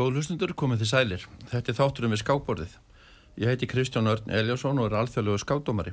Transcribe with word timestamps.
Góð 0.00 0.14
hlustundur 0.16 0.54
komið 0.56 0.80
til 0.80 0.86
sælir. 0.88 1.24
Þetta 1.50 1.68
er 1.68 1.76
þátturum 1.76 2.12
við 2.14 2.20
skákborðið. 2.22 2.76
Ég 3.36 3.50
heiti 3.50 3.66
Kristján 3.68 4.08
Örn 4.08 4.30
Eliasson 4.32 4.78
og 4.80 4.86
er 4.88 4.94
alþjóðlegu 4.96 5.42
skákdómari. 5.42 5.92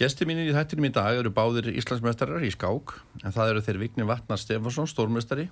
Gesti 0.00 0.24
mínir 0.24 0.48
í 0.48 0.54
þættinum 0.56 0.86
í 0.88 0.90
dag 0.96 1.18
eru 1.20 1.28
báðir 1.36 1.68
Íslandsmeistarar 1.74 2.40
í 2.40 2.48
skák, 2.54 2.94
en 3.20 3.36
það 3.36 3.52
eru 3.52 3.64
þeir 3.66 3.80
Vigni 3.82 4.06
Vatnar 4.08 4.40
Stefansson, 4.40 4.88
stórmestari, 4.88 5.44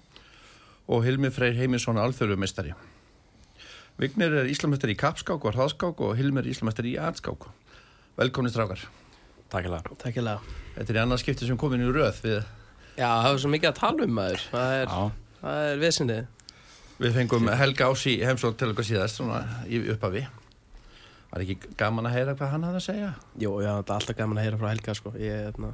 og 0.89 1.05
Hilmi 1.05 1.29
Freyr 1.29 1.61
Heimisson, 1.61 2.01
alþjóðlegu 2.01 2.41
mestari. 2.41 2.73
Vignir 4.01 4.41
er 4.41 4.49
Íslandsmeistari 4.49 4.97
í 4.97 5.01
kapskák 5.05 5.45
og 5.45 5.53
hraðskák 5.53 6.01
og 6.01 6.17
Hilmi 6.17 6.41
er 6.41 6.49
Íslandsmeistari 6.55 6.97
í 6.97 6.99
atskák. 7.11 7.45
Velkomni 8.17 8.57
strafgar. 8.57 8.89
Takk 9.53 9.69
ég 9.69 9.77
lega. 9.77 10.01
Takk 10.01 10.17
ég 10.17 10.31
lega. 10.31 10.59
Þetta 10.81 10.97
er 10.97 11.03
í 11.03 11.05
annað 11.05 11.25
skipti 11.27 11.53
sem 11.53 11.61
komin 11.61 11.85
í 11.85 11.93
röð 11.93 12.25
við, 12.25 12.41
Já, 12.97 13.11
það 13.21 13.33
var 13.35 13.45
svo 13.45 13.57
mikið 13.59 13.75
að 13.75 13.81
tala 13.85 14.09
um 14.09 14.21
maður. 14.23 14.49
Það 14.49 14.79
er, 14.81 14.93
það 15.45 15.65
er. 16.17 16.29
Við 17.01 17.17
fengum 17.17 17.49
Helga 17.57 17.89
Ási 17.91 18.19
heimsók 18.25 18.59
til 18.61 18.71
okkar 18.73 18.87
síðast, 18.87 19.21
svona 19.21 19.41
í 19.69 19.81
upphafi. 19.95 20.27
Var 21.31 21.45
ekki 21.45 21.75
gaman 21.79 22.09
að 22.11 22.17
heyra 22.19 22.35
hvað 22.37 22.53
hann 22.55 22.67
hafði 22.67 22.81
að 22.81 22.87
segja? 22.89 23.11
Jú, 23.39 23.53
já, 23.63 23.71
það 23.71 23.93
er 23.93 23.97
alltaf 23.97 24.19
gaman 24.19 24.41
að 24.41 24.47
heyra 24.49 24.59
frá 24.61 24.69
Helga, 24.73 24.95
sko. 24.99 25.13
Ég, 25.23 25.45
hérna, 25.47 25.71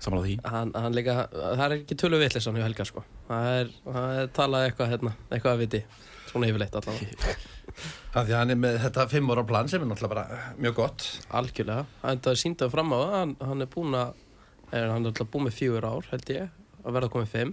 samanlega 0.00 0.26
því. 0.26 0.52
hann, 0.54 0.72
hann 0.80 0.96
líka, 0.96 1.16
það 1.34 1.64
er 1.66 1.74
ekki 1.76 1.98
tölu 2.00 2.20
vitlisam 2.22 2.56
hjá 2.56 2.64
Helga, 2.64 2.86
sko. 2.88 3.04
Það 3.28 3.50
er, 3.58 3.72
er 4.02 4.30
talað 4.38 4.66
eitthvað, 4.70 4.92
hérna, 4.94 5.14
eitthvað 5.28 5.52
að 5.52 5.64
viti. 5.66 5.82
Svona 6.30 6.50
yfirleitt 6.50 6.78
allavega. 6.80 7.36
Því 8.14 8.20
að 8.24 8.36
hann 8.38 8.54
er 8.54 8.58
með 8.58 8.78
þetta 8.84 9.06
fimm 9.10 9.30
ára 9.34 9.44
plan 9.46 9.68
sem 9.70 9.82
er 9.82 9.90
náttúrulega 9.90 10.14
bara 10.14 10.52
mjög 10.58 10.76
gott. 10.80 11.06
Algjörlega. 11.38 11.86
Það 12.02 12.30
er 12.32 12.40
síndað 12.40 12.72
fram 12.74 12.94
á 12.94 12.98
það. 12.98 13.16
Hann, 13.18 13.34
hann 13.50 13.64
er 13.66 13.70
búinn 13.74 13.98
að, 13.98 14.22
er, 14.70 14.88
hann 14.90 15.04
er 15.04 15.12
alltaf 15.12 15.30
búinn 15.30 15.46
með 15.46 15.58
fjögur 15.58 15.86
ár, 15.90 16.08
held 16.14 16.32
ég, 16.34 16.54
að 16.82 16.96
verða 16.96 17.12
komið 17.14 17.34
fimm. 17.34 17.52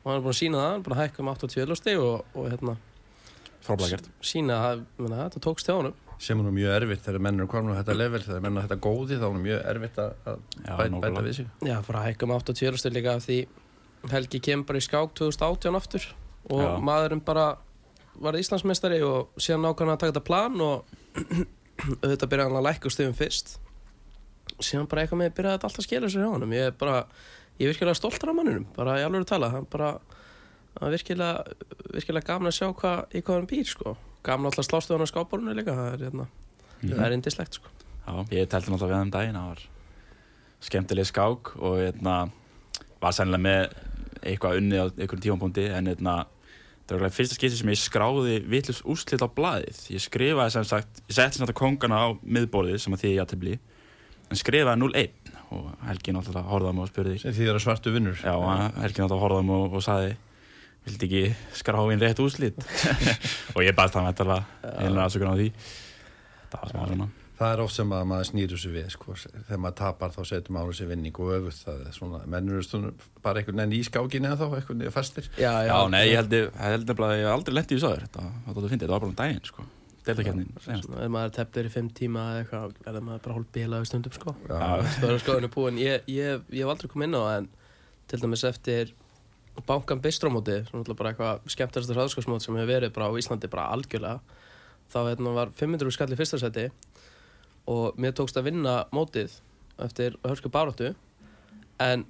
Og 0.00 0.06
hann 0.10 0.18
er 0.18 0.22
búinn 0.24 0.34
að 0.34 0.38
sína 0.40 0.60
það, 0.60 0.70
hann 0.70 0.78
er 0.80 0.84
búinn 0.86 0.96
að 0.96 1.02
hækka 1.04 1.22
um 1.24 1.32
80 1.34 1.76
stig 1.80 1.98
og, 2.00 2.24
og, 2.34 2.46
hérna, 2.50 2.76
Frábæða 3.60 3.90
gert. 3.92 4.06
sína 4.24 4.60
að, 4.70 4.84
menna, 4.98 5.24
þetta 5.28 5.42
tókst 5.44 5.68
hjá 5.68 5.74
honum. 5.76 5.96
Sem 6.20 6.40
er 6.40 6.44
nú 6.44 6.52
mjög 6.52 6.74
erfitt 6.76 7.04
þegar 7.04 7.22
menn 7.24 7.40
eru 7.40 7.48
komin 7.48 7.72
á 7.72 7.80
þetta 7.80 7.96
level, 7.96 8.20
þegar 8.24 8.42
menn 8.44 8.56
eru 8.56 8.66
þetta 8.68 8.80
góði 8.84 9.16
þá 9.20 9.26
er 9.28 9.34
nú 9.36 9.42
mjög 9.44 9.60
erfitt 9.72 10.00
að, 10.00 10.10
að 10.28 10.38
Já, 10.40 10.72
bæta, 10.76 10.88
nákvæmlega. 10.92 11.14
bæta 11.16 11.24
við 11.28 11.36
sig. 11.38 11.46
Já, 11.68 11.76
fara 11.86 12.00
að 12.02 12.08
hækka 12.10 12.26
um 12.28 12.34
80 12.36 12.80
stig 12.82 12.96
líka 12.96 13.14
af 13.16 13.24
því 13.28 13.38
Helgi 14.10 14.40
kemur 14.40 14.66
bara 14.68 14.80
í 14.80 14.84
skák 14.84 15.14
2018 15.20 15.76
aftur 15.76 16.06
og 16.50 16.60
Já. 16.64 16.68
maðurinn 16.88 17.24
bara 17.24 17.46
var 18.20 18.36
Íslandsmeistari 18.40 19.00
og 19.04 19.32
síðan 19.40 19.64
nákvæmlega 19.64 19.96
að 19.96 20.00
taka 20.04 20.12
þetta 20.14 20.24
plan 20.28 20.60
og 20.64 20.94
auðvitað 22.04 22.30
byrjaði 22.32 22.48
hann 22.48 22.60
að 22.60 22.66
lækka 22.68 22.92
stegum 22.92 23.16
fyrst 23.16 23.58
síðan 24.60 24.88
bara 24.90 25.04
eitthvað 25.04 25.20
með 25.22 25.34
byrjaði 25.36 25.56
þetta 25.58 25.68
alltaf 25.70 25.82
að 25.84 25.88
skilja 25.88 26.10
sér 26.12 26.24
hjá 26.24 26.30
honum 26.34 26.54
ég 26.56 26.68
er 26.70 26.76
bara, 26.80 26.96
ég 27.60 27.68
er 27.68 27.74
virkilega 27.74 27.98
stoltur 27.98 28.32
af 28.32 28.36
manninum 28.38 28.66
bara 28.76 28.96
í 29.00 29.04
alveg 29.04 29.26
að 29.26 29.32
tala, 29.34 29.50
hann 29.52 29.66
bara 29.70 29.90
hann 30.78 30.86
er 30.88 30.94
virkilega, 30.94 31.56
virkilega 31.92 32.28
gaman 32.30 32.50
að 32.50 32.56
sjá 32.56 32.70
hva, 32.70 32.94
í 33.12 33.20
hvað 33.20 33.40
hann 33.40 33.50
býr 33.50 33.68
sko. 33.68 33.94
Gaman 34.24 34.48
alltaf 34.50 34.88
hann 34.88 35.04
á 35.04 35.08
skápborunni 35.10 35.56
líka 35.56 35.76
það 35.76 35.92
er, 35.92 36.04
hérna, 36.06 36.26
það 36.80 37.04
er 37.06 37.16
indislegt 37.16 37.60
sko. 37.60 37.72
Já, 38.06 38.12
ég 38.32 38.50
telti 38.50 38.72
náttúrulega 38.72 38.90
við 38.90 38.96
hann 38.96 39.08
um 39.08 39.14
daginn, 39.14 39.38
það 39.38 39.52
var 39.52 39.64
skemmtileg 40.70 41.08
skák 41.08 41.54
og 41.60 41.78
hérna, 41.80 42.16
var 43.00 43.16
sennilega 43.16 43.46
með 43.46 43.78
eitthvað 44.20 44.60
unnið 44.60 44.80
á 44.80 44.86
einhverjum 44.88 45.24
tímapunkti 45.26 45.66
en 45.72 45.90
hérna, 45.92 46.14
það 46.88 47.04
var 47.04 47.14
fyrsta 47.16 47.36
skipti 47.36 47.60
sem 47.60 47.72
ég 47.72 47.80
skráði 47.80 48.38
vitlust 48.50 48.84
úrslit 48.88 49.24
á 49.24 49.28
blaðið. 49.28 49.84
Ég 49.94 50.04
skrifaði 50.04 50.56
sem 50.56 50.68
sagt, 50.68 51.04
ég 51.08 51.16
setti 51.16 51.38
sem 51.38 51.44
þetta 51.46 51.60
kongana 51.60 52.00
á 52.04 52.08
miðborðið 52.20 52.80
sem 52.84 52.96
að 52.96 53.04
því 53.04 53.12
ég 53.14 53.20
jætti 53.20 53.58
en 54.30 54.38
skrifaði 54.38 54.78
0-1 54.78 55.10
og 55.18 55.19
Helgi 55.90 56.14
náttúrulega 56.14 56.46
horfði 56.54 56.70
á 56.70 56.74
mig 56.76 56.84
og 56.86 56.90
spurði. 56.92 57.14
Sem 57.22 57.34
því 57.34 57.44
það 57.46 57.52
eru 57.54 57.62
svartu 57.66 57.92
vinnur. 57.94 58.18
Já, 58.22 58.34
hann- 58.38 58.76
Helgi 58.80 59.02
náttúrulega 59.02 59.24
horfði 59.24 59.40
á 59.42 59.48
mig 59.50 59.56
og, 59.60 59.78
og 59.80 59.84
saði 59.86 60.10
vildi 60.86 61.06
ekki 61.10 61.22
skrá 61.60 61.80
inn 61.92 62.00
rétt 62.02 62.20
úrslit? 62.24 62.60
Og 63.56 63.64
ég 63.66 63.74
baðst 63.76 63.98
hann 63.98 64.06
því. 65.40 65.48
Það 66.50 66.60
var 66.62 66.70
smá 66.72 66.86
svona. 66.90 67.08
Það 67.40 67.52
er 67.54 67.60
oft 67.64 67.72
sem 67.72 67.92
að 67.96 68.02
maður 68.10 68.26
snýr 68.28 68.50
þessu 68.52 68.70
við, 68.74 68.88
sko. 68.92 69.14
Þegar 69.16 69.60
maður 69.64 69.76
tapar 69.78 70.10
þá 70.12 70.18
setur 70.28 70.52
maður 70.56 70.74
þessi 70.74 70.88
vinning 70.90 71.20
og 71.24 71.30
öfugt. 71.38 71.60
Það 71.64 71.78
er 71.88 71.94
svona, 71.96 72.18
menn 72.28 72.50
eru 72.52 72.64
stundum 72.66 73.04
bara 73.24 73.40
einhvern 73.40 73.62
veginn 73.62 73.76
í 73.78 73.82
skákinni 73.88 74.28
eða 74.28 74.40
þá, 74.42 74.56
einhvern 74.58 74.82
veginn 74.84 74.92
fastir. 74.96 75.30
Já, 75.40 75.52
Já, 75.64 75.76
nei, 75.92 76.02
ég 76.10 76.18
held, 76.20 76.34
nefnilega 76.84 77.14
að 77.14 77.20
ég 77.22 77.28
hef 77.28 77.36
aldrei 77.38 77.56
lett 77.56 77.72
í 77.72 77.78
þetta, 77.80 78.26
þetta 78.50 78.90
var 78.92 79.00
bara 79.00 79.08
um 79.08 79.16
daginn, 79.22 79.40
sko 79.48 79.64
Deltakjarnin, 80.10 80.50
ef 80.60 81.12
maður 81.14 81.34
tefnir 81.38 81.68
í 81.68 81.72
fimm 81.74 81.90
tíma 81.96 82.26
eða 82.32 82.42
eitthvað, 82.44 82.76
er 82.90 82.98
maður 83.06 83.24
bara 83.26 83.36
hálf 83.38 83.50
bilaði 83.54 83.90
stundum 83.90 84.14
sko. 84.16 84.34
Já. 84.48 84.64
Það 84.98 85.14
er 85.14 85.22
skoðinu 85.24 85.50
búin. 85.54 85.80
Ég, 85.80 86.06
ég, 86.10 86.44
ég 86.50 86.64
hef 86.64 86.74
aldrei 86.74 86.92
komið 86.92 87.08
inn 87.08 87.18
á 87.18 87.22
það 87.22 87.36
en 87.38 87.48
til 88.10 88.20
dæmis 88.24 88.44
eftir 88.48 88.94
bankan 89.66 90.00
bistrómóti, 90.02 90.60
sem 90.66 90.80
er 90.80 90.96
bara 90.96 91.12
eitthvað 91.12 91.50
skemmtast 91.52 91.92
hraðskapsmót 91.94 92.44
sem 92.44 92.56
hefur 92.56 92.70
verið 92.70 92.94
bara 92.94 93.10
á 93.10 93.18
Íslandi 93.18 93.50
bara 93.50 93.68
algjörlega, 93.74 94.20
þá 94.90 94.98
hérna, 95.10 95.34
var 95.36 95.52
500 95.56 95.94
skall 95.94 96.10
í 96.14 96.18
fyrsta 96.18 96.40
seti 96.40 96.68
og 97.70 97.98
mér 98.00 98.14
tókst 98.16 98.38
að 98.40 98.50
vinna 98.50 98.76
mótið 98.94 99.36
eftir 99.84 100.16
hörsku 100.24 100.50
baróttu 100.52 100.94
en 101.80 102.06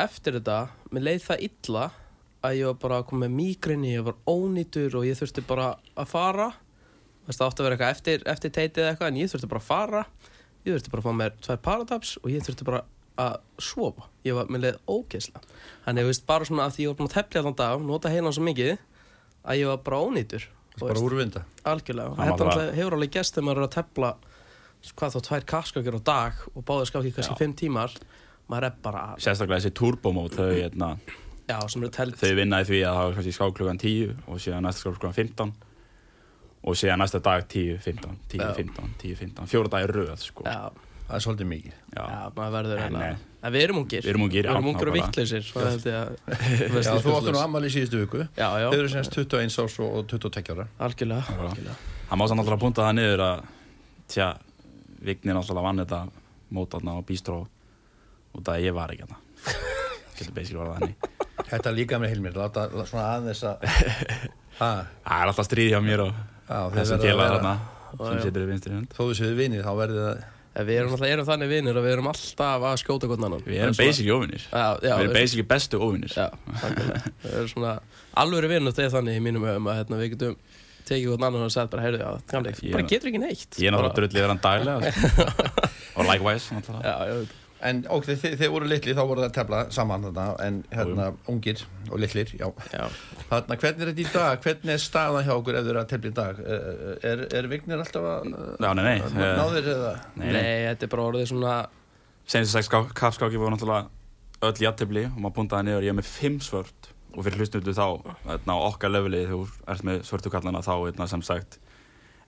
eftir 0.00 0.38
þetta, 0.38 0.66
mér 0.92 1.06
leið 1.10 1.26
það 1.26 1.46
illa 1.48 1.84
að 2.46 2.58
ég 2.58 2.70
var 2.70 2.78
bara 2.82 3.02
komið 3.06 3.26
með 3.26 3.36
mýgrinni, 3.40 3.94
ég 3.96 4.06
var 4.06 4.18
ónýtur 4.28 4.98
og 4.98 5.06
ég 5.08 5.18
þurfti 5.18 5.44
bara 5.46 5.72
að 5.96 6.10
fara 6.10 6.50
það 7.34 7.46
átti 7.46 7.62
að 7.62 7.66
vera 7.66 7.76
eitthvað 7.76 7.94
eftir, 7.94 8.26
eftir 8.32 8.52
teitið 8.54 8.82
eða 8.82 8.92
eitthvað 8.92 9.10
en 9.12 9.20
ég 9.20 9.32
þurfti 9.32 9.50
bara 9.52 9.62
að 9.62 9.70
fara. 9.70 10.02
Ég 10.66 10.76
þurfti 10.76 10.92
bara 10.92 11.02
að 11.02 11.06
fá 11.06 11.18
mér 11.20 11.38
tvær 11.46 11.62
parataps 11.64 12.12
og 12.22 12.28
ég 12.32 12.44
þurfti 12.46 12.68
bara 12.68 12.82
að 13.16 13.38
sofa. 13.62 14.06
Ég 14.26 14.36
var 14.36 14.52
með 14.52 14.66
leið 14.66 14.78
ógeðsla 14.86 15.42
þannig 15.86 16.04
ég 16.04 16.10
veist 16.10 16.26
bara 16.28 16.48
svona 16.48 16.66
að 16.66 16.76
því 16.76 16.84
ég 16.84 16.92
var 16.92 16.98
búin 17.00 17.10
að 17.10 17.16
tefla 17.16 17.42
allan 17.42 17.58
dag 17.58 17.86
nota 17.86 18.12
heilan 18.12 18.36
svo 18.36 18.44
mikið 18.46 18.76
að 19.46 19.60
ég 19.62 19.70
var 19.72 19.82
bara 19.86 20.02
ónýtur. 20.04 20.46
Það 20.76 20.82
er 20.82 20.92
bara 20.92 21.04
úrvinda. 21.06 21.42
algjörlega. 21.64 22.12
Og 22.12 22.20
þetta 22.20 22.66
hefur 22.76 22.96
alveg 22.98 23.14
gest 23.16 23.34
þegar 23.34 23.46
maður 23.48 23.62
er 23.62 23.66
að 23.66 23.76
tefla 23.78 24.10
hvað 24.94 25.16
þá 25.16 25.20
tvær 25.28 25.46
kaskakir 25.50 25.96
á 25.96 26.00
dag 26.04 26.42
og 26.52 26.64
báður 26.66 26.90
skáki 26.90 27.12
kannski 27.16 27.38
fimm 27.40 27.54
tímar 27.56 27.94
maður 28.50 28.68
er 28.68 28.74
bara, 28.82 29.04
Sérstaklega 29.18 29.62
þessi 29.62 29.74
turbomót, 29.76 30.36
þau, 30.36 30.50
hérna, 30.54 30.90
þau 31.48 32.34
vinnaði 32.38 32.68
því 32.70 32.82
að 32.82 32.98
það 32.98 33.06
var 33.06 33.16
kannski 33.18 33.34
skák 33.34 33.56
klukkan 33.58 33.80
10 33.82 34.12
og 34.26 34.42
síðan 34.42 34.66
næsta 34.66 34.84
skák 34.84 34.98
klukkan 35.00 35.16
15 35.16 35.54
og 36.66 36.74
síðan 36.78 36.98
næsta 37.04 37.20
dag 37.22 37.46
10, 37.48 37.78
15, 37.84 38.16
10, 38.32 38.42
Já. 38.42 38.50
15, 38.58 38.90
10, 39.02 39.14
15 39.22 39.48
fjóra 39.52 39.70
dagir 39.76 39.92
röð, 40.00 40.16
sko 40.26 40.44
já, 40.46 40.58
Það 41.06 41.14
er 41.16 41.22
svolítið 41.22 41.46
mikið. 41.46 41.74
Já. 41.94 42.04
já, 42.10 42.20
maður 42.34 42.54
verður 42.56 42.80
En, 42.82 42.96
nei. 42.98 43.10
en 43.46 43.52
við 43.54 43.62
erum 43.62 43.76
ungir 43.84 44.02
Við 44.02 44.10
erum 44.10 44.24
ungir, 44.26 44.42
já, 44.42 44.50
við 44.50 44.56
erum 44.56 44.70
ungir 44.72 44.88
og 44.90 44.96
að 44.96 45.04
Já, 46.88 46.94
þú 47.04 47.12
áttu 47.14 47.34
nú 47.36 47.42
ammali 47.44 47.70
í 47.70 47.74
síðustu 47.76 48.00
viku. 48.02 48.24
já, 48.34 48.48
já, 48.58 48.66
Þau 48.72 48.78
eru 48.80 48.88
semst 48.90 49.14
21 49.14 49.60
árs 49.62 49.76
og 49.86 49.94
og 50.00 50.08
22 50.10 50.56
ára. 50.56 50.66
algjörlega. 50.82 51.76
Það 52.10 52.18
má 52.18 52.26
samt 52.26 52.42
alltaf 52.42 52.56
að 52.56 52.64
punta 52.66 52.82
það 52.88 52.96
niður 52.98 53.22
að 53.28 53.44
tja, 54.10 54.28
Vignir 55.06 55.38
alltaf 55.38 55.62
vann 55.68 55.78
þetta 55.84 56.00
mót 56.58 56.74
þarna 56.74 56.98
á 56.98 57.00
Bístró 57.06 57.38
út 58.34 58.48
af 58.50 58.54
að 58.58 58.66
ég 58.66 58.74
var 58.74 58.90
ekki 58.96 59.06
basically 60.34 60.58
var 60.58 60.74
það 60.74 61.46
Þetta 61.46 61.70
líka 61.76 61.98
með 62.02 62.16
Hilmir, 62.16 62.34
láta 62.34 62.66
lá- 62.74 62.86
svona 62.88 63.06
aðeins 63.14 63.44
að... 63.46 63.62
Ha, 64.56 64.68
Það 65.04 65.20
er 65.22 65.28
alltaf 65.30 65.46
stríð 65.46 65.70
hjá 65.74 65.80
mér 65.84 66.00
og 66.08 66.14
þessum 66.46 66.78
verða 66.78 66.96
að 66.96 67.04
félag 67.06 67.20
vera- 67.20 67.36
þarna 67.36 67.54
sem 67.96 68.16
já. 68.18 68.24
situr 68.26 68.42
í 68.42 68.48
vinstri 68.50 68.72
hund 68.76 68.88
Þó 68.96 69.02
þú 69.06 69.12
séu 69.20 69.36
vinir, 69.38 69.62
þá 69.66 69.72
verður 69.82 70.02
það... 70.06 70.24
Við 70.56 70.78
erum 70.80 70.92
alltaf 70.96 71.10
erum 71.12 71.26
þannig 71.28 71.48
vinnir 71.52 71.76
og 71.76 71.84
við 71.84 71.92
erum 71.92 72.06
alltaf 72.08 72.62
að 72.64 72.76
skjóta 72.80 73.08
hvern 73.10 73.24
annan 73.28 73.42
Við 73.44 73.58
erum 73.60 73.74
basically 73.76 74.12
óvinnir 74.14 74.44
Já, 74.48 74.62
já, 74.80 74.92
Við 74.96 75.02
erum 75.04 75.16
basically 75.18 75.44
bestu 75.50 75.80
óvinnir. 75.84 76.14
Við 77.26 77.34
erum 77.34 77.50
svona 77.52 77.72
alvöru 78.22 78.48
vinnur 78.54 78.72
þegar 78.76 78.94
þannig 78.96 79.18
í 79.18 79.24
mínum 79.26 79.44
öfum 79.44 79.68
að 79.68 79.76
hérna, 79.82 79.98
við 80.00 80.14
getum 80.14 80.36
tekið 80.88 81.10
hvern 81.12 81.26
annan 81.28 81.44
og 81.44 81.52
sagt 81.52 81.72
bara, 81.74 81.84
heyrðu, 81.84 82.00
Ég- 82.62 82.72
bara 82.72 82.86
getur 82.88 83.10
ekki 83.12 83.20
neitt 83.20 83.58
Ég 83.60 83.68
er 83.68 83.74
náttúrulega 83.76 83.90
Bara- 83.90 83.98
drullið 84.00 84.24
verðan 84.24 84.40
daglega 84.46 84.92
sko. 84.96 85.76
Og 86.00 86.08
likewise 86.08 86.56
náttúrulega. 86.56 86.84
Já, 86.88 86.96
já, 87.10 87.18
veit. 87.20 87.34
En 87.64 87.78
ok, 87.88 88.04
þið, 88.10 88.34
þið, 88.36 88.50
voru 88.52 88.66
litli, 88.68 88.92
þá 88.92 89.00
voru 89.08 89.22
það 89.22 89.28
að 89.30 89.36
tefla 89.38 89.60
saman 89.72 90.02
þarna, 90.04 90.24
en 90.44 90.58
hérna, 90.76 91.06
ungir 91.32 91.62
og 91.88 92.00
litlir, 92.02 92.32
já. 92.36 92.50
já. 92.74 92.82
Þarna, 93.30 93.56
hvernig 93.62 93.80
er 93.86 93.90
þetta 93.92 94.02
í 94.02 94.08
dag? 94.12 94.42
Hvernig 94.44 94.74
er 94.74 94.82
staðan 94.84 95.24
hjá 95.24 95.32
okkur 95.38 95.56
ef 95.56 95.64
þið 95.64 95.72
eru 95.72 95.80
að 95.80 95.88
tefla 95.94 96.10
í 96.10 96.16
dag? 96.18 96.42
Er, 96.44 97.00
er, 97.12 97.22
er 97.40 97.48
Vignir 97.48 97.80
alltaf 97.80 98.08
að 98.10 98.28
Já, 98.28 98.68
nei, 98.76 98.82
nei, 98.84 98.94
að 99.00 99.16
eh, 99.16 99.32
náðir 99.40 99.70
eða? 99.72 99.94
nei, 100.20 100.26
Nei, 100.26 100.32
nei. 100.36 100.50
þetta 100.68 100.86
er 100.88 100.92
bara 100.96 101.06
orðið 101.08 101.26
svona 101.32 101.54
Senstu 102.26 102.52
sex 102.58 102.68
kapskáki 102.98 103.38
voru 103.40 103.54
náttúrulega 103.54 103.88
öll 104.50 104.60
jættibli 104.66 105.06
og 105.08 105.18
maður 105.22 105.36
puntaði 105.40 105.70
niður, 105.70 105.86
ég 105.86 105.94
er 105.94 105.98
með 106.02 106.08
fimm 106.12 106.40
svört 106.44 106.90
og 107.16 107.24
fyrir 107.24 107.40
hlustundu 107.40 107.72
þá, 107.72 107.86
þarna, 108.26 108.56
á 108.58 108.66
okkar 108.68 108.92
leveli 108.92 109.22
þegar 109.24 109.32
þú 109.32 109.70
ert 109.72 109.86
með 109.88 110.02
svörtu 110.10 110.32
kallana 110.34 110.60
þá 110.66 110.72
þarna, 110.74 111.06
sem 111.08 111.22
sagt, 111.24 111.56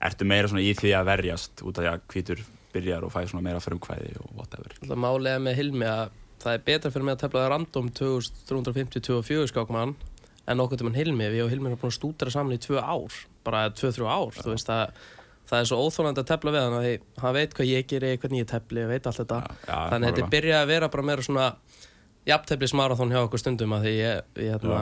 ertu 0.01 0.25
meira 0.25 0.49
svona 0.49 0.63
í 0.65 0.71
því 0.79 0.95
að 0.97 1.09
verjast 1.11 1.61
út 1.61 1.77
af 1.77 1.85
því 1.85 1.91
að 1.91 2.07
hvítur 2.15 2.41
byrjar 2.73 3.05
og 3.07 3.11
fæði 3.13 3.31
svona 3.31 3.45
meira 3.47 3.61
frumkvæði 3.63 4.15
og 4.23 4.33
whatever. 4.37 4.73
Alltaf 4.81 4.99
málega 5.05 5.41
með 5.43 5.57
Hilmi 5.59 5.87
að 5.89 6.09
það 6.39 6.53
er 6.55 6.65
betra 6.69 6.91
fyrir 6.93 7.05
mig 7.07 7.15
að 7.17 7.23
tefla 7.25 7.43
það 7.43 7.51
random 7.55 7.89
2350-24 7.99 9.47
skákmann 9.51 9.95
en 10.49 10.63
okkur 10.63 10.79
til 10.79 10.87
mann 10.87 10.97
Hilmi, 10.97 11.27
við 11.33 11.43
og 11.45 11.51
Hilmi 11.53 11.69
erum 11.69 11.79
búin 11.81 11.91
að 11.91 11.97
stúdra 11.99 12.31
saman 12.33 12.55
í 12.55 12.61
tvö 12.63 12.79
ár, 12.81 13.17
bara 13.45 13.65
tvö-þrjú 13.75 14.07
ár 14.09 14.37
þú 14.39 14.53
veist 14.53 14.71
að 14.73 14.93
það 15.49 15.59
er 15.63 15.67
svo 15.69 15.79
óþólandi 15.85 16.21
að 16.23 16.29
tefla 16.29 16.53
við 16.53 16.63
hann 16.65 16.77
að 16.77 16.87
hann 17.23 17.35
veit 17.35 17.53
hvað 17.57 17.69
ég 17.69 17.87
geri, 17.89 18.13
hvernig 18.21 18.43
ég 18.43 18.49
tefli 18.49 18.85
veit 18.89 19.07
allt 19.09 19.19
þetta, 19.21 19.39
Já, 19.43 19.55
já, 19.67 19.77
þannig 19.93 20.09
að 20.09 20.15
þetta 20.19 20.31
byrjaði 20.35 20.61
að 20.63 20.71
vera 20.73 20.89
bara 20.93 21.05
meira 21.09 21.25
svona 21.25 21.47
jafnteflis 22.29 22.75
marathon 22.77 23.13
hjá 23.13 23.21
okkur 23.25 23.41
stundum 23.41 23.73
að 23.77 23.87
því 23.87 23.93
ég, 23.97 24.23
ég 24.45 24.53
hérna, 24.53 24.81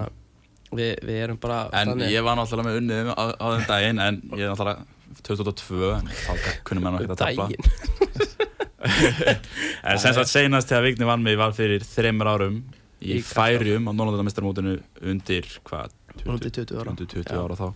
við, 0.75 0.91
við 1.07 1.21
erum 1.23 1.39
bara 1.43 1.61
En 1.71 1.93
þannig- 1.93 2.11
ég 2.15 2.25
var 2.27 2.35
náttúrulega 2.39 2.67
með 2.69 2.79
unnið 2.81 3.11
á, 3.15 3.23
á 3.39 3.45
þeim 3.55 3.67
daginn 3.71 4.03
en 4.07 4.21
ég 4.35 4.51
náttúrulega 4.51 4.85
2002 5.25 5.91
en 5.97 6.09
þá 6.11 6.31
kunnum 6.67 6.87
við 6.87 6.95
náttúrulega 6.95 7.15
að 7.15 7.21
daginn. 7.25 7.63
En 8.87 9.97
sem 9.99 10.13
sagt 10.15 10.29
senast 10.29 10.69
þegar 10.69 10.83
Vigni 10.85 11.07
vann 11.09 11.23
mig 11.25 11.37
var 11.39 11.53
fyrir 11.57 11.83
þreymur 11.83 12.29
árum 12.29 12.57
í 13.03 13.19
færium 13.25 13.89
á 13.89 13.91
Norrlandamestarmótinu 13.91 14.77
undir 15.01 15.47
hvað? 15.67 15.93
Undir 16.25 16.53
20 16.53 16.77
ára. 16.79 16.93
Undir 16.93 17.09
20 17.11 17.33
Já. 17.33 17.41
ára 17.41 17.57
þá. 17.57 17.67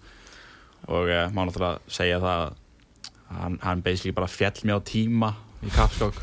Og 0.91 1.11
uh, 1.11 1.23
má 1.33 1.43
náttúrulega 1.45 1.91
segja 1.91 2.21
það 2.21 2.45
að 2.45 3.39
hann, 3.41 3.59
hann 3.65 3.83
basically 3.85 4.15
bara 4.17 4.29
fjall 4.31 4.63
mig 4.63 4.77
á 4.77 4.79
tíma 4.88 5.33
í 5.65 5.73
kapskák. 5.75 6.21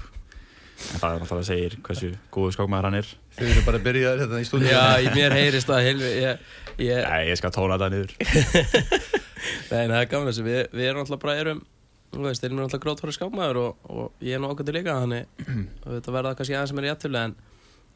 En 0.79 1.03
það 1.03 1.11
er 1.11 1.23
náttúrulega 1.25 1.51
segir 1.51 1.79
hversu 1.85 2.13
góðu 2.35 2.57
skákmaður 2.57 2.91
hann 2.91 3.01
er. 3.03 3.13
Þið 3.39 3.53
eru 3.53 3.65
bara 3.69 3.79
að 3.79 3.87
byrja 3.87 4.13
þetta 4.19 4.41
í 4.43 4.47
stúdíu 4.49 4.71
Já, 4.73 4.83
í 4.99 5.11
mér 5.15 5.35
heyrist 5.37 5.71
það 5.71 5.85
helvi 5.87 6.11
ég, 6.25 6.47
ég, 6.83 7.03
Nei, 7.07 7.29
ég 7.31 7.39
skal 7.39 7.53
tóna 7.55 7.79
þetta 7.79 7.91
niður 7.95 8.15
Nei, 9.73 9.83
það 9.89 9.99
er 9.99 10.09
gaman 10.13 10.31
þessi, 10.31 10.47
við, 10.47 10.63
við 10.75 10.91
erum 10.91 11.05
alltaf 11.05 11.21
bara 11.25 11.37
erum 11.43 11.67
Þú 12.09 12.23
veist, 12.25 12.45
erum 12.47 12.63
alltaf 12.65 12.81
grótfæri 12.81 13.13
skápmaður 13.13 13.59
og, 13.61 13.89
og 13.93 14.25
ég 14.25 14.39
er 14.39 14.41
nú 14.41 14.49
ákvæmdi 14.49 14.73
líka 14.73 14.95
þannig 15.03 15.43
þetta 15.85 16.15
verða 16.15 16.31
kannski 16.39 16.57
aðeins 16.57 16.73
sem 16.73 16.81
er 16.81 16.87
jættulega 16.89 17.29
en 17.29 17.35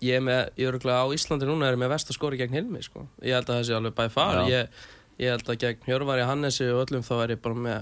ég 0.04 0.18
er 0.18 0.24
með, 0.26 0.42
ég 0.58 0.68
er 0.68 0.76
örgulega 0.76 1.06
á 1.06 1.14
Íslandi 1.16 1.48
núna 1.48 1.70
er 1.70 1.78
ég 1.78 1.80
með 1.80 1.94
vest 1.94 2.12
að 2.12 2.18
skori 2.18 2.40
gegn 2.40 2.58
Hilmi 2.58 2.82
sko. 2.84 3.06
ég 3.22 3.38
held 3.38 3.48
að 3.48 3.56
það 3.56 3.64
sé 3.68 3.76
alveg 3.78 3.96
bæði 3.96 4.12
far. 4.12 4.40
Ég, 4.50 4.84
ég 5.22 5.32
held 5.32 5.48
að 5.48 5.60
gegn 5.62 5.88
Hjörvari 5.88 6.28
Hannesi 6.28 6.68
og 6.74 6.82
öllum 6.84 7.06
þá 7.06 7.14
er 7.22 7.34
ég 7.36 7.42
bara 7.46 7.60
með 7.66 7.78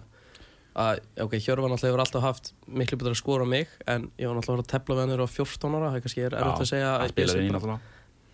að, 0.80 1.00
ok, 1.24 1.34
Hjörvar 1.40 1.72
náttúrulega 1.72 1.90
hefur 1.90 2.04
alltaf 2.04 2.26
haft 2.28 2.52
miklu 2.68 3.00
betur 3.00 3.16
að 3.16 3.20
skora 3.24 3.48
á 3.48 3.52
mig 3.52 3.72
en 3.90 4.06
ég 4.20 4.30
var 4.30 4.38
náttúrulega 4.38 4.66
að 4.66 4.72
tepla 4.74 4.98
við 4.98 5.02
hann 5.02 5.24
á 5.24 5.34
14 5.34 5.74
ára 5.80 5.90
það 5.90 6.04
kannski 6.04 6.26
er 6.28 6.36
erfitt 6.38 6.62
að 6.62 6.70
segja 6.70 6.92
að 6.94 7.08
í 7.42 7.50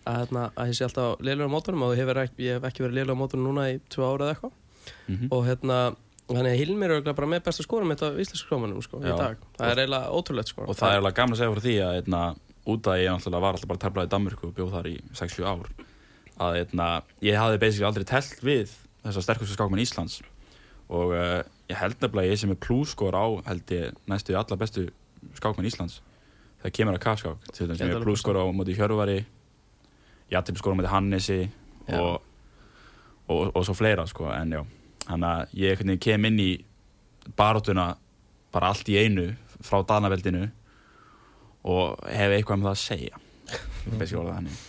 að, 0.07 0.19
hérna, 0.21 0.43
að 0.53 0.69
ég 0.69 0.77
sé 0.77 0.85
alltaf 0.85 1.23
liðlega 1.23 1.49
á 1.49 1.55
mótunum 1.55 1.83
og 1.87 1.95
ég 1.97 2.03
hef, 2.03 2.21
ekki, 2.69 2.83
verið 2.85 2.99
liðlega 2.99 3.17
á 3.17 3.21
mótunum 3.23 3.49
núna 3.49 3.65
í 3.73 3.79
tvö 3.91 4.05
ára 4.05 4.27
eða 4.27 4.35
eitthvað 4.35 4.53
Mhm. 5.07 5.27
og 5.31 5.45
hérna 5.47 5.79
þannig 6.27 6.51
að 6.51 6.59
Hilmir 6.59 6.91
er 6.97 7.13
bara 7.13 7.27
með 7.27 7.43
besta 7.45 7.63
skórum 7.63 7.93
þetta 7.93 8.11
á 8.11 8.19
íslensku 8.19 8.47
skrómanum 8.47 8.83
sko, 8.83 8.99
í 8.99 9.07
dag 9.15 9.37
það 9.57 9.71
er 9.71 9.81
eiginlega 9.83 10.11
ótrúlegt 10.11 10.51
sko. 10.51 10.65
og 10.67 10.75
það 10.75 10.91
er 10.91 11.01
alveg 11.01 11.15
gaman 11.15 11.33
að 11.33 11.41
segja 11.41 11.53
fyrir 11.53 11.65
því 11.67 11.75
að 11.85 11.99
eitna, 12.01 12.23
út 12.67 12.89
að 12.91 12.99
ég 13.03 13.11
náttúrulega 13.13 13.41
var 13.45 13.53
alltaf 13.53 13.69
bara 13.71 13.83
teflað 13.85 14.07
í 14.07 14.11
Danmörku 14.11 14.47
og 14.49 14.55
bjóð 14.57 14.73
þar 14.75 14.89
í 14.91 14.95
6-7 15.15 15.45
ár 15.47 15.69
að 16.37 16.57
eitna, 16.61 16.87
ég 17.23 17.39
hafði 17.39 17.61
basically 17.63 17.87
aldrei 17.87 18.05
telt 18.05 18.43
við 18.43 18.73
þessar 19.05 19.23
sterkustu 19.23 19.55
skákmenn 19.55 19.81
Íslands 19.85 20.19
og 20.89 21.15
uh, 21.15 21.41
ég 21.71 21.79
held 21.79 21.95
nefnilega 22.01 22.31
ég 22.31 22.39
sem 22.39 22.51
er 22.51 22.59
plúskor 22.59 23.15
á 23.15 23.25
held 23.47 23.71
ég 23.71 23.95
næstu 24.07 24.35
í 24.35 24.37
alla 24.39 24.59
bestu 24.59 24.89
skákmenn 25.39 25.67
Íslands 25.71 26.01
það 26.61 26.75
kemur 26.75 26.97
að 26.97 27.03
kafskák 27.07 27.49
til 27.53 27.67
þess 27.69 27.81
að 27.81 27.87
ég 27.87 27.95
er 27.95 28.03
plúskor 28.03 28.35
á 28.35 28.43
móti 28.51 28.75
Hjörvari 28.75 29.19
Jattim 30.31 30.59
skor 30.59 30.75
á 30.75 30.77
móti 30.79 30.91
Hannesi 30.91 31.39
Já. 31.87 31.99
og, 32.01 32.21
og, 33.31 33.55
og 33.55 33.63
svo 33.63 33.75
fleira 33.77 34.03
sko 34.07 34.27
en 34.33 34.51
já, 34.57 34.61
þannig 35.07 35.29
að 35.31 35.57
ég 35.63 35.99
kem 36.03 36.29
inn 36.29 36.39
í 36.43 36.51
baróttuna 37.37 37.95
bara 38.53 38.71
allt 38.71 38.89
í 38.91 38.97
einu 38.99 39.29
frá 39.63 39.81
Danaveldinu 39.87 40.47
og 41.67 42.07
hef 42.07 42.33
eitthvað 42.33 42.59
um 42.59 42.65
það 42.67 42.73
að 42.73 42.81
segja. 42.83 43.21
Þannig. 43.99 44.65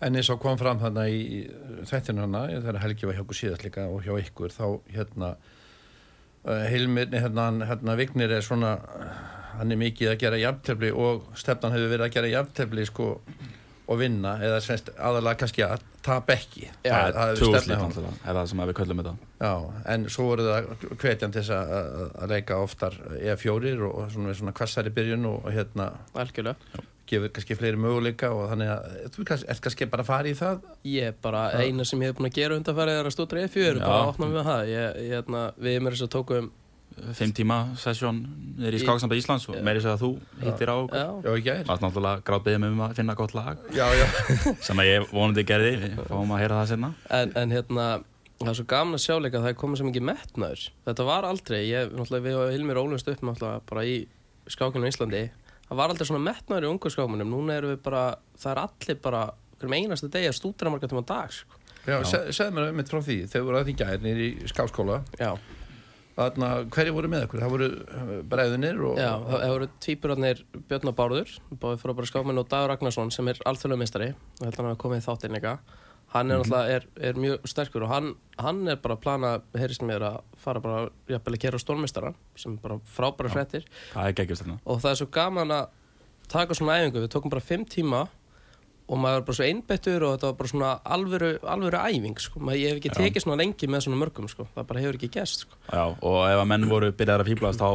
En 0.00 0.16
eins 0.16 0.30
og 0.32 0.40
kom 0.42 0.56
fram 0.58 0.80
þarna 0.80 1.06
í 1.12 1.44
þættinu 1.88 2.24
hana, 2.24 2.46
þegar 2.50 2.80
Helgi 2.82 3.08
var 3.08 3.18
hjá 3.18 3.24
okkur 3.24 3.38
síðast 3.38 3.64
líka 3.66 3.86
og 3.92 4.04
hjá 4.04 4.14
ykkur, 4.18 4.54
þá 4.54 4.64
hérna 4.90 5.34
uh, 5.36 6.64
Hilmir, 6.72 7.10
nei, 7.12 7.20
hérna, 7.22 7.50
hérna 7.68 7.96
Vignir 8.00 8.32
er 8.34 8.44
svona, 8.44 8.74
uh, 8.80 9.12
hann 9.58 9.74
er 9.74 9.80
mikið 9.80 10.14
að 10.14 10.20
gera 10.24 10.40
jafntefli 10.40 10.92
og 10.96 11.28
stefnan 11.38 11.76
hefur 11.76 11.92
verið 11.92 12.06
að 12.08 12.16
gera 12.16 12.32
jafntefli 12.32 12.86
sko 12.88 13.10
og 13.90 13.98
vinna, 13.98 14.36
eða 14.46 14.60
semst 14.62 14.92
aðalega 14.94 15.40
kannski 15.42 15.64
að 15.66 15.80
tapa 16.06 16.36
ekki. 16.36 16.68
Já, 16.86 16.94
náttúrulega, 17.10 18.12
er 18.22 18.36
það 18.38 18.46
sem 18.52 18.62
við 18.62 18.76
köllum 18.78 19.00
þetta. 19.02 19.14
Já, 19.42 19.50
en 19.94 20.04
svo 20.14 20.28
voru 20.30 20.46
það 20.46 20.68
hvetjan 21.02 21.34
til 21.34 21.42
þess 21.42 21.50
að, 21.56 21.72
að- 21.80 22.14
að 22.22 22.32
leika 22.36 22.60
oftar 22.62 22.96
E4 23.18 23.74
og, 23.82 23.90
og 24.04 24.14
svona, 24.14 24.36
svona 24.38 24.54
kvassari 24.60 24.94
byrjun 24.94 25.26
og, 25.32 25.42
og 25.44 25.52
hérna 25.58 25.90
algjörlega. 26.14 26.86
gefur 27.10 27.32
kannski 27.34 27.56
fleiri 27.58 27.74
möguleika 27.82 28.28
og 28.30 28.44
þannig 28.52 28.68
að 28.70 28.84
þú 29.16 29.24
kannski, 29.26 29.46
ert 29.50 29.60
kannski 29.64 29.86
bara 29.90 30.04
að 30.04 30.10
fara 30.12 30.30
í 30.30 30.34
það? 30.38 30.60
Ég 30.86 31.16
bara, 31.24 31.40
eina 31.58 31.82
sem 31.84 31.98
ég 32.04 32.12
hef 32.12 32.20
búin 32.20 32.28
að 32.30 32.36
gera 32.38 32.54
undanfærið 32.60 32.98
er 33.00 33.08
að 33.10 33.14
stótra 33.16 33.42
E4 33.48 33.72
Já. 33.72 33.82
bara 33.82 33.96
að 34.04 34.10
opna 34.12 34.28
með 34.30 34.44
það. 34.46 34.62
Ég, 34.70 34.84
ég, 35.02 35.10
hérna, 35.16 35.40
við 35.58 35.80
með 35.82 35.96
þess 35.96 36.06
að 36.06 36.12
tókum 36.14 36.50
Fimm 37.16 37.32
tíma 37.36 37.58
sessjón 37.80 38.20
niður 38.58 38.76
í 38.76 38.82
Skáksamba 38.82 39.16
Íslands 39.18 39.48
og 39.50 39.58
meiri 39.66 39.82
segja 39.82 39.96
að 39.96 40.04
þú 40.04 40.10
hittir 40.44 40.72
á 40.72 40.76
okkur. 40.76 41.00
Já, 41.00 41.08
Já, 41.26 41.42
gær. 41.46 41.64
Varst 41.70 41.84
náttúrulega 41.84 42.24
gráðbyggðið 42.28 42.62
mig 42.62 42.74
um 42.74 42.84
að 42.86 42.94
finna 43.00 43.16
gott 43.18 43.34
lag. 43.36 43.66
Já, 43.76 43.86
já, 43.96 44.06
sem 44.68 44.82
að 44.82 44.90
ég 44.90 45.10
vonandi 45.10 45.44
gerði, 45.48 45.74
við 45.84 46.00
fáum 46.10 46.34
að 46.36 46.42
heyra 46.44 46.60
það 46.60 46.72
senna 46.74 46.92
en, 47.20 47.34
en 47.40 47.54
hérna 47.56 47.86
það 48.40 48.52
er 48.52 48.58
svo 48.60 48.66
gaman 48.72 48.96
að 48.96 49.04
sjá 49.04 49.14
líka 49.20 49.40
að 49.40 49.44
það 49.44 49.52
er 49.52 49.58
komið 49.60 49.80
svo 49.80 49.88
mikið 49.90 50.06
metnaður. 50.08 50.64
Þetta 50.88 51.06
var 51.10 51.28
aldrei, 51.28 51.60
ég, 51.68 51.92
náttúrulega 51.92 52.26
við 52.26 52.40
og 52.40 52.54
Hilmir 52.54 52.80
ólumst 52.80 53.10
upp 53.12 53.24
náttúrulega 53.28 53.62
bara 53.68 53.84
í 53.84 53.96
skákinu 54.50 54.88
í 54.88 54.92
Íslandi. 54.94 55.22
Það 55.68 55.80
var 55.80 55.92
aldrei 55.92 56.08
svona 56.08 56.24
metnaður 56.24 56.66
í 56.66 56.70
ungu 56.70 56.92
skákunum 56.92 57.30
núna 57.30 57.58
erum 57.60 57.74
við 57.74 57.82
bara, 57.84 58.04
það 58.40 58.52
er 58.54 58.62
allir 58.64 59.00
bara 59.04 59.24
hverjum 59.60 59.76
einasta 59.76 60.08
degi 60.10 60.30
að 60.30 60.38
stúdra 60.38 60.72
marga 60.72 60.88
tíma 60.88 61.04
á 61.04 61.10
dag 61.10 61.34
sko. 61.36 61.58
já 61.84 61.96
se, 62.08 62.20
segðu 62.36 62.56
mér 62.56 62.70
einmitt 62.70 62.90
frá 62.92 63.00
því. 63.04 63.18
Þegar 63.28 63.46
voru 63.46 63.60
að 63.60 63.72
gær 63.76 64.02
nýri 64.04 64.28
í 64.32 64.48
skáskóla 64.50 65.02
já, 65.20 65.30
hverju 66.20 66.94
voru 66.96 67.10
með 67.10 67.26
okkur? 67.26 67.42
Það 67.42 67.52
voru 67.54 67.68
uh, 67.70 68.14
bræðunir 68.30 68.80
og, 68.86 68.98
já, 69.00 69.10
það 69.26 69.52
voru 69.54 69.68
tvíburarnir 69.86 70.42
Björn 70.70 70.90
og 70.90 70.96
Bárður, 70.98 71.36
báði 71.62 71.80
frá 71.82 71.92
bara 71.92 72.10
skákmenn 72.10 72.42
og 72.42 72.50
Dagur 72.50 72.72
Ragnarsson 72.74 73.12
sem 73.14 73.30
er 73.32 73.40
alþjóðlega 73.48 73.82
mistari 73.82 74.10
og 74.12 74.44
held 74.46 74.60
hann 74.60 74.70
að 74.72 74.82
komið 74.84 75.02
í 75.02 75.06
þáttinn 75.06 75.36
líka. 75.38 75.56
Hann 76.10 76.32
er 76.34 76.40
náttúrulega 76.40 76.76
er, 76.76 76.86
er 77.06 77.18
mjög 77.22 77.44
sterkur 77.46 77.86
og 77.86 77.92
hann, 77.92 78.14
hann 78.42 78.64
er 78.68 78.80
bara 78.82 78.96
að 78.96 79.02
plana, 79.04 79.34
heyrist 79.54 79.84
mér 79.86 80.06
að 80.08 80.16
fara 80.42 80.62
bara, 80.64 80.88
jafnvel 81.10 81.36
að 81.36 81.44
gera 81.44 81.60
stórmistara 81.62 82.14
sem 82.34 82.56
er 82.56 82.64
bara 82.64 82.80
frábæra 82.96 83.30
fréttir. 83.30 83.68
Það 83.92 84.08
er 84.08 84.16
geggjast 84.18 84.44
þarna. 84.44 84.56
Og 84.66 84.80
það 84.82 84.90
er 84.90 84.98
svo 84.98 85.10
gaman 85.14 85.54
að 85.54 85.76
taka 86.30 86.56
svona 86.58 86.80
æfingu, 86.80 87.04
við 87.04 87.12
tókum 87.14 87.32
bara 87.32 87.46
fimm 87.46 87.62
tíma 87.66 88.08
og 88.90 88.98
maður 88.98 89.20
var 89.20 89.24
bara 89.28 89.38
svo 89.38 89.46
einbettur 89.46 90.02
og 90.08 90.12
þetta 90.16 90.26
var 90.30 90.36
bara 90.40 90.50
svona 90.50 90.70
alvöru, 90.96 91.28
alvöru 91.54 91.78
æfing 91.86 92.18
sko. 92.18 92.40
maður, 92.42 92.58
ég 92.58 92.72
hef 92.74 92.80
ekki 92.80 92.90
Já. 92.90 92.96
tekið 92.98 93.22
svona 93.24 93.38
lengi 93.38 93.68
með 93.70 93.84
svona 93.86 94.00
mörgum 94.02 94.26
sko. 94.32 94.46
það 94.56 94.66
bara 94.72 94.80
hefur 94.82 94.98
ekki 94.98 95.10
gæst 95.14 95.44
sko. 95.46 95.58
Já, 95.70 95.84
og 96.02 96.18
ef 96.26 96.38
að 96.42 96.48
menn 96.50 96.68
voru 96.70 96.90
byrjaðar 96.92 97.22
að 97.24 97.30
fýblast 97.30 97.62
þá 97.62 97.70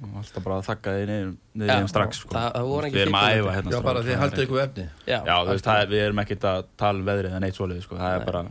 alltaf 0.00 0.44
bara 0.46 0.60
að 0.60 0.68
þakka 0.70 0.92
þið 0.96 1.10
niður, 1.10 1.72
þeim 1.74 1.88
strax 1.90 2.20
sko. 2.22 2.32
það- 2.32 2.52
það 2.54 2.68
voru 2.70 2.86
ekki 2.86 2.96
Við 2.96 3.02
erum 3.04 3.18
að 3.20 3.34
æfa 3.40 3.56
hérna 3.56 3.70
já, 3.74 3.82
bara 3.82 4.00
strax, 4.00 4.06
þið 4.14 4.20
haldið 4.22 4.44
ykkur 4.46 4.62
efni 4.64 4.86
Já, 5.10 5.18
Já, 5.26 5.34
þú 5.44 5.50
veist, 5.50 5.64
það, 5.66 5.82
er- 5.82 5.90
við 5.90 6.04
erum 6.06 6.22
ekkert 6.22 6.46
að 6.52 6.64
tala 6.80 6.98
um 6.98 7.04
veðrið 7.10 7.34
en 7.36 7.44
eitt 7.44 7.58
svolítið, 7.58 7.82
sko, 7.84 7.96
það 8.00 8.14
er 8.14 8.18
Nei. 8.22 8.26
bara 8.30 8.44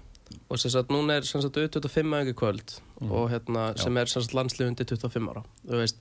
og 0.49 0.57
sem 0.59 0.71
sagt 0.71 0.89
núna 0.89 1.15
er 1.17 1.21
sem 1.25 1.41
sagt 1.41 1.53
25 1.57 2.13
æfingu 2.13 2.33
kvöld 2.37 2.79
og 3.09 3.29
hérna 3.31 3.77
sem 3.79 3.97
er 3.97 4.05
sem 4.05 4.21
sagt 4.21 4.33
landslið 4.35 4.67
undir 4.67 4.85
25 4.85 5.29
ára 5.29 5.43
þú 5.65 5.77
veist, 5.81 5.95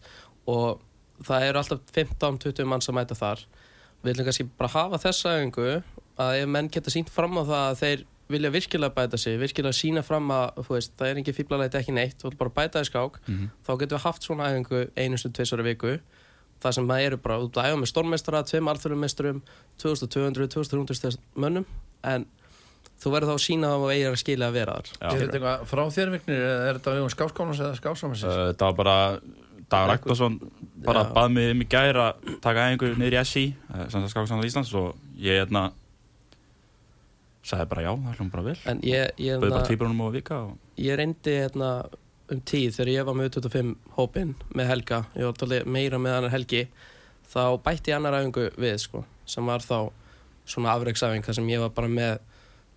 og 0.47 0.81
það 1.25 1.43
eru 1.49 1.59
alltaf 1.63 1.81
15-20 1.97 2.67
manns 2.67 2.89
að 2.89 2.95
mæta 3.01 3.17
þar 3.17 3.45
við 4.05 4.13
viljum 4.13 4.27
kannski 4.29 4.49
bara 4.59 4.69
hafa 4.69 4.99
þessa 4.99 5.33
æfingu 5.39 5.83
að 6.19 6.37
ef 6.43 6.49
menn 6.49 6.69
geta 6.75 6.91
sínt 6.91 7.11
fram 7.15 7.37
á 7.39 7.43
það 7.47 7.65
að 7.71 7.81
þeir 7.83 8.05
vilja 8.29 8.51
virkilega 8.53 8.93
bæta 8.95 9.17
sig, 9.19 9.39
virkilega 9.41 9.73
sína 9.73 10.03
fram 10.05 10.29
að 10.35 10.59
veist, 10.69 10.93
það 10.99 11.09
er 11.15 11.21
ekki 11.23 11.33
fíblalæti 11.39 11.79
ekki 11.81 11.95
neitt 11.97 12.19
þú 12.21 12.29
vill 12.29 12.39
bara 12.43 12.51
bæta 12.59 12.83
þig 12.83 12.91
skák, 12.91 13.15
Mhm. 13.29 13.47
þá 13.65 13.71
getum 13.81 13.97
við 13.99 14.05
haft 14.05 14.23
svona 14.27 14.49
æfingu 14.53 14.81
einu 14.97 15.17
sem 15.19 15.33
tveisar 15.33 15.61
í 15.63 15.65
viku 15.65 15.99
það 16.61 16.75
sem 16.75 16.89
það 16.89 17.05
eru 17.07 17.17
bara 17.17 17.39
út 17.39 17.53
að 17.57 17.69
æfa 17.71 17.79
með 17.81 17.89
stórmeistara 17.93 18.43
tveim 18.45 18.69
alþjóðumesturum, 18.69 19.41
2200 19.79 20.49
2300 20.49 21.17
mönnum 21.37 21.65
en 22.05 22.27
þú 22.99 23.13
verður 23.15 23.31
þá 23.31 23.35
að 23.39 23.45
sína 23.47 23.69
það 23.73 23.85
og 23.87 23.91
eigir 23.95 24.11
að 24.13 24.19
skilja 24.23 24.49
að 24.51 24.57
vera 24.59 24.73
þar. 24.75 24.89
Er 25.01 25.21
þetta 25.23 25.39
eitthvað 25.39 25.67
frá 25.71 25.83
þér 25.95 26.11
Vignir 26.17 26.41
eða 26.43 26.69
er 26.69 26.79
þetta 26.81 26.95
við 26.99 27.11
skáskólans 27.15 27.61
eða 27.63 27.79
skásamansins? 27.79 28.25
Uh, 28.25 28.53
Það 28.59 28.67
var 28.67 28.79
bara 28.83 28.97
Dagur 29.69 29.93
Ragnarsson 29.93 30.39
bara 30.85 31.05
bað 31.15 31.31
mig 31.33 31.51
um 31.53 31.61
í 31.63 31.69
gæra 31.69 32.07
að 32.13 32.41
taka 32.43 32.67
æfingu 32.73 32.97
niður 32.99 33.17
í 33.21 33.25
SI 33.25 33.45
það 33.71 34.09
skáksamlega 34.11 34.51
Íslands 34.51 34.75
og 34.75 34.97
ég 35.17 35.39
hérna 35.47 35.71
sagði 37.47 37.69
bara 37.71 37.85
já, 37.87 37.91
það 37.95 38.15
hljóðum 38.15 38.31
bara 38.35 38.47
vel 38.49 38.57
En 38.71 38.83
ég, 38.87 39.11
ég, 39.21 39.39
bauði 39.39 39.51
bara 39.51 39.61
hérna, 39.61 39.69
tvíbrunum 39.71 40.05
og 40.05 40.15
vika 40.17 40.39
og 40.49 40.83
ég 40.83 40.99
reyndi 40.99 41.35
hérna, 41.39 41.73
um 42.33 42.41
tíð 42.45 42.77
þegar 42.77 42.93
ég 42.93 43.09
var 43.09 43.19
með 43.19 43.31
25 43.39 43.75
hópin 43.97 44.35
með 44.55 44.73
Helga, 44.73 45.03
ég 45.17 45.29
var 45.29 45.39
tólið 45.39 45.69
meira 45.77 46.01
með 46.03 46.19
annar 46.19 46.35
Helgi 46.35 46.65
þá 47.29 47.43
bætti 47.65 47.93
ég 47.93 47.99
annar 47.99 48.19
æfingu 48.19 48.49
við 48.59 48.75
sko, 48.83 49.05
sem 49.29 49.47
var 49.49 49.65
þá 49.65 49.91
svona 50.49 50.75
afreiksæfing 50.75 51.25
þar 51.25 51.39
sem 51.39 51.49
ég 51.53 51.63
var 51.63 51.73
bara 51.77 51.93
með 51.93 52.19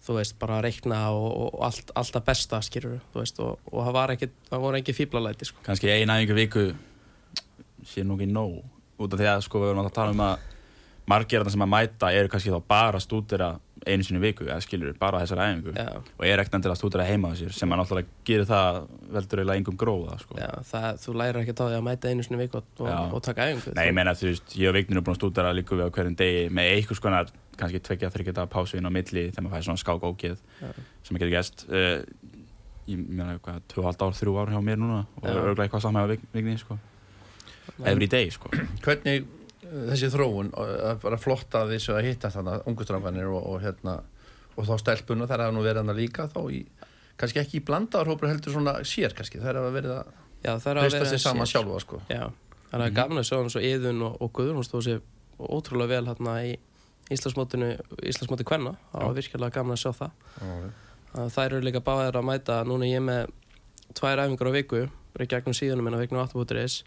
þú 0.02 0.16
veist, 0.18 0.38
bara 0.42 0.58
að 0.58 0.66
reikna 0.66 1.02
og, 1.14 1.28
og 1.30 1.66
allt, 1.68 1.92
allt 1.98 2.16
að 2.18 2.26
besta 2.32 2.62
skýrur, 2.66 3.02
þú 3.14 3.22
veist 3.22 3.42
og, 3.44 3.60
og 3.70 3.86
það 3.86 4.16
ekki, 4.16 4.32
það 4.50 4.64
voru 4.64 4.80
ekki 4.80 4.96
fíblalæti 4.98 5.48
sko. 5.50 5.62
kannski 5.66 5.92
ein 5.94 6.10
æfingu 6.10 6.34
í 6.36 6.40
viku 6.40 6.66
sé 7.88 8.06
nú 8.06 8.18
ekki 8.18 8.30
nóg 8.32 8.62
út 9.02 9.14
af 9.14 9.22
því 9.22 9.30
að 9.30 9.44
sko 9.46 9.62
við 9.62 9.74
erum 9.74 9.86
að 9.86 9.94
tala 9.96 10.16
um 10.16 10.24
að 10.26 10.48
margir 11.12 11.42
af 11.42 11.48
það 11.48 11.56
sem 11.56 11.66
að 11.66 11.74
mæta 11.76 12.12
eru 12.18 12.32
kannski 12.32 12.54
þá 12.54 12.68
bara 12.74 13.00
að 13.00 13.06
stúdera 13.06 13.52
einu 13.88 14.06
sinni 14.06 14.20
í 14.22 14.24
viku 14.24 14.46
eða 14.46 14.60
skilur 14.62 14.94
bara 15.00 15.22
þessar 15.24 15.42
æfingu. 15.42 15.74
Já, 15.76 15.90
og 15.98 16.26
er 16.28 16.42
ekkert 16.42 16.58
endilega 16.58 16.76
að 16.76 16.82
stúdera 16.82 17.06
heima 17.08 17.32
á 17.32 17.34
sér 17.40 17.56
sem 17.56 17.72
að 17.72 17.82
náttúrulega 17.82 18.08
gerir 18.28 18.48
það 18.50 18.80
veldur 19.16 19.42
eiginlega 19.42 19.62
engum 19.62 19.78
gróða 19.82 20.18
sko. 20.22 20.38
já, 20.38 20.50
það, 20.72 20.90
þú 21.06 21.16
lærir 21.22 21.42
ekki 21.42 21.56
á 21.58 21.64
því 21.64 21.78
að 21.80 21.86
mæta 21.88 22.12
einu 22.12 22.26
sinni 22.26 22.38
í 22.38 22.44
viku 22.44 22.60
og, 22.62 22.66
og, 22.86 23.16
og 23.18 23.24
taka 23.26 23.48
æfingu 23.50 23.74
Nei, 23.78 23.86
ég 23.90 23.96
meina 23.98 24.14
þú 24.18 24.30
veist, 24.30 24.48
ég 24.58 24.70
og 24.70 24.78
Vignir 24.78 24.98
erum 24.98 25.08
búin 25.08 25.16
að 25.18 25.22
stúdera 25.22 25.56
líka 25.58 25.78
við 25.78 25.90
á 25.90 25.94
hverjum 25.98 26.18
degi 26.22 26.44
með 26.54 26.66
einhvers 26.76 27.02
konar 27.02 27.32
kannski 27.58 27.82
tveggja, 27.86 28.12
þryggja 28.14 28.36
dagar 28.38 28.52
pásu 28.54 28.78
inn 28.78 28.90
á 28.90 28.92
milli 28.94 29.28
þegar 29.30 29.44
maður 29.46 29.56
fæði 29.58 29.68
svona 29.70 29.82
skák 29.82 30.06
ógeð 30.08 30.38
sem 30.62 31.18
að 31.18 31.22
geta 31.22 31.34
gæst 31.36 31.66
uh, 31.70 32.00
ég 32.90 32.98
meina 33.02 33.36
eitthvað, 33.36 33.62
2,5 33.74 34.06
ár, 34.06 34.14
3 34.22 34.38
ár 34.42 34.54
hjá 34.56 34.62
mér 34.66 34.80
núna 34.82 35.02
og 35.22 35.26
Þessi 39.72 40.10
þróun 40.12 40.52
að 40.60 40.98
bara 41.06 41.20
flotta 41.22 41.64
þessu 41.70 41.96
að 41.96 42.08
hitta 42.10 42.32
þannig 42.34 42.66
ungustranganir 42.68 43.30
og, 43.32 43.46
og 43.54 43.62
hérna 43.64 44.02
og 44.60 44.68
þá 44.68 44.74
stelpuna 44.82 45.28
þær 45.30 45.46
hafa 45.46 45.56
nú 45.56 45.64
verið 45.64 45.86
hann 45.86 45.96
líka 45.96 46.28
þá 46.32 46.42
í, 46.52 46.66
kannski 47.20 47.40
ekki 47.40 47.62
í 47.62 47.64
blandaðarhópur 47.70 48.28
heldur 48.28 48.56
svona 48.58 48.74
sér 48.88 49.16
kannski, 49.16 49.40
þær 49.40 49.62
hafa 49.62 49.72
verið 49.78 49.96
að 50.02 50.12
Já, 50.42 50.56
það 50.58 50.72
er 50.72 50.80
að 50.80 50.86
reista 50.88 51.00
vera 51.00 51.10
sig 51.12 51.22
saman 51.22 51.50
sjálfa 51.50 51.80
sko. 51.84 52.00
Já, 52.10 52.24
það 52.72 52.84
er 52.88 52.94
gaman 52.98 53.22
að 53.22 53.28
sjá 53.30 53.36
hann 53.38 53.52
svo 53.54 53.62
Íðun 53.62 54.06
og, 54.08 54.16
og 54.26 54.32
Guðrún 54.38 54.66
stóð 54.66 54.86
sér 54.88 55.02
ótrúlega 55.38 55.94
vel 55.94 56.10
hérna 56.10 56.38
í 56.48 56.56
Íslandsmótinu 57.14 57.70
Íslandsmóti 58.10 58.48
Kvenna, 58.48 58.74
það 58.92 59.06
var 59.06 59.18
virkilega 59.20 59.56
gaman 59.60 59.78
að 59.78 59.84
sjá 59.84 59.92
það. 60.00 60.26
Að 61.12 61.30
þær 61.36 61.46
eru 61.46 61.62
líka 61.68 61.84
báðir 61.84 62.18
að 62.18 62.28
mæta. 62.28 62.58
Núna 62.66 62.88
er 62.88 62.96
ég 62.96 63.06
með 63.06 63.34
tvær 64.00 64.24
æfingar 64.24 64.50
á 64.50 64.54
viku 64.56 64.82
bara 65.12 65.28
gegnum 65.28 65.58
síðunum 65.58 65.88
minna 65.88 66.00
viknum 66.00 66.24
8.is 66.24 66.82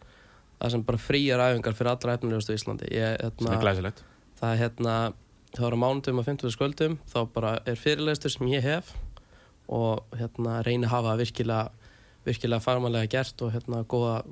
það 0.64 0.72
sem 0.74 0.84
bara 0.88 1.00
frýjar 1.00 1.42
æfingar 1.44 1.76
fyrir 1.76 1.92
allra 1.92 2.16
efnilegustu 2.16 2.54
í 2.54 2.58
Íslandi. 2.58 2.90
Ég, 2.94 3.18
sem 3.20 3.28
er 3.28 3.52
hérna, 3.52 3.60
glæsilegt. 3.62 4.04
það 4.40 4.54
er 4.54 4.60
hérna 4.62 4.94
það 5.54 5.66
var 5.66 5.76
á 5.76 5.82
mánudum 5.84 6.20
og 6.22 6.28
50 6.28 6.54
skvöldum 6.54 6.96
þá 7.12 7.18
bara 7.34 7.56
er 7.68 7.78
fyrirleistur 7.78 8.32
sem 8.32 8.48
ég 8.50 8.64
hef 8.64 8.94
og 9.68 10.16
hérna 10.18 10.62
reyni 10.66 10.88
að 10.88 10.94
hafa 10.96 11.14
virkilega 11.20 11.70
virkilega 12.24 12.64
fagmannlega 12.64 13.10
gert 13.12 13.44
og 13.44 13.52
hérna 13.52 13.84
góða, 13.84 14.22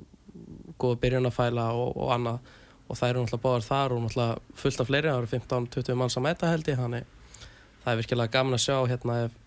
góða 0.81 0.99
byrjunafæla 1.03 1.67
og, 1.77 1.93
og 1.97 2.13
annað. 2.15 2.53
Og 2.89 2.97
það 2.99 3.09
eru 3.09 3.21
náttúrulega 3.23 3.43
báðar 3.45 3.67
þar 3.67 3.93
og 3.95 4.01
náttúrulega 4.03 4.57
fullt 4.59 4.81
af 4.81 4.89
fleiri 4.89 5.09
það 5.11 5.21
eru 5.21 5.31
15-20 5.37 5.99
manns 6.01 6.17
að 6.17 6.25
mæta 6.25 6.49
held 6.51 6.67
ég 6.67 6.81
þannig 6.81 7.05
það 7.83 7.91
er 7.93 7.99
virkilega 8.01 8.33
gaman 8.33 8.57
að 8.57 8.63
sjá 8.65 8.75
hérna 8.89 9.19
ef, 9.27 9.37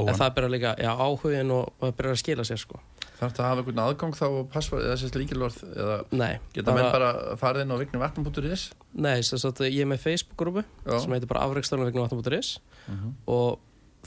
ef 0.00 0.18
það 0.18 0.34
byrjar 0.38 0.54
líka 0.56 0.74
áhugin 0.80 1.54
og, 1.54 1.70
og 1.78 1.86
það 1.86 1.96
byrjar 2.00 2.16
að 2.16 2.22
skila 2.24 2.46
sér 2.48 2.62
sko 2.64 2.80
Þarf 3.20 3.34
það 3.36 3.44
að 3.44 3.48
hafa 3.50 3.60
einhvern 3.60 3.80
aðgang 3.84 4.14
þá 4.16 4.24
og 4.32 4.46
passvörð 4.52 4.84
eða 4.88 4.96
sérst 5.02 5.16
líkilorð 5.20 5.56
eða 5.76 5.96
nei, 6.16 6.38
geta 6.56 6.72
menn 6.76 6.86
bara 6.94 7.10
farið 7.40 7.66
inn 7.66 7.74
á 7.74 7.80
vignum 7.82 8.00
vatnum.is 8.04 8.62
nei 8.96 9.20
sem 9.26 9.38
sagt, 9.42 9.60
ég 9.66 9.82
er 9.84 9.90
með 9.90 10.00
Facebook-grúpu 10.06 10.62
sem 10.88 11.12
heitir 11.12 11.28
bara 11.28 11.42
afreikstarinn 11.44 11.84
vegna 11.90 12.06
vatnum.is 12.06 12.54
Mhm. 12.88 13.10
og 13.28 13.58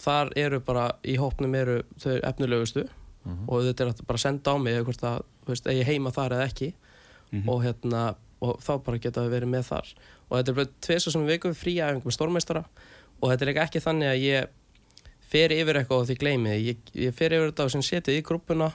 þar 0.01 0.31
eru 0.35 0.59
bara 0.65 0.87
í 1.05 1.13
hópnum 1.21 1.53
eru 1.55 1.83
þau 2.01 2.17
efnilegustu 2.25 2.87
Mhm. 3.23 3.45
og 3.47 3.61
þetta 3.63 3.81
er 3.85 3.91
að 3.93 4.01
bara 4.07 4.17
senda 4.17 4.51
á 4.51 4.57
mig 4.59 4.83
hvort 4.83 5.03
að, 5.05 5.21
þú 5.45 5.53
veist, 5.53 5.67
eigi 5.69 5.83
heima 5.85 6.11
þar 6.11 6.31
eða 6.33 6.47
ekki 6.49 6.73
Mhm. 7.31 7.49
og 7.49 7.63
hérna 7.63 8.15
og 8.41 8.59
þá 8.59 8.83
bara 8.83 8.97
geta 8.97 9.21
við 9.21 9.29
verið 9.39 9.49
með 9.53 9.63
þar 9.69 9.93
og 10.31 10.37
þetta 10.39 10.49
er 10.49 10.53
bara 10.55 10.67
tveis 10.81 11.07
og 11.07 11.13
sem 11.13 11.27
viku 11.27 11.53
frí 11.53 11.75
æfing 11.79 12.03
með 12.03 12.17
stórmeistara 12.17 12.65
og 13.21 13.29
þetta 13.29 13.41
er 13.47 13.53
ekki 13.63 13.79
þannig 13.79 14.09
að 14.09 14.23
ég 14.25 14.47
fer 15.21 15.49
yfir 15.49 15.75
eitthvað 15.79 16.01
og 16.01 16.07
því 16.07 16.17
gleymi 16.19 16.49
ég, 16.65 16.77
ég 16.95 17.13
fer 17.13 17.29
yfir 17.29 17.51
þetta 17.53 17.63
og 17.63 17.71
sem 17.71 17.81
setið 17.81 18.17
í 18.19 18.23
grúppuna 18.25 18.73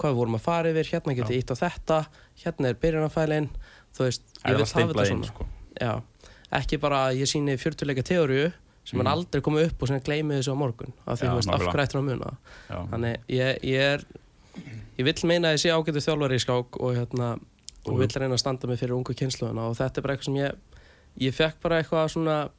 hvað 0.00 0.14
við 0.14 0.18
vorum 0.22 0.38
að 0.38 0.44
fara 0.46 0.70
yfir, 0.72 0.88
hérna 0.94 1.14
getið 1.18 1.38
ítt 1.42 1.52
á 1.52 1.56
þetta 1.60 1.98
hérna 2.44 2.70
er 2.72 2.78
byrjunarfælin 2.82 3.48
þú 3.96 4.06
veist, 4.06 4.22
er 4.44 4.56
vil 4.56 4.66
stimpla 4.70 5.04
inn 5.06 5.20
svona 5.22 5.30
sko. 5.30 5.46
Já, 5.80 5.92
ekki 6.60 6.78
bara 6.80 7.04
að 7.10 7.20
ég 7.20 7.30
síni 7.30 7.56
fjörtuleika 7.60 8.02
teóriu 8.06 8.50
sem 8.84 8.96
Mm. 8.98 9.06
er 9.06 9.10
aldrei 9.12 9.40
komið 9.44 9.66
upp 9.70 9.82
og 9.82 9.88
sem 9.88 10.00
gleymi 10.00 10.34
þessu 10.40 10.54
á 10.56 10.56
morgun 10.56 10.92
af 11.06 11.20
því 11.20 11.26
Já, 11.26 11.30
þú 11.30 11.36
veist, 11.36 11.48
af 11.48 11.60
nákvæmlega. 11.60 11.72
hverju 11.72 11.86
ættir 11.86 12.00
að 12.00 12.08
muna 12.08 12.30
Já. 12.70 12.78
þannig 12.90 13.16
ég, 13.28 13.58
ég 13.62 13.80
er 13.94 14.04
ég 14.98 15.04
vill 15.04 15.28
meina 15.28 15.48
að 15.48 15.54
ég 15.54 15.60
sé 15.62 15.70
ágætu 15.70 16.00
þjálfari 16.06 16.34
í 16.40 16.44
skák 16.44 16.80
og 16.80 16.94
hérna 16.96 17.28
og 17.86 17.92
Jú. 17.94 17.98
vill 18.00 18.08
reyna 18.20 18.34
að 18.34 18.38
standa 18.42 18.66
mig 18.66 18.78
fyrir 18.80 18.96
ungu 18.96 19.14
kynsluðuna 19.14 19.68
og 19.70 19.76
þetta 19.76 19.98
er 19.98 20.02
bara 20.02 20.14
eitthvað 20.16 20.24
sem 20.24 20.40
ég 20.40 20.54
ég 21.20 21.34
fekk 21.36 21.60
bara 21.62 21.82
eitthvað 21.82 22.08
svona 22.16 22.50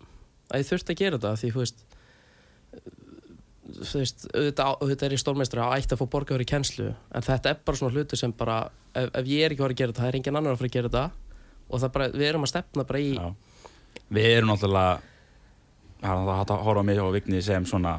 að 0.53 0.61
ég 0.61 0.69
þurfti 0.71 0.93
að 0.93 0.97
gera 1.01 1.17
þetta 1.17 1.33
því 1.41 1.51
þú 1.51 1.59
veist 1.65 1.83
þú 3.79 3.99
veist, 4.01 4.25
auðvitað, 4.35 4.71
auðvitað 4.81 5.05
er 5.07 5.13
ég 5.15 5.21
stórmeistur 5.21 5.59
að 5.63 5.75
ætti 5.79 5.95
að 5.95 6.01
fá 6.01 6.07
borga 6.15 6.35
fyrir 6.35 6.49
kennslu 6.51 6.87
en 7.15 7.21
þetta 7.27 7.49
er 7.53 7.59
bara 7.65 7.77
svona 7.77 7.93
hluti 7.95 8.17
sem 8.19 8.31
bara 8.33 8.57
ef, 8.95 9.09
ef 9.15 9.25
ég 9.31 9.45
er 9.45 9.51
ekki 9.55 9.61
að 9.61 9.65
fara 9.65 9.73
að 9.75 9.79
gera 9.81 9.91
þetta, 9.91 10.01
það 10.01 10.09
er 10.11 10.15
engin 10.19 10.35
annar 10.39 10.51
að 10.53 10.57
fara 10.61 10.69
að 10.71 10.75
gera 10.77 10.89
þetta 10.89 11.11
og 11.71 11.79
það 11.83 11.91
bara, 11.95 12.07
við 12.11 12.27
erum 12.29 12.43
að 12.47 12.51
stefna 12.51 12.83
bara 12.89 12.99
í 12.99 13.11
Já. 13.15 13.27
við 14.11 14.27
erum 14.37 14.49
náttúrulega 14.51 15.01
það 16.01 16.31
er 16.33 16.51
að 16.51 16.63
horfa 16.65 16.81
á 16.81 16.87
mig 16.89 16.99
og 17.01 17.13
Vigni 17.15 17.41
sem 17.45 17.65
svona 17.65 17.93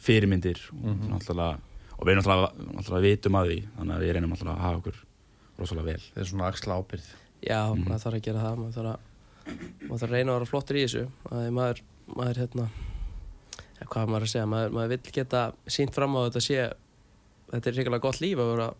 fyrirmyndir 0.00 0.58
Mhm. 0.72 1.08
náttúrulega, 1.12 1.58
og 1.98 2.06
við 2.06 2.12
erum 2.12 2.22
náttúrulega, 2.24 2.52
náttúrulega 2.76 3.06
vitum 3.06 3.34
að 3.40 3.46
því 3.50 3.58
þannig 3.78 3.94
að 3.96 4.00
við 4.04 4.12
reynum 4.16 4.30
náttúrulega 4.34 4.56
að 4.56 4.64
hafa 4.66 4.78
okkur 4.80 4.96
rosalega 5.60 5.84
vel 5.84 6.00
Þeir 6.00 6.20
eru 6.22 6.30
svona 6.30 6.48
axla 6.48 6.78
ábyrð 6.80 7.06
Já, 7.40 7.60
Mhm. 7.72 7.84
maður 7.88 8.02
þarf 8.04 8.14
að 8.14 8.22
gera 8.22 8.40
það 8.44 8.56
maður 8.58 8.74
þarf 8.76 8.90
að, 8.90 8.98
maður 9.88 10.00
þarf 10.00 10.10
að 12.50 12.70
hvað 13.88 14.12
maður 14.12 14.26
að 14.26 14.32
segja, 14.34 14.46
maður, 14.50 14.72
maður 14.76 14.94
vill 14.94 15.14
geta 15.16 15.42
sínt 15.70 15.96
fram 15.96 16.16
á 16.16 16.20
þetta 16.26 16.42
sé 16.44 16.58
þetta 17.50 17.70
er 17.70 17.76
ríkilega 17.78 18.04
gott 18.04 18.20
líf 18.22 18.40
að 18.40 18.52
vera 18.54 18.70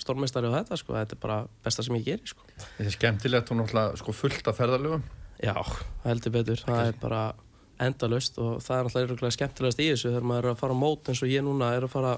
stórmeistari 0.00 0.48
á 0.48 0.56
þetta, 0.58 0.78
sko, 0.80 0.96
þetta 0.96 1.16
er 1.16 1.20
bara 1.20 1.38
besta 1.64 1.84
sem 1.84 1.96
ég 1.98 2.06
geri, 2.06 2.30
sko. 2.30 2.46
Þetta 2.56 2.88
er 2.88 2.94
skemmtilegt 2.96 3.52
og 3.52 3.58
náttúrulega 3.60 4.00
sko 4.00 4.14
fullt 4.16 4.50
af 4.50 4.60
ferðarlögum 4.60 5.06
Já, 5.40 5.56
heldur 6.04 6.34
betur, 6.34 6.60
það 6.66 6.90
er 6.90 6.98
bara 7.00 7.22
endalust 7.80 8.36
og 8.40 8.60
það 8.64 8.80
er 8.80 8.88
náttúrulega 8.90 9.36
skemmtilegast 9.36 9.80
í 9.80 9.88
þessu 9.92 10.10
þegar 10.12 10.28
maður 10.30 10.48
er 10.48 10.54
að 10.54 10.60
fara 10.60 10.76
á 10.76 10.82
mót 10.82 11.10
eins 11.10 11.22
og 11.24 11.32
ég 11.32 11.44
núna 11.44 11.70
er 11.76 11.86
að 11.86 11.94
fara 11.94 12.16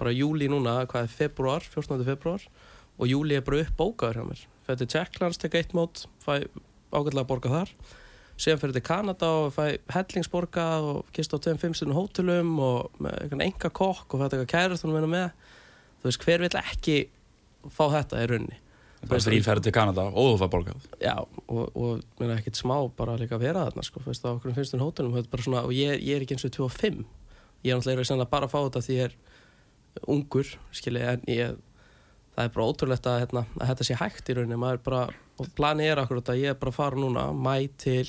bara 0.00 0.14
júli 0.14 0.48
núna, 0.50 0.78
hvað 0.90 1.06
er 1.06 1.12
februar 1.12 1.66
14. 1.66 2.00
februar 2.06 2.46
og 2.98 3.10
júli 3.10 3.36
er 3.36 3.44
bara 3.44 3.60
upp 3.64 3.76
bókaður 3.78 4.20
hjá 4.20 4.28
mér 4.30 4.46
fyrir 4.64 4.80
til 4.80 4.90
Tjekklands, 4.94 5.40
tek 5.40 5.58
eitt 5.60 5.74
mót 5.76 6.06
fæ 6.24 6.46
ágætlega 6.94 7.24
að 7.24 7.30
borga 7.30 7.52
þar 7.52 7.74
síðan 8.40 8.60
fyrir 8.62 8.76
til 8.76 8.84
Kanada 8.86 9.30
og 9.44 9.52
fæ 9.54 9.78
hellingsborga 9.94 10.66
og 10.82 11.12
kist 11.14 11.34
á 11.34 11.38
25 11.38 11.78
stundum 11.78 11.98
hótelum 11.98 12.56
og 12.62 13.06
enga 13.38 13.70
kokk 13.70 14.14
og 14.16 14.20
fæ 14.20 14.26
eitthvað 14.26 14.50
kærastunum 14.54 14.98
minna 14.98 15.10
með. 15.10 15.54
Þú 16.02 16.10
veist, 16.10 16.26
hver 16.26 16.44
vill 16.44 16.60
ekki 16.60 16.98
fá 17.72 17.86
þetta 17.94 18.22
í 18.24 18.28
runni 18.34 18.60
bara 19.08 19.22
þrýrferð 19.22 19.66
til 19.66 19.72
Kanada 19.74 20.06
og 20.08 20.34
þú 20.34 20.38
fær 20.40 20.50
borgað. 20.52 20.86
Já, 21.02 21.14
og, 21.20 21.76
og 21.76 22.24
er 22.24 22.34
ekkert 22.38 22.58
smá 22.58 22.76
bara 22.96 23.16
líka 23.20 23.36
að 23.36 23.46
vera 23.46 23.66
þarna, 23.68 23.84
sko, 23.86 24.02
fyrst 24.04 24.26
á 24.26 24.30
okkur 24.32 24.54
finnst 24.56 24.76
hún 24.76 24.84
hótelum, 24.84 25.14
þetta 25.16 25.32
bara 25.32 25.46
svona, 25.46 25.62
og 25.66 25.74
ég, 25.76 26.00
ég 26.00 26.16
er 26.16 26.24
ekki 26.24 26.36
eins 26.36 26.46
og 26.48 26.54
25, 26.56 27.04
ég 27.64 27.74
er 27.74 27.80
náttúrulega 27.80 28.28
bara 28.30 28.48
að 28.48 28.54
fá 28.54 28.58
þetta 28.62 28.84
því 28.86 28.98
ég 28.98 29.10
er 29.10 29.16
ungur, 30.14 30.52
skilji, 30.74 31.04
en 31.10 31.26
ég, 31.30 31.58
það 32.34 32.48
er 32.48 32.54
bara 32.56 32.68
ótrúlegt 32.70 33.10
að, 33.10 33.20
hérna, 33.24 33.44
að 33.60 33.72
þetta 33.72 33.88
sé 33.88 33.98
hægt 34.00 34.30
í 34.30 34.38
rauninni, 34.38 34.60
maður 34.60 34.84
bara, 34.88 35.02
og 35.40 35.50
planið 35.58 35.90
er 35.92 36.02
akkur 36.02 36.22
þetta, 36.22 36.38
ég 36.40 36.54
er 36.54 36.60
bara 36.60 36.74
að 36.74 36.80
fara 36.80 37.02
núna, 37.04 37.28
mæ 37.36 37.54
til 37.80 38.06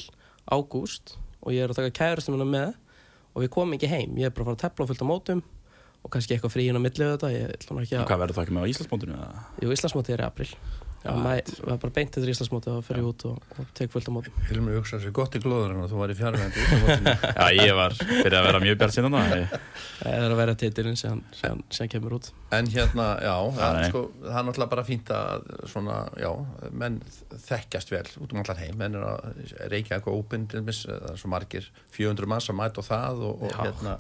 ágúst, 0.52 1.16
og 1.42 1.54
ég 1.56 1.66
er 1.66 1.74
að 1.74 1.80
taka 1.82 1.94
kærustum 2.00 2.36
minna 2.36 2.48
með, 2.50 2.74
og 3.34 3.44
við 3.44 3.52
komum 3.56 3.76
ekki 3.78 3.90
heim, 3.92 4.16
ég 4.20 4.30
er 4.30 4.34
bara 4.36 4.46
að 4.46 4.50
fara 4.52 4.58
að 4.60 4.64
tepla 4.66 4.90
fullt 4.92 5.04
á 5.06 5.08
mótum, 5.10 5.44
og 6.06 6.14
kannski 6.14 6.36
eitthvað 6.36 6.54
frí 6.54 6.68
á 6.70 6.78
millið 6.78 7.14
þetta, 7.16 7.32
ég 7.34 7.54
ætla 7.56 7.76
nú 7.76 7.84
ekki 7.84 7.98
að, 7.98 8.08
hvað 8.12 8.22
verður 8.24 8.38
það 8.38 8.46
ekki 8.46 8.56
með 8.58 8.66
á 8.66 8.72
Íslandsmótinu? 8.72 9.22
jú, 9.64 9.72
Íslandsmótið 9.76 10.16
er 10.16 10.24
í 10.24 10.28
april, 10.28 10.50
það 11.06 11.74
er 11.74 11.80
bara 11.84 11.94
beint 11.96 12.18
eftir 12.18 12.32
Íslandsmótið 12.32 12.78
og 12.80 12.86
fyrir 12.88 13.06
út 13.06 13.26
og, 13.30 13.44
og 13.56 13.70
tek 13.78 13.92
fullt 13.94 14.10
á 14.10 14.12
mótum. 14.16 14.40
Hilmi 14.50 14.74
hugsa 14.78 15.00
sér 15.04 15.14
gott 15.16 15.38
í 15.38 15.42
glóður 15.44 15.76
en 15.76 15.86
þú 15.92 16.00
var 16.02 16.14
í 16.14 16.18
fjárvændi 16.18 16.64
Já, 17.40 17.46
ég 17.54 17.74
var 17.78 17.96
fyrir 18.00 18.38
að 18.40 18.48
vera 18.50 18.62
mjög 18.64 18.80
bjart 18.82 18.96
síðan 18.96 19.18
það 19.18 19.36
Það 20.00 20.18
er 20.18 20.26
að 20.26 20.36
vera 20.42 20.58
titilinn 20.64 21.00
sem, 21.00 21.22
sem, 21.38 21.62
sem 21.78 21.92
kemur 21.92 22.18
út. 22.18 22.32
En 22.56 22.70
hérna, 22.74 23.08
já, 23.24 23.36
það, 23.60 23.78
nei. 23.80 23.88
sko, 23.92 24.04
það 24.26 24.40
er 24.42 24.48
náttúrulega 24.50 24.74
bara 24.76 24.86
fínt 24.90 25.14
að 25.16 25.48
svona, 25.72 26.02
já, 26.22 26.30
menn 26.84 27.00
þekkjast 27.46 27.94
vel 27.94 28.06
út 28.26 28.36
um 28.36 28.42
allan 28.42 28.62
heim, 28.64 28.76
menn 28.82 29.00
er 29.00 29.08
að 29.14 29.56
reykja 29.72 30.00
eitthvað 30.00 30.62
mis, 30.66 30.84
það 30.90 31.10
er 31.14 31.22
svo 31.22 31.32
margir 31.32 31.72
400 31.96 32.32
manns 32.32 32.52
að 32.52 32.60
mæta 32.60 32.84
á 32.84 32.90
það 32.90 33.26
og, 33.30 33.46
og 33.46 33.58
hérna, 33.62 33.98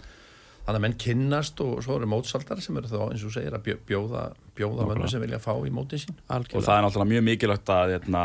þannig 0.66 0.80
að 0.80 0.84
menn 0.86 0.98
kynnast 1.02 1.62
og 1.62 1.84
svo 1.86 1.98
eru 2.00 2.08
mótsaldar 2.10 2.62
sem 2.64 2.78
eru 2.80 2.90
þá 2.90 3.00
eins 3.12 3.24
og 3.28 3.34
segir 3.36 3.54
að 3.54 3.64
bjó- 3.68 3.82
bjóða, 3.90 4.24
bjóða 4.58 4.88
mönnum 4.90 5.12
sem 5.12 5.22
vilja 5.22 5.40
fá 5.44 5.54
í 5.62 5.70
mótin 5.74 6.02
sín. 6.02 6.16
og 6.26 6.36
Algjörlega. 6.40 6.66
það 6.66 6.78
er 6.78 6.86
náttúrulega 6.88 7.12
mjög 7.14 7.26
mikilvægt 7.30 7.70
að 7.76 7.94
hérna, 7.96 8.24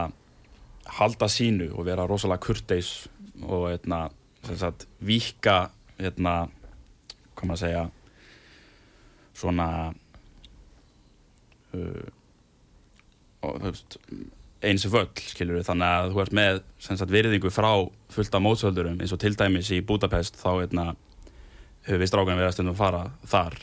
halda 1.01 1.29
sínu 1.29 1.71
og 1.77 1.85
vera 1.87 2.07
rosalega 2.09 2.41
kurteis 2.47 3.09
og 3.45 3.69
hérna, 3.71 4.11
sem 4.47 4.57
sagt, 4.57 4.87
víka 5.05 5.71
hérna, 6.01 6.49
hvað 7.37 7.51
maður 7.51 7.59
að 7.59 7.65
segja 7.65 7.85
svona 9.41 9.69
uh, 11.75 12.09
og 13.47 13.61
veist 13.65 13.97
eins 14.61 14.85
og 14.85 14.93
völl, 14.93 15.09
skilur 15.17 15.57
við, 15.57 15.65
þannig 15.71 15.89
að 15.89 16.11
þú 16.13 16.21
ert 16.25 16.35
með 16.37 16.59
sem 16.85 16.99
sagt, 17.01 17.13
virðingu 17.15 17.53
frá 17.53 17.71
fullt 18.13 18.35
af 18.37 18.43
mótsöldurum 18.45 18.99
eins 19.01 19.15
og 19.17 19.21
til 19.23 19.33
dæmis 19.39 19.71
í 19.73 19.81
Budapest 19.87 20.37
þá 20.41 20.51
hérna, 20.61 20.85
höfum 20.93 21.10
við 21.89 22.09
strákunum 22.11 22.39
verið 22.41 22.51
að 22.51 22.57
stundum 22.59 22.79
fara 22.79 23.03
þar. 23.31 23.59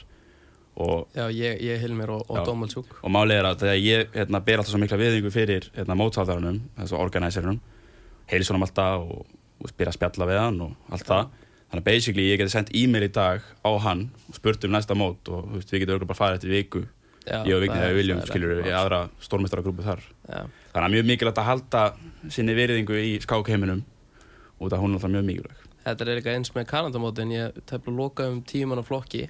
Og 0.78 1.18
Já, 1.18 1.26
ég, 1.34 1.62
ég 1.66 1.82
Hilmir 1.82 2.12
og, 2.14 2.28
og 2.30 2.38
Já. 2.38 2.44
Dómaldsjúk. 2.46 3.00
Og 3.02 3.14
málið 3.14 3.40
er 3.40 3.48
að 3.50 3.64
þegar 3.64 3.80
ég 3.82 4.12
hérna, 4.14 4.42
ber 4.46 4.62
alltaf 4.62 4.74
svo 4.76 4.82
mikla 4.82 5.00
viðingu 5.02 5.32
fyrir 5.34 5.72
hérna, 5.74 5.98
mótsáðarunum, 5.98 6.60
þessu 6.78 7.00
organiserunum 7.02 7.58
heilsunum 8.32 8.66
alltaf 8.66 9.04
og, 9.04 9.26
og 9.62 9.74
byrja 9.78 9.94
að 9.94 9.98
spjalla 10.00 10.30
við 10.30 10.42
hann 10.42 10.60
og 10.66 10.94
allt 10.94 11.08
það. 11.08 11.32
Þannig 11.68 11.84
að 11.84 11.88
basically 11.90 12.28
ég 12.30 12.40
geti 12.40 12.54
sendt 12.54 12.70
e-mail 12.80 13.08
í 13.08 13.12
dag 13.12 13.44
á 13.44 13.72
hann 13.84 14.06
og 14.28 14.38
spurt 14.38 14.64
um 14.68 14.76
næsta 14.76 14.96
mót 14.96 15.32
og 15.34 15.50
veist, 15.56 15.72
við 15.74 15.84
getum 15.84 15.98
auðvitað 15.98 16.12
bara 16.12 16.22
farið 16.22 16.40
eftir 16.40 16.54
viku. 16.54 16.84
Já, 17.28 17.42
ég 17.44 17.58
og 17.58 17.64
Vigni 17.64 17.76
það 17.76 17.82
þegar 17.84 17.92
við 17.92 18.00
viljum, 18.00 18.20
það 18.22 18.30
skilur 18.32 18.52
við, 18.54 18.68
í 18.70 18.76
aðra 18.78 19.00
stórmestaragrúpu 19.20 19.84
þar. 19.84 20.04
Já, 20.30 20.42
þannig 20.72 20.86
að 20.86 20.94
mjög 20.96 21.10
mikilvægt 21.10 21.42
að 21.42 21.50
halda 21.50 21.82
sinni 22.32 22.56
virðingu 22.56 23.02
í 23.02 23.10
skákheiminum 23.24 23.82
út 24.64 24.72
af 24.72 24.80
hún 24.80 24.94
er 24.94 25.02
alltaf 25.02 25.12
mjög 25.12 25.28
mikilvæg 25.28 25.67
Þetta 25.88 26.04
er 26.04 26.18
líka 26.20 26.34
eins 26.36 26.52
með 26.56 26.66
Kanadamótin, 26.68 27.32
ég 27.32 27.60
tefla 27.70 27.94
loka 27.96 28.26
um 28.28 28.42
tíman 28.44 28.82
á 28.82 28.84
flokki 28.84 29.26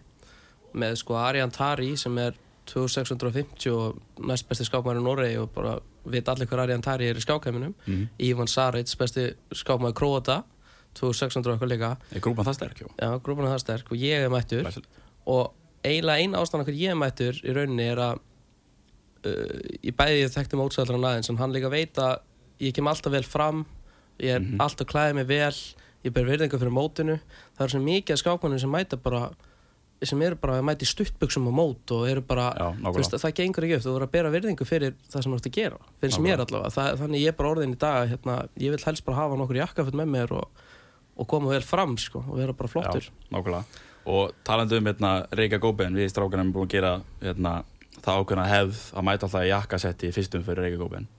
með 0.78 0.96
sko 1.04 1.16
Arjan 1.22 1.52
Tari 1.54 1.92
sem 1.98 2.18
er 2.18 2.34
2650 2.68 3.70
og 3.72 4.00
næst 4.28 4.48
besti 4.50 4.66
skákmaður 4.68 5.00
í 5.00 5.04
Noregi 5.06 5.38
og 5.40 5.52
bara 5.56 5.76
veit 6.08 6.28
allir 6.32 6.50
hver 6.50 6.64
Arjan 6.66 6.82
Tari 6.84 7.08
er 7.12 7.20
í 7.20 7.24
skákheiminum 7.24 7.74
mm. 7.86 8.08
Ivan 8.28 8.50
Saric, 8.52 8.92
besti 9.00 9.30
skákmaður 9.56 9.96
Króata 10.02 10.40
2600 10.98 11.46
og 11.46 11.54
eitthvað 11.56 11.72
líka 11.76 11.92
Er 12.18 12.24
grúpan 12.26 12.48
það 12.48 12.58
sterk, 12.58 12.82
já? 12.82 12.88
Já, 12.98 13.10
grúpan 13.24 13.46
er 13.48 13.54
það 13.54 13.64
sterk 13.64 13.92
og 13.94 14.02
ég 14.02 14.26
er 14.26 14.34
mættur 14.34 14.64
Glæsilegt. 14.66 15.00
og 15.30 15.54
eiginlega 15.86 16.24
eina 16.26 16.42
ástæðan 16.42 16.66
okkur 16.66 16.80
ég 16.82 16.94
er 16.96 17.00
mættur 17.00 17.38
í 17.46 17.54
rauninni 17.56 17.88
er 17.94 18.02
að 18.02 18.20
uh, 19.28 19.58
ég 19.86 19.96
bæði 20.00 20.22
ég 20.26 20.34
þekkti 20.36 20.60
mótsæðlar 20.60 21.00
aðeins 21.12 21.30
en 21.32 21.40
hann 21.42 21.54
líka 21.56 21.70
veit 21.72 22.02
að 22.02 22.18
ég 22.66 22.74
kem 22.76 22.90
alltaf 22.90 23.14
vel 23.14 23.24
fram 23.28 23.66
ég 24.20 24.34
er 24.36 24.42
Mhm. 24.42 24.58
alltaf 24.64 24.90
klæðið 24.90 25.20
mig 25.22 25.28
vel 25.30 25.54
ég 26.06 26.14
ber 26.14 26.28
virðingu 26.30 26.60
fyrir 26.62 26.74
mótinu 26.74 27.20
það 27.58 27.66
er 27.66 27.74
svo 27.74 27.84
mikið 27.84 28.16
af 28.16 28.22
skákmannum 28.22 28.62
sem 28.62 28.74
mæta 28.74 29.00
bara 29.02 29.30
sem 30.06 30.22
eru 30.22 30.38
bara 30.38 30.60
að 30.60 30.66
mæta 30.68 30.86
í 30.86 30.90
stuttbuxum 30.92 31.48
á 31.50 31.54
mót 31.58 31.92
og 31.96 32.04
eru 32.06 32.22
bara, 32.22 32.52
Já, 32.54 32.68
veist, 32.94 33.16
það 33.18 33.34
gengur 33.40 33.66
ekki 33.66 33.78
upp 33.80 33.86
þú 33.86 33.94
verður 33.96 34.06
að 34.06 34.14
bera 34.14 34.32
virðingu 34.36 34.68
fyrir 34.68 34.94
það 35.10 35.24
sem 35.24 35.34
þú 35.34 35.40
ert 35.40 35.50
að 35.50 35.56
gera 35.58 35.80
finnst 36.04 36.22
mér 36.22 36.38
Nákvæmlega. 36.38 36.46
allavega, 36.46 36.74
það, 36.76 37.00
þannig 37.02 37.24
ég 37.24 37.34
er 37.34 37.38
bara 37.40 37.52
orðin 37.56 37.74
í 37.74 37.80
dag 37.82 38.12
hérna, 38.12 38.36
ég 38.62 38.76
vil 38.76 38.84
helst 38.86 39.06
bara 39.08 39.18
hafa 39.18 39.40
nokkur 39.42 39.58
jakkafutt 39.58 39.98
með 39.98 40.12
mér 40.14 40.36
og, 40.38 40.62
og 41.18 41.30
koma 41.34 41.50
vel 41.50 41.66
fram 41.66 41.98
sko, 41.98 42.22
og 42.28 42.38
vera 42.38 42.54
bara 42.54 42.70
flottur 42.70 43.10
Já. 43.10 43.64
Og 44.08 44.38
talandi 44.48 44.78
um 44.78 44.86
hérna, 44.88 45.16
Reykja 45.36 45.60
Góben, 45.60 45.98
við 45.98 46.14
strákarnir 46.14 46.46
erum 46.46 46.54
búin 46.56 46.70
að 46.70 46.76
gera 46.78 46.92
hérna, 47.20 47.56
það 47.98 48.22
ákveðna 48.22 48.46
hefð 48.48 48.84
að 48.94 49.08
mæta 49.10 49.28
alltaf 49.28 49.44
í 49.44 49.50
jakkasetti 49.50 50.08
í 50.08 50.14
fyrstum 50.16 50.46
fyrir 50.46 50.64
Reykja 50.64 50.80
Góben. 50.80 51.10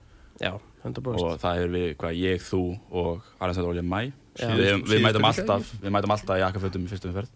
Já, 0.41 0.55
100% 0.87 1.19
Og 1.19 1.35
það 1.43 1.59
hefur 1.59 1.75
við, 1.75 1.85
hvað, 1.99 2.17
ég, 2.17 2.41
þú 2.47 2.63
og 3.03 3.27
Alessandro 3.43 3.75
Olja 3.75 3.83
Mæ. 3.85 3.99
Við, 4.39 4.83
við, 4.87 5.01
mætum 5.05 5.25
alltaf, 5.29 5.73
við 5.83 5.91
mætum 5.97 6.13
alltaf 6.15 6.37
í 6.37 6.43
jakkafötum 6.45 6.85
í 6.87 6.91
fyrstum 6.93 7.13
fyrir. 7.17 7.29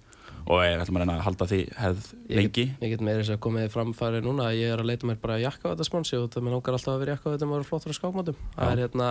Og 0.44 0.60
ég 0.66 0.82
ætlum 0.84 0.98
að 1.00 1.04
reyna 1.06 1.14
að 1.20 1.26
halda 1.28 1.46
því 1.48 1.60
hefð 1.80 2.08
Ég 2.28 2.36
lengi. 2.42 2.66
Ég 2.84 2.90
get 2.92 3.04
meira 3.08 3.22
þess 3.22 3.32
að 3.38 3.44
komið 3.46 3.70
framfæri 3.72 4.20
núna 4.26 4.50
að 4.50 4.58
ég 4.60 4.74
er 4.74 4.82
að 4.84 4.90
leita 4.90 5.08
mér 5.08 5.20
bara 5.24 5.38
jakka 5.40 5.70
á 5.70 5.72
þetta 5.72 5.86
sponsi 5.88 6.18
og 6.20 6.26
það 6.34 6.44
mér 6.44 6.56
langar 6.58 6.76
alltaf 6.76 6.92
að 6.98 7.00
vera 7.06 7.14
jakka 7.16 7.30
á 7.30 7.34
þetta 7.38 7.48
og 7.48 7.54
vera 7.56 7.68
flottur 7.70 7.94
á 7.94 8.00
skákmátum. 8.00 8.42
Það 8.58 8.72
er 8.74 8.82
hérna, 8.84 9.08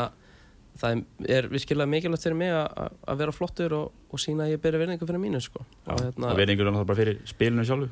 það 0.83 1.01
er 1.37 1.49
virkilega 1.53 1.89
mikilvægt 1.93 2.27
fyrir 2.27 2.37
mig 2.43 2.53
að, 2.53 2.93
að 3.13 3.23
vera 3.23 3.33
flottur 3.37 3.75
og, 3.79 3.87
og 4.13 4.21
sína 4.21 4.45
að 4.45 4.53
ég 4.55 4.61
byrja 4.67 4.81
verðingu 4.83 5.09
fyrir 5.09 5.23
mínu 5.25 5.41
sko. 5.45 5.65
Og 5.89 6.03
við 6.03 6.11
erum 6.13 6.61
náttúrulega 6.69 6.85
bara 6.93 6.99
fyrir 7.01 7.19
spilinu 7.33 7.65
sjálfu, 7.69 7.89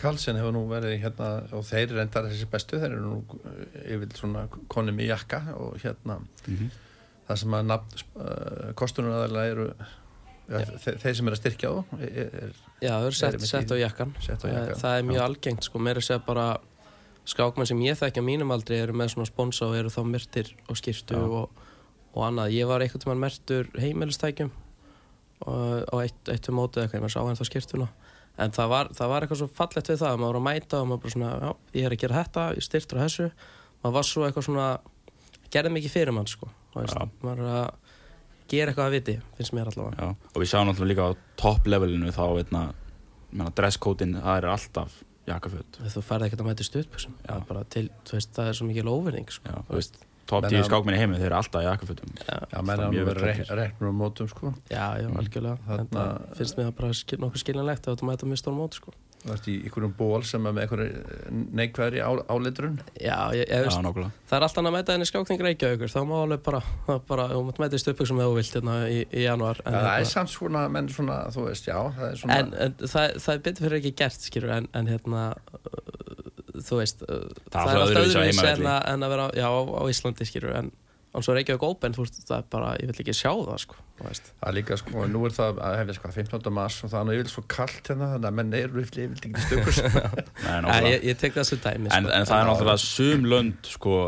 Karlsson 0.00 0.40
hefur 0.40 0.56
nú 0.56 0.62
verið 0.72 0.96
hérna 1.04 1.28
og 1.56 1.64
þeir 1.68 1.92
reyndar 1.98 2.28
þessi 2.32 2.48
bestu, 2.52 2.80
þeir 2.80 2.96
eru 2.96 3.02
nú 3.04 3.40
eh, 3.52 3.92
yfir 3.98 4.16
svona 4.16 4.46
konum 4.72 5.00
í 5.04 5.08
jakka 5.12 5.42
og 5.60 5.76
hérna 5.84 6.18
Mhm. 6.48 6.72
Það 7.28 7.42
sem 7.42 7.58
að 7.58 7.72
uh, 7.72 8.70
kostunaraðalega 8.78 9.54
eru 9.54 9.68
ja, 10.50 10.60
þeir, 10.82 10.98
þeir 11.02 11.16
sem 11.18 11.30
eru 11.30 11.36
að 11.36 11.40
styrkja 11.40 11.70
á 11.70 11.74
er, 11.98 12.12
er, 12.42 12.60
já, 12.82 12.90
það 12.90 13.06
er 13.06 13.08
Erum 13.08 13.18
sett, 13.20 13.46
sett 13.48 13.72
á 13.72 13.76
jakkan. 13.78 14.14
sett 14.20 14.44
á 14.44 14.46
Það, 14.48 14.72
það 14.82 14.98
er 14.98 15.08
mjög 15.08 15.24
algengt 15.26 15.68
sko, 15.68 15.82
meira 15.82 16.02
að 16.02 16.08
segja 16.08 16.24
bara 16.26 16.46
skákmenn 17.28 17.68
sem 17.70 17.82
ég 17.86 17.98
þekki 17.98 18.22
á 18.22 18.26
mínum 18.26 18.54
aldri 18.54 18.80
eru 18.82 18.96
með 18.98 19.14
svona 19.14 19.28
sponsa 19.30 19.68
og 19.68 19.76
eru 19.78 19.92
þá 19.92 20.00
myrtir 20.08 20.50
og 20.66 20.78
skýrtu 20.78 21.18
Já. 21.18 21.22
og, 21.22 21.66
og 22.12 22.24
annað. 22.26 22.54
Ég 22.56 22.70
var 22.70 22.82
einhvern 22.82 23.04
tímann 23.04 23.22
mertur 23.22 23.70
heimilistækjum 23.78 24.50
og, 25.46 25.84
og 25.92 25.98
eitt, 26.02 26.18
eitt 26.32 26.50
um 26.50 26.58
mótið 26.58 26.84
eitthvað, 26.84 26.98
ég 26.98 27.04
maður 27.04 27.14
sá 27.14 27.22
hann 27.22 27.38
þá 27.38 27.46
skýrtuna. 27.50 27.88
En 28.42 28.54
það 28.54 28.72
var, 28.72 28.90
það 28.96 29.12
var 29.12 29.24
eitthvað 29.24 29.42
svo 29.42 29.50
fallegt 29.54 29.92
við 29.92 30.00
það, 30.00 30.18
maður 30.18 30.32
var 30.32 30.40
að 30.40 30.46
mæta 30.48 30.80
og 30.80 30.88
maður 30.88 31.02
bara 31.04 31.14
svona, 31.14 31.30
já, 31.36 31.50
ég 31.78 31.86
er 31.86 31.94
að 31.94 32.02
gera 32.02 32.18
þetta, 32.22 32.46
ég 32.56 32.66
styrtur 32.66 32.98
á 32.98 33.04
þessu. 33.04 33.28
Maður 33.82 33.96
var 33.98 34.08
svo 34.08 34.26
eitthvað 34.26 34.46
svona, 34.48 34.68
gerði 35.52 35.74
mikið 35.76 35.94
fyrir 35.94 36.16
mann 36.16 36.30
sko. 36.32 36.48
Maður 36.74 37.42
er 37.42 37.48
að 37.52 37.70
gera 38.52 38.72
eitthvað 38.72 38.86
að 38.88 38.96
viti, 38.96 39.14
finnst 39.38 39.54
mér 39.56 39.70
allavega. 39.72 39.96
Já, 39.96 40.28
og 40.34 40.42
við 40.42 40.50
sjáum 40.52 40.68
náttúrulega 40.68 40.92
líka 40.92 41.08
á 41.08 41.10
topp 41.40 41.66
levelinu 41.72 42.12
þá, 42.12 42.22
veitna, 42.36 42.62
menna, 43.32 43.50
dresskótin, 43.56 44.16
það 44.20 44.38
er 44.42 44.48
alltaf 44.52 44.96
jakkaföt. 45.28 45.78
Þú 45.94 46.02
færði 46.04 46.28
ekkert 46.28 46.42
að 46.42 46.48
mæta 46.50 46.64
Já. 47.22 47.28
það 47.28 47.50
er 47.52 47.60
er 48.52 48.56
svo 48.58 48.66
mikið 48.68 48.90
óvinning 48.92 49.30
sko. 49.30 49.60
Menna- 50.32 50.48
10 50.48 50.64
skákminni 50.64 50.98
heimi, 51.00 51.16
þeir 51.18 51.26
eru 51.28 51.36
alltaf 51.36 51.60
í 51.62 51.66
jakkafötum. 51.66 52.12
Já, 52.24 52.60
menn 52.62 52.78
er 52.78 52.84
að 52.86 52.92
mjög 52.94 53.06
vera 53.08 53.20
vel 53.20 53.26
re, 53.26 53.32
klæddir. 53.36 53.56
reknur 53.58 53.88
um 53.90 53.98
mótum 54.00 54.28
sko 54.30 54.52
já, 54.70 54.84
já, 55.02 55.08
algjörlega. 55.18 55.58
Þarna- 55.66 55.88
Þarna... 55.92 56.36
finnst 56.38 56.56
mér 56.56 56.68
það 56.70 56.76
bara 56.78 56.92
skil, 56.92 57.18
nokkuð 57.18 57.42
skiljanlegt 57.42 57.88
að 57.90 57.96
þú 58.00 58.08
mæta 58.08 58.28
mjög 58.30 58.40
stór 58.42 58.54
mót, 58.56 58.78
sko. 58.78 58.94
Þú 59.22 59.32
ert 59.36 59.46
í 59.48 59.54
einhverjum 59.62 59.92
ból 59.98 60.22
sem 60.26 60.46
er 60.50 60.54
með 60.56 60.64
einhverju 60.64 61.42
neikvæðri 61.60 62.00
á, 62.02 62.10
áleitrun 62.32 62.78
Já, 62.98 63.18
ég, 63.36 63.44
ég 63.46 63.52
Já, 63.52 63.62
veist, 63.68 63.82
nákvæmlega. 63.86 64.10
það 64.30 64.36
er 64.38 64.46
alltaf 64.48 64.66
að 64.66 64.74
mæta 64.76 64.96
henni 64.96 65.06
skákning 65.10 65.44
Reykjavíkur, 65.46 65.92
þá 65.94 66.00
má 66.10 66.14
alveg 66.24 66.42
bara, 66.48 66.60
það 66.88 67.00
bara, 67.12 67.26
þú 67.32 67.42
mátt 67.48 67.60
mæta 67.62 67.78
í 67.78 67.82
stuðbuxum 67.84 68.20
eða 68.22 68.32
þú 68.32 68.36
vilt 68.40 68.56
hérna 68.58 68.76
í, 68.90 68.98
í 69.12 69.22
januar. 69.28 69.62
það 69.62 69.78
er 69.78 69.88
hérna- 69.92 70.10
samt 70.12 70.34
svona, 70.34 70.64
menn 70.74 70.90
svona, 70.90 71.20
þú 71.36 71.46
veist, 71.48 71.70
já 71.70 71.78
það 71.98 72.06
er 72.10 72.20
svona, 72.24 72.40
en, 72.42 72.52
en 72.66 72.76
það, 72.82 73.16
það 73.26 73.34
er 73.38 73.44
betur 73.48 73.68
fyrir 73.68 73.78
ekki 73.82 73.94
gert 74.02 74.26
skilur 74.26 74.54
en, 74.58 74.68
en 74.74 74.90
hérna 74.90 75.24
uh, 75.32 76.60
þú 76.62 76.82
veist 76.82 77.02
uh, 77.06 77.26
Það 77.54 77.72
er 77.72 77.82
alltaf 77.86 78.14
heimavelli. 78.26 78.66
en, 78.66 78.70
að- 78.74 78.86
en 78.96 79.06
að 79.06 79.14
vera 79.16 79.28
já, 79.38 79.46
á, 79.48 79.60
á 79.62 79.82
Íslandi 79.94 80.26
skilur 80.28 80.56
en 80.58 80.72
alls 81.12 81.28
að 81.28 81.38
Reykjavík 81.38 81.64
Open, 81.66 81.94
þú 81.96 82.04
veist, 82.06 82.20
það 82.28 82.38
er 82.38 82.46
bara 82.52 82.70
ég 82.80 82.90
vil 82.90 83.02
ekki 83.04 83.14
sjá 83.16 83.30
það, 83.32 83.58
sko 83.66 83.76
það 84.02 84.48
er 84.48 84.56
líka, 84.56 84.78
sko, 84.80 85.04
nú 85.12 85.20
er 85.28 85.34
það, 85.36 85.60
hef 85.78 85.92
ég 85.92 85.98
sko 85.98 86.12
15. 86.16 86.48
mars 86.56 86.78
og 86.82 86.92
það 86.92 86.98
er 87.00 87.06
náttúrulega 87.08 87.32
svo 87.34 87.44
kallt 87.52 87.90
hérna 87.92 88.08
þannig 88.14 88.30
að 88.30 88.38
menn 88.38 88.56
eru 88.58 88.82
yfirlega, 88.82 89.04
ég 89.04 89.10
vil 89.12 89.20
ekki 89.28 89.44
stökur 89.46 89.76
sko. 89.76 90.02
Nei, 90.66 90.80
ég, 90.88 91.04
ég 91.10 91.20
tek 91.20 91.36
það 91.36 91.46
sem 91.50 91.60
dæmi 91.62 91.86
en, 91.86 91.92
sko. 91.92 92.14
en 92.16 92.26
það 92.30 92.38
er 92.38 92.48
náttúrulega 92.48 92.82
sum 92.86 93.28
lönd, 93.28 93.70
sko 93.76 93.98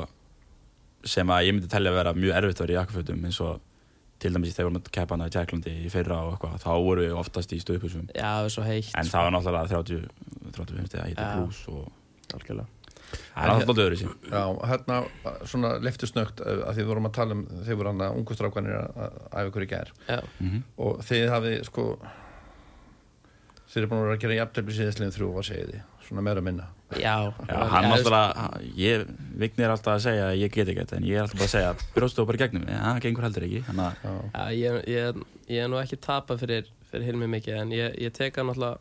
sem 1.14 1.34
að 1.36 1.46
ég 1.46 1.56
myndi 1.56 1.70
tellja 1.70 1.92
að 1.92 1.98
vera 2.00 2.16
mjög 2.16 2.38
erfitt 2.40 2.60
að 2.60 2.64
vera 2.64 2.74
í 2.74 2.78
jakkafötum, 2.80 3.28
eins 3.28 3.40
og 3.44 3.60
til 4.24 4.32
dæmis 4.32 4.54
þegar 4.54 4.64
við 4.64 4.70
varum 4.70 4.80
að 4.80 4.94
kepa 4.94 5.16
hana 5.16 5.26
í 5.28 5.34
Tjæklandi 5.34 5.74
í 5.84 5.90
fyrra 5.92 6.20
og 6.24 6.30
eitthvað, 6.34 6.54
þá 6.62 6.70
voru 6.86 7.04
við 7.04 7.18
oftast 7.20 7.52
í 7.52 7.58
stöðpusum 7.60 8.06
en 8.08 8.48
sko. 8.48 8.64
það 9.10 9.26
var 9.26 9.34
náttúrulega 9.34 9.68
30, 9.74 10.06
30, 10.54 10.78
50, 12.32 12.64
það 13.12 13.44
er 13.44 13.52
náttúrulega 13.52 13.86
öðru 13.86 14.00
sín. 14.00 14.12
Já, 14.30 14.42
hérna 14.70 14.98
svona 15.50 15.72
leftusnögt 15.84 16.42
að 16.44 16.68
því 16.72 16.82
við 16.82 16.90
vorum 16.90 17.08
að 17.10 17.16
tala 17.18 17.38
um 17.38 17.46
þeir 17.66 17.80
voru 17.80 17.92
hann 17.92 18.04
að 18.06 18.18
ungu 18.20 18.36
strákanir 18.38 18.76
að 18.80 19.00
að 19.00 19.16
æfa 19.40 19.54
gær. 19.74 19.94
Já, 20.08 20.20
Mm 20.40 20.62
og 20.84 21.02
þið 21.08 21.26
hafið 21.34 21.58
sko 21.70 21.88
þeir 23.74 23.82
eru 23.82 23.90
búin 23.90 24.00
að 24.00 24.06
vera 24.06 24.14
að 24.14 24.22
gera 24.22 24.38
jafntefli 24.38 24.74
síðastliðin 24.76 25.14
þrjú 25.16 25.28
var 25.34 25.46
segið 25.48 25.70
þið, 25.72 25.84
svona 26.06 26.22
meira 26.22 26.42
að 26.42 26.46
minna. 26.46 26.66
Já, 26.94 27.14
Já, 27.48 27.56
hann 27.72 27.88
náttúrulega, 27.90 28.44
ég, 28.78 29.04
Vignir 29.40 29.72
alltaf 29.72 29.96
að 29.96 30.04
segja 30.04 30.28
að 30.28 30.36
ég 30.38 30.52
get 30.54 30.70
ekki 30.70 30.84
þetta, 30.84 30.98
en 31.00 31.08
ég 31.08 31.18
er 31.18 31.24
alltaf 31.24 31.40
bara 31.40 31.48
að 31.48 31.54
segja 31.54 31.72
að 31.72 32.14
þú 32.20 32.26
bara 32.28 32.40
gegnum, 32.44 32.66
en 32.68 32.82
það 32.84 33.00
gengur 33.06 33.26
heldur 33.26 33.46
ekki, 33.48 33.62
að 33.72 33.96
Já, 34.36 34.44
ég, 34.60 34.78
ég, 34.94 35.22
ég 35.56 35.64
er 35.64 35.72
nú 35.72 35.80
ekki 35.80 35.98
tapað 36.06 36.44
fyrir, 36.44 36.70
fyrir 36.92 37.08
Hilmi 37.08 37.30
mikið 37.34 37.58
en 37.64 37.74
ég, 37.74 37.98
ég 38.04 38.14
tek 38.14 38.38
hann 38.38 38.52
alltaf 38.54 38.78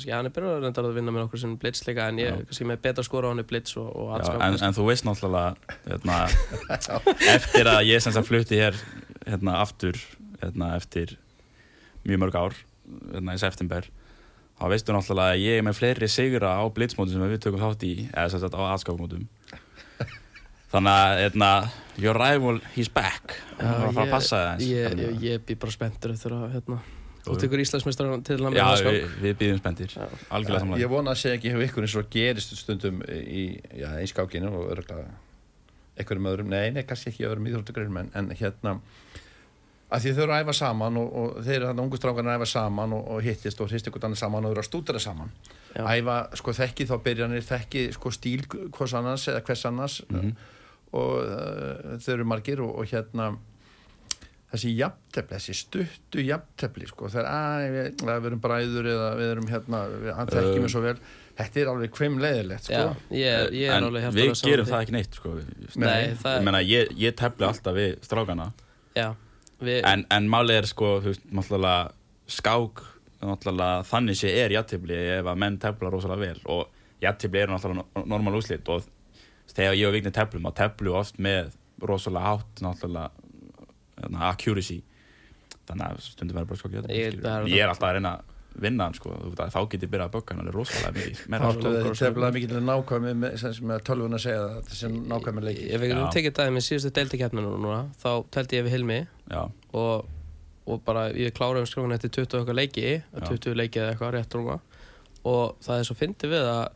kannski. 0.00 0.14
Hann 0.16 0.28
er 0.28 0.34
byrjað 0.34 0.80
að 0.82 0.96
vinna 0.96 1.14
með 1.14 1.26
okkur 1.26 1.42
sem 1.44 1.52
blitz 1.60 1.84
líka 1.86 2.08
en 2.10 2.20
ég 2.22 2.42
kannski 2.48 2.66
með 2.68 2.82
betra 2.88 3.04
skora 3.06 3.28
á 3.28 3.30
hann 3.30 3.42
í 3.42 3.46
blitz 3.46 3.76
og, 3.76 3.86
og 3.92 4.10
Já, 4.10 4.16
allskap 4.18 4.44
en, 4.46 4.58
en 4.66 4.76
þú 4.76 4.88
veist 4.88 5.06
náttúrulega 5.06 5.78
hérna, 5.86 6.18
eftir 7.36 7.70
að 7.70 7.80
ég 7.90 8.04
sem 8.04 8.16
sagt 8.16 8.30
flutti 8.30 8.60
hér 8.60 8.78
hérna, 9.26 9.60
aftur 9.60 10.00
hérna, 10.40 10.74
eftir 10.80 11.16
mjög 12.08 12.24
mörg 12.24 12.38
ár 12.40 12.60
hérna, 13.12 13.36
í 13.36 13.42
september 13.42 13.90
þá 14.60 14.64
veistu 14.72 14.96
náttúrulega 14.96 15.36
að 15.36 15.44
ég 15.44 15.60
er 15.60 15.66
með 15.68 15.80
fleiri 15.80 16.10
sigra 16.10 16.56
á 16.56 16.64
blitzmótum 16.72 17.16
sem 17.16 17.32
við 17.32 17.44
tökum 17.46 17.62
þátt 17.62 17.84
í 17.88 17.94
eða 18.10 18.28
sem 18.32 18.42
sagt 18.42 18.56
á 18.56 18.62
aðskákmótum 18.72 19.28
þannig 20.70 20.94
að 20.94 21.20
hérna, 21.24 21.50
your 21.98 22.16
rival 22.16 22.60
he's 22.76 22.90
back. 22.92 23.34
Hann 23.58 23.74
var 23.74 23.88
að 23.88 23.96
fara 23.96 24.06
að 24.06 24.14
passa 24.14 24.40
það 24.44 24.64
ég, 24.68 24.94
eins 24.94 25.24
ég, 25.24 25.44
býð 25.46 25.60
bara 25.64 25.74
spenntur 25.74 26.14
eftir 26.14 26.34
að 26.36 26.52
hérna, 26.54 26.78
þú 27.24 27.38
tekur 27.40 27.62
Íslandsmeistar 27.64 28.12
til 28.26 28.38
hann 28.40 28.56
Já, 28.56 28.62
með 28.62 28.66
aðskap 28.66 28.96
við, 28.96 29.16
við 29.24 29.34
býðum 29.40 29.62
spendir 29.62 29.96
Já. 29.96 30.04
Ég 30.80 30.92
vona 30.92 31.14
að 31.14 31.22
segja 31.22 31.38
ekki 31.38 31.54
hefur 31.54 31.66
ykkur 31.66 31.88
eins 31.88 31.96
og 32.00 32.12
gerist 32.12 32.54
stundum 32.58 33.02
í, 33.08 33.44
já, 33.76 33.90
í 34.00 34.06
skákinu 34.10 34.52
og 34.52 34.70
örgulega 34.76 35.10
einhverjum 36.00 36.30
öðrum, 36.30 36.52
nei, 36.52 36.70
nei, 36.72 36.84
kannski 36.88 37.10
ekki 37.12 37.26
öðrum 37.28 37.48
íþróttagreinum 37.50 37.98
en, 38.00 38.12
en 38.16 38.30
hérna 38.38 38.78
að 39.90 40.04
því 40.04 40.12
þau 40.14 40.22
eru 40.22 40.34
að 40.34 40.44
æfa 40.44 40.54
saman 40.56 40.98
og, 41.00 41.10
og 41.20 41.40
þeir 41.44 41.56
eru 41.56 41.68
þarna 41.70 41.84
ungu 41.84 41.98
strákarnir 41.98 42.32
að 42.32 42.40
æfa 42.40 42.48
saman 42.52 42.94
og, 42.96 43.10
og 43.10 43.26
hittist 43.26 43.60
og 43.60 43.70
hrist 43.70 43.90
ykkur 43.90 44.06
annað 44.06 44.22
saman 44.22 44.46
og 44.46 44.54
eru 44.54 44.62
að 44.62 44.68
stúdara 44.68 45.02
saman. 45.02 45.32
Já. 45.74 45.82
æfa, 45.82 46.16
sko, 46.38 46.54
þekki 46.60 46.86
þá 46.86 46.94
byrjanir 47.06 47.46
þekki, 47.46 47.84
sko, 47.96 48.12
stíl 48.14 48.46
hvers 48.48 48.96
annars 48.98 49.26
eða 49.32 49.44
hvers 49.48 49.66
annars. 49.70 50.00
Mhm. 50.08 50.32
og 50.90 51.10
uh, 51.22 51.98
þau 52.02 52.12
eru 52.16 52.24
margir 52.26 52.62
og, 52.64 52.70
og 52.82 52.88
hérna 52.90 53.28
þessi 54.50 54.72
jafntefli, 54.76 55.36
þessi 55.36 55.54
stuttu 55.60 56.24
jafntefli, 56.26 56.88
sko, 56.90 57.08
það 57.12 57.22
er 57.22 57.30
að 57.30 57.64
við, 57.76 57.88
að 58.04 58.20
við 58.20 58.28
erum 58.30 58.42
bræður 58.44 58.88
eða 58.94 59.08
við 59.20 59.32
erum 59.34 59.50
hérna 59.50 59.82
við, 59.92 60.12
hann 60.18 60.30
þekki 60.34 60.54
Um, 60.56 60.64
mig 60.64 60.72
svo 60.74 60.82
vel, 60.84 60.94
þetta 61.40 61.60
er 61.62 61.70
alveg 61.72 61.96
hvimleiðilegt, 62.00 62.66
sko. 62.68 62.80
Já, 62.80 63.18
ég, 63.20 63.54
ég 63.60 63.70
er 63.70 63.76
en 63.78 64.16
við 64.16 64.32
gerum 64.44 64.70
það 64.70 64.84
ekki 64.84 64.96
neitt 64.96 65.18
sko. 65.20 65.34
Nei, 65.80 66.14
það 66.20 66.38
ég 66.40 66.46
meina, 66.48 66.62
ég, 66.66 66.94
ég 66.98 67.18
tefli 67.20 67.46
alltaf 67.46 67.78
við 67.78 67.94
strákana. 68.06 68.50
Já, 68.98 69.08
við, 69.62 69.80
en, 69.86 70.06
en 70.10 70.30
málið 70.32 70.62
er 70.62 70.70
sko, 70.72 70.94
skák, 72.30 72.82
náttúrulega 73.20 73.82
þannig 73.88 74.18
sé 74.18 74.30
er 74.44 74.54
jættibli 74.54 74.96
ef 75.18 75.28
að 75.28 75.40
menn 75.42 75.58
tefla 75.60 75.90
rosalega 75.92 76.30
vel. 76.30 76.42
Og 76.52 77.02
jættibli 77.04 77.42
eru 77.42 77.54
náttúrulega 77.54 77.84
no- 77.84 78.04
normal 78.08 78.38
úslit 78.40 78.68
og 78.72 78.86
þegar 79.50 79.76
ég 79.76 79.88
og 79.88 79.96
Vignir 79.96 80.14
teflum, 80.16 80.46
teflum 80.56 80.90
við 80.90 81.00
oft 81.00 81.18
með 81.20 81.50
rosalega 81.84 82.32
hátt 82.34 82.62
náttúrulega 82.64 83.19
accuracy. 84.30 84.82
Þannig 85.70 85.86
að 85.86 86.00
stundum 86.02 86.36
verður 86.40 86.48
bara 86.50 86.58
skokki 86.60 86.80
Ég- 86.80 86.90
ég, 86.98 87.20
það 87.22 87.34
er- 87.44 87.48
ég 87.54 87.62
er 87.64 87.68
alltaf 87.68 87.88
að 87.90 87.94
reyna 87.98 88.12
að 88.18 88.22
vinna 88.60 88.84
hann 88.88 88.94
sko, 88.94 89.10
þú 89.14 89.28
veit 89.30 89.40
að 89.44 89.52
þá 89.54 89.60
get 89.70 89.82
ég 89.84 89.90
byrjað 89.90 90.08
að 90.08 90.14
bögga 90.16 90.34
hann 90.34 90.40
alveg 90.42 90.54
rosalega 90.54 90.92
mikið. 90.96 91.18
Sko. 91.54 91.60
þið 91.70 92.00
tefnilega 92.00 92.34
mikið 92.34 92.54
nákvæmi 92.66 93.12
með, 93.20 93.36
sem, 93.38 93.68
tölvun 93.86 94.16
að 94.18 94.22
segja 94.24 94.40
það 94.48 94.72
sem 94.80 94.96
nákvæmi 95.12 95.44
leiki 95.46 95.68
Ef 95.70 95.80
við 95.80 95.94
tekið 96.16 96.34
dæmi 96.40 96.56
með 96.56 96.64
síðustu 96.66 96.90
deildikeppninu 96.98 97.52
núna 97.62 97.78
þá 98.02 98.10
teldi 98.34 98.56
ég 98.58 98.64
við 98.66 98.74
Hilmi 98.74 98.98
og, 99.72 100.08
og 100.66 100.82
bara 100.84 101.04
ég 101.14 101.30
kláraði 101.32 101.62
um 101.62 101.70
skrófin 101.70 101.94
eftir 101.94 102.10
20 102.10 102.40
okkar 102.42 102.58
leiki 102.58 102.86
Já. 102.98 103.22
20 103.30 103.54
leiki 103.54 103.78
eða 103.80 103.94
eitthvað 103.94 104.14
rétt 104.18 104.34
rúma. 104.34 104.58
Og 105.24 105.56
það 105.62 105.78
er 105.78 105.84
svo 105.86 105.94
fyndið 106.02 106.34
við 106.34 106.50
að, 106.50 106.66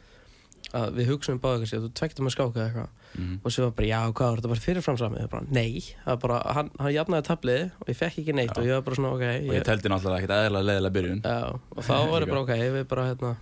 að 0.75 0.95
við 0.95 1.07
hugsaum 1.11 1.41
báða 1.43 1.59
kannski 1.65 1.77
að 1.81 1.89
þú 1.89 1.93
tvektum 1.99 2.27
að 2.31 2.37
skáka 2.39 2.55
eða 2.55 2.69
eitthvað 2.71 2.89
mm 3.15 3.41
og 3.45 3.53
svo 3.53 3.65
var 3.69 3.73
bara 3.79 3.89
já 3.89 4.01
hvað 4.13 4.29
var 4.31 4.39
þetta 4.41 4.53
bara 4.53 4.65
fyrirframsamið 4.65 5.31
bara 5.31 5.47
nei, 5.51 5.81
það 6.05 6.11
var 6.13 6.21
bara, 6.25 6.39
hann, 6.57 6.71
hann 6.81 6.95
jafnaði 6.95 7.27
tablið 7.29 7.65
og 7.81 7.89
ég 7.93 7.99
fekk 7.99 8.19
ekki 8.23 8.35
neitt 8.35 8.53
Já. 8.55 8.59
og 8.61 8.67
ég 8.69 8.75
var 8.79 8.85
bara 8.87 8.97
svona 8.99 9.11
ok 9.15 9.25
og 9.25 9.49
ég 9.51 9.59
ég, 9.59 9.65
teldi 9.69 9.91
náttúrulega 9.93 10.21
ekkert 10.23 10.37
eðlilega 10.39 10.69
leðilega 10.71 10.95
byrjun. 10.99 11.21
Já, 11.25 11.41
og 11.77 11.83
þá 11.85 11.97
var 12.11 12.25
ég 12.25 12.33
bara 12.33 12.45
ok 12.47 12.55
við 12.79 12.87
bara 12.95 13.09
hérna 13.11 13.35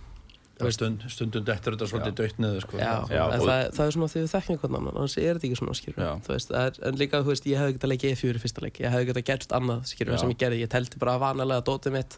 Stund, 0.63 1.01
stundum 1.09 1.43
dettur 1.43 1.73
þetta 1.73 1.87
svolítið 1.89 2.13
dött 2.19 2.37
niður 2.39 2.61
sko. 2.63 2.77
Já, 2.77 2.91
Já, 3.09 3.23
og- 3.25 3.41
það, 3.41 3.61
það 3.73 3.87
er 3.87 3.95
svona 3.95 4.07
því 4.13 4.19
við 4.21 4.29
þekkjum 4.33 4.53
einhvern 4.53 4.75
annan 4.77 4.95
annars 4.99 5.15
er 5.17 5.33
þetta 5.33 5.47
ekki 5.49 5.57
svona 5.59 5.73
skilur 5.75 6.21
veist, 6.29 6.51
það 6.53 6.67
er, 6.69 6.77
en 6.87 6.99
líka 7.01 7.21
þú 7.23 7.31
veist, 7.33 7.47
ég 7.49 7.57
hefði 7.59 7.73
getað 7.79 7.91
leikið 7.91 8.13
E4 8.13 8.37
í 8.37 8.43
fyrsta 8.43 8.61
leik. 8.63 8.79
Ég 8.79 8.93
hefði 8.93 9.09
getað 9.09 9.25
gert 9.31 9.55
annað 9.57 9.81
skilur 9.89 10.13
Já. 10.13 10.19
sem 10.21 10.29
ég 10.29 10.39
gerði, 10.45 10.61
ég 10.61 10.69
teldi 10.71 11.01
bara 11.01 11.17
vanalega 11.19 11.65
dótið 11.67 11.97
mitt 11.97 12.17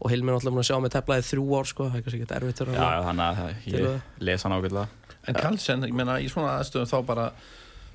og 0.00 0.10
Hilmi 0.10 0.32
er 0.32 0.38
alltaf 0.38 0.50
búin 0.56 0.64
að 0.64 0.68
sjá 0.72 0.80
mig 0.82 0.90
teflaði 0.96 1.26
þrjú 1.28 1.44
ár 1.60 1.68
sko, 1.70 1.86
það 1.92 1.96
er 2.00 2.02
kannski 2.08 2.22
ekki 2.24 2.36
erfitt 2.40 2.62
já, 2.74 2.88
þannig 3.04 3.24
að 3.28 3.54
ég 3.68 3.86
að- 3.92 4.00
les 4.18 4.42
hann 4.42 4.56
ágætlega 4.56 4.88
En 5.28 5.34
Karlsson, 5.38 5.84
ég 5.88 5.94
meina 5.96 6.18
í 6.20 6.28
svona 6.32 6.58
aðstöðum 6.60 6.90
þá 6.90 6.98
bara 7.08 7.26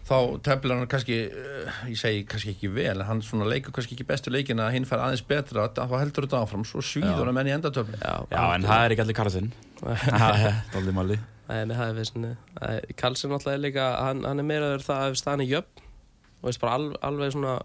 þá 0.10 0.16
tefnilega 0.42 0.80
hann 0.82 0.90
kannski 0.90 1.18
uh, 1.30 1.82
ég 1.92 1.98
segi 2.02 2.24
kannski 2.26 2.54
ekki 2.56 2.70
vel 2.74 3.04
hann 3.06 3.20
svona 3.22 3.46
leikur 3.46 3.76
kannski 3.76 3.94
ekki 3.94 4.08
bestu 4.10 4.32
leikin 4.34 4.58
að 4.64 4.72
hinn 4.78 4.88
fær 4.90 5.04
aðeins 5.06 5.22
betra 5.30 5.68
þá 5.76 5.84
heldur 6.00 6.26
þetta 6.26 6.40
áfram, 6.42 6.64
svo 6.66 6.82
svíður 6.82 7.28
hann 7.30 7.36
menn 7.38 7.52
í 7.52 7.54
endatöflin 7.54 8.00
já, 8.02 8.16
já, 8.32 8.40
en 8.56 8.66
það 8.66 8.86
er 8.88 8.96
ekki 8.96 9.04
allir 9.06 9.20
Karlsson 9.20 9.52
máli. 10.98 11.20
Nei, 11.50 11.62
nei, 11.66 11.76
það 11.78 11.86
er 11.92 11.96
vissinni 11.98 12.32
Karlsson 12.98 13.36
alltaf 13.38 13.54
er 13.54 13.62
líka, 13.62 13.86
hann, 14.08 14.26
hann 14.26 14.42
er 14.42 14.48
meiraður 14.50 14.84
það 14.86 15.12
ef 15.12 15.22
staðan 15.22 15.46
er 15.46 15.54
jöfn. 15.54 15.86
Og 16.40 16.50
veist 16.50 16.62
bara 16.62 16.76
alveg, 16.80 16.98
alveg 17.10 17.32
svona 17.36 17.56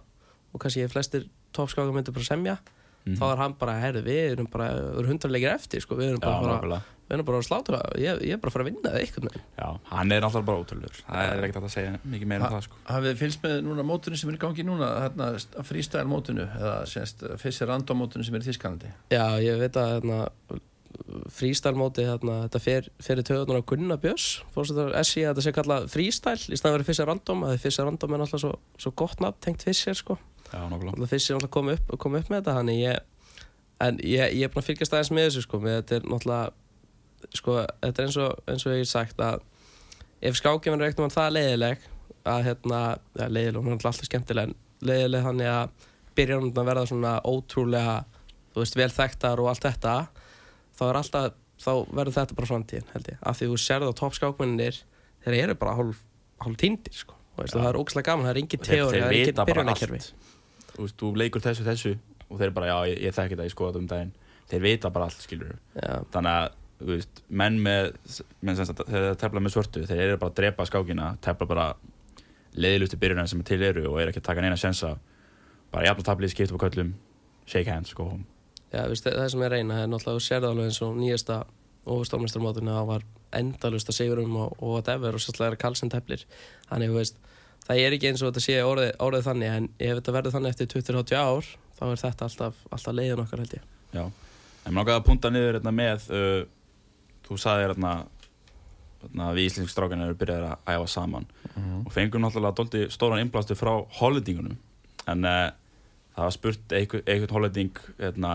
og 0.55 0.63
kannski 0.63 0.87
flestir 0.93 1.27
toppskáka 1.57 1.93
myndir 1.95 2.15
bara 2.17 2.29
semja 2.29 2.59
Mhm. 3.05 3.19
þá 3.21 3.25
er 3.35 3.37
hann 3.37 3.53
bara, 3.61 3.73
herðu, 3.83 4.01
við 4.07 4.31
erum 4.33 4.47
bara 4.49 4.67
við 4.73 4.95
erum 4.97 5.11
hundra 5.11 5.29
leikir 5.29 5.51
eftir, 5.53 5.83
sko, 5.85 5.93
við 5.99 6.15
erum 6.15 6.23
já, 6.23 6.25
bara, 6.25 6.39
bara 6.41 6.55
nákvæmlega 6.55 7.04
við 7.05 7.17
erum 7.19 7.29
bara 7.29 7.41
að 7.41 7.47
slátra, 7.49 7.81
ég, 8.01 8.21
ég 8.25 8.37
er 8.37 8.41
bara 8.41 8.51
að 8.51 8.57
fara 8.57 8.65
að 8.65 8.71
vinna 8.71 8.91
það 8.91 9.01
eitthvað 9.03 9.35
já, 9.37 9.67
hann 9.91 10.15
er 10.15 10.27
alltaf 10.27 10.45
bara 10.49 10.63
ótrúlur 10.63 11.01
það 11.03 11.33
er 11.35 11.47
ekkert 11.49 11.69
að 11.69 11.75
segja 11.75 11.97
mikið 12.01 12.31
meira 12.31 12.49
um 12.49 12.55
það 12.55 12.67
sko. 12.67 12.79
Hafið 12.89 13.11
þið 13.11 13.23
fylgst 13.23 13.45
með 13.45 13.57
núna 13.69 13.87
mótunum 13.89 14.21
sem 14.21 14.31
er 14.31 14.39
í 14.39 14.43
gangi 14.45 14.67
núna 14.67 14.91
hérna, 15.05 15.31
freestyle 15.69 16.09
mótunu 16.09 16.47
eða 16.49 16.77
semst 16.89 17.27
fyrst 17.43 17.67
random 17.69 18.01
mótunu 18.01 18.25
sem 18.25 18.39
er 18.39 18.47
í 18.47 18.49
Þískalandi 18.49 18.93
Já, 19.13 19.27
ég 19.45 19.61
veit 19.61 19.77
að 19.81 19.93
hérna, 19.99 20.21
freestyle 21.35 21.77
móti 21.79 22.05
hérna, 22.07 22.41
þetta 22.47 22.61
fer, 22.63 22.89
fer 23.03 23.21
í 23.21 23.25
töðunar 23.27 23.61
á 23.61 23.69
Gunnar 23.69 24.01
Björns 24.01 24.29
fórsetar 24.55 24.95
SI 25.03 25.25
að 25.25 25.35
þetta 25.35 25.47
sé 25.47 25.55
kallað 25.57 25.89
freestyle 25.93 26.55
í 26.55 26.59
staðan 26.59 26.79
verið 26.79 26.91
fyrst 26.91 27.07
random, 27.09 27.47
að 27.49 27.57
fyrst 27.65 27.83
random 27.83 28.15
er 28.15 28.23
náttúrulega 28.23 28.45
svo, 28.45 28.81
svo 28.81 28.95
gott 28.97 29.25
nafn 29.25 29.41
tengt 29.45 29.65
fyrst 29.67 29.91
sko. 30.01 30.17
Já, 30.51 30.61
er 30.63 30.71
náttúrulega 30.73 31.51
komið 31.53 31.81
upp, 31.81 31.97
kom 32.01 32.19
upp 32.19 32.31
með 32.31 32.41
þetta 32.41 32.57
þannig 32.61 32.81
ég, 32.81 33.01
en 33.85 33.99
ég, 34.07 34.37
ég 34.39 34.47
er 34.47 34.53
búin 34.55 34.63
að 34.63 34.71
fylgjast 34.71 34.95
aðeins 34.95 35.13
með 35.15 35.29
þessu 35.29 35.47
sko, 35.49 35.63
með 35.65 35.81
þetta 35.81 35.99
er 35.99 36.07
náttúrulega 36.13 36.64
sko, 37.35 37.59
þetta 37.83 38.03
er 38.03 38.09
eins 38.09 38.19
og, 38.21 38.45
eins 38.51 38.67
og 38.67 38.75
ég 38.75 38.85
hef 38.85 38.91
sagt 38.91 39.21
að 39.25 39.43
ef 40.25 40.39
skákjum 40.41 40.79
er 40.79 40.89
eitthvað 40.89 41.15
það 41.15 41.37
leiðileg 41.39 41.89
að 42.25 42.43
hérna, 42.49 42.81
ja, 43.19 43.29
leiðileg, 43.29 43.61
hún 43.61 43.77
er 43.77 43.89
alltaf 43.91 44.09
skemmtileg 44.09 44.51
en 44.51 44.57
leiðileg 44.85 45.27
þannig 45.29 45.53
að 45.53 45.89
byrja 46.15 46.41
hún 46.41 46.53
að 46.53 46.69
verða 46.71 46.87
svona 46.89 47.15
ótrúlega 47.27 47.97
þú 48.55 48.63
veist, 48.63 48.79
vel 48.79 48.91
þekktar 48.95 49.43
og 49.43 49.51
allt 49.51 49.67
þetta 49.67 49.95
þá 50.75 50.85
er 50.89 51.01
alltaf, 51.01 51.37
þá 51.61 51.73
verður 51.91 52.17
þetta 52.19 52.39
bara 52.39 52.51
framtíðin 52.51 52.91
held 52.95 53.13
ég, 53.13 53.21
af 53.21 53.39
því 53.39 53.51
þú 53.51 53.61
sérðu 53.65 53.93
á 53.93 53.99
toppskákmennir 54.01 54.81
þeir 55.25 55.39
eru 55.43 55.57
bara 55.59 55.77
hálf, 55.79 56.03
hálf 56.45 56.59
týndir 56.61 56.97
sko, 56.97 57.17
og 57.37 57.49
það 57.51 57.69
er 57.69 57.79
ógæslega 57.81 58.11
gaman, 58.11 58.27
það 58.29 58.35
er 58.35 58.41
engin 58.43 58.65
teóri, 58.65 59.01
það 59.01 59.07
er 59.07 59.17
engin 59.21 59.39
bara 59.39 59.51
byrjunarkerfi. 59.51 60.01
Þú 60.75 60.83
veist, 60.83 60.97
þú 61.01 61.11
leikur 61.21 61.45
þessu 61.45 61.67
þessu 61.67 61.95
og 62.29 62.41
þeir 62.41 62.53
bara, 62.57 62.69
já, 62.71 62.77
ég, 62.91 63.01
ég 63.07 63.17
þekki 63.17 63.39
það, 63.39 63.49
ég 63.49 63.55
skoða 63.55 63.73
þetta 63.73 63.83
um 63.83 63.89
daginn. 63.93 64.13
Þeir 64.51 64.63
vita 64.65 64.91
bara 64.93 65.09
allt, 65.09 65.23
skilur 65.25 65.55
Já, 65.73 66.03
þannig 66.13 66.31
að, 66.35 66.57
veist, 66.85 67.25
menn 67.29 67.59
með 67.65 67.95
menn 68.41 68.59
sem 68.59 68.69
sagt, 68.69 68.85
þeir 68.89 69.17
tefla 69.21 69.43
með 69.43 69.57
svörtu 69.57 69.85
þeir 69.89 70.03
eru 70.11 70.21
bara 70.21 70.33
að 70.33 70.39
drepa 70.43 70.67
skákina, 70.69 71.11
tefla 71.25 71.49
bara 71.49 71.67
leiðilustu 72.55 72.99
byrjunar 73.01 73.31
sem 73.31 73.43
til 73.47 73.63
eru 73.67 73.89
og 73.91 73.99
eru 74.03 74.13
ekki 74.13 74.23
að 74.23 74.29
taka 74.29 74.45
neina 74.45 74.61
sensa 74.61 74.95
bara 75.75 75.89
jafnlega 75.89 76.11
tablið, 76.11 76.35
skipt 76.35 76.55
upp 76.55 76.63
á 76.63 76.65
köllum 76.69 76.95
shake 77.47 77.71
hands, 77.71 77.95
go 77.95 78.09
home. 78.09 78.25
Já, 78.73 78.87
veist, 78.91 79.07
það 79.07 79.29
sem 79.31 79.45
ég 79.45 79.53
reyna 79.53 79.83
er 79.83 79.91
náttúrulega 79.91 80.21
þú 80.21 80.27
sérðu 80.27 80.51
alveg 80.51 80.71
eins 80.71 80.81
og 80.83 80.97
nýjasta 80.99 81.43
ofurstofmestarmótinu 81.85 82.73
að 82.73 82.79
það 82.79 82.91
var 82.91 83.05
endalust 83.39 83.91
að 83.91 83.99
sigurum 83.99 84.37
og, 84.41 84.57
og 84.59 84.79
whatever 84.79 85.17
og 85.17 85.23
sérstaklega 85.23 85.55
er 85.55 85.61
Karlsson 85.61 85.93
teflir. 85.93 86.25
Þannig, 86.71 86.93
þú 86.93 86.99
veist, 86.99 87.21
það 87.67 87.83
er 87.83 87.97
ekki 87.97 88.11
eins 88.11 88.23
og 88.23 88.31
þetta 88.31 88.45
sé 88.47 88.57
orðið, 88.65 88.91
orðið 89.05 89.29
þannig 89.29 89.53
en 89.53 89.69
ef 89.79 89.95
þetta 89.99 90.17
verður 90.17 90.37
þannig 90.37 90.55
eftir 90.55 90.71
20-30 90.73 91.21
ár 91.21 91.51
þá 91.79 91.85
er 91.91 92.03
þetta 92.03 92.29
alltaf, 92.29 92.61
alltaf 92.71 92.97
leiðin 92.97 93.25
okkar 93.25 93.45
held 93.45 93.57
ég. 93.59 93.69
Já, 93.95 94.05
en 94.05 94.73
mér 94.73 94.81
langaði 94.81 94.99
að 95.01 95.07
punta 95.11 95.33
niður 95.35 95.59
hérna, 95.59 95.75
með 95.75 96.09
uh, 96.11 96.41
þú 97.27 97.39
sagði 97.41 97.67
hérna, 97.69 97.93
hérna 99.03 99.33
við 99.37 99.49
íslensk 99.49 99.73
strákan 99.73 100.05
eru 100.05 100.17
byrjaði 100.21 100.53
að 100.53 100.73
æfa 100.75 100.89
saman. 100.95 101.29
Og 101.85 101.93
fengum 101.95 102.25
náttúrulega 102.25 102.59
doldi 102.61 102.87
stóran 102.93 103.23
innblástu 103.23 103.57
frá 103.59 103.73
hollendingunum. 104.01 104.57
En 105.11 105.29
uh, 105.29 105.51
það 106.15 106.29
var 106.29 106.37
spurt 106.37 106.77
einhver, 106.79 107.05
einhvern 107.07 107.37
hollending 107.37 107.83
hérna, 107.99 108.35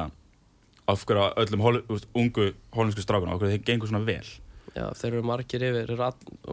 af 0.90 1.06
hverju 1.06 1.26
að 1.26 1.42
öllum 1.44 1.66
hol, 1.66 1.82
úst, 1.90 2.10
ungu 2.18 2.52
hollensku 2.76 3.06
strákunum, 3.06 3.36
af 3.36 3.42
hverju 3.42 3.58
þeir 3.58 3.66
gengur 3.68 3.92
svona 3.92 4.06
vel? 4.08 4.26
Já, 4.76 4.86
þeir 4.96 5.16
eru 5.16 5.24
margir 5.26 5.64
yfir, 5.66 5.96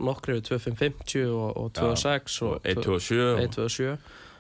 nokkrir 0.01 0.39
yfir 0.41 0.47
2550 0.49 1.27
og, 1.37 1.51
og 1.61 1.75
26 1.77 2.39
og, 2.47 2.55
og 2.57 2.71
127 2.73 3.19
og, 3.27 3.43
127 3.45 3.91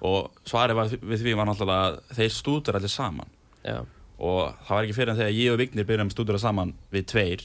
og 0.06 0.48
svarið 0.48 0.78
var, 0.78 0.94
við 1.12 1.22
því 1.22 1.34
var 1.36 1.48
náttúrulega 1.48 1.90
að 1.90 2.16
þeir 2.18 2.32
stúdur 2.32 2.78
allir 2.78 2.92
saman. 2.92 3.30
Já, 3.66 3.78
og 4.16 4.56
það 4.64 4.72
var 4.72 4.86
ekki 4.86 4.96
fyrir 4.96 5.12
en 5.12 5.18
þegar 5.20 5.36
ég 5.36 5.52
og 5.52 5.60
Vignir 5.60 5.88
byrjum 5.88 6.10
að 6.10 6.14
stúdura 6.14 6.40
saman 6.40 6.72
við 6.92 7.08
tveir 7.12 7.44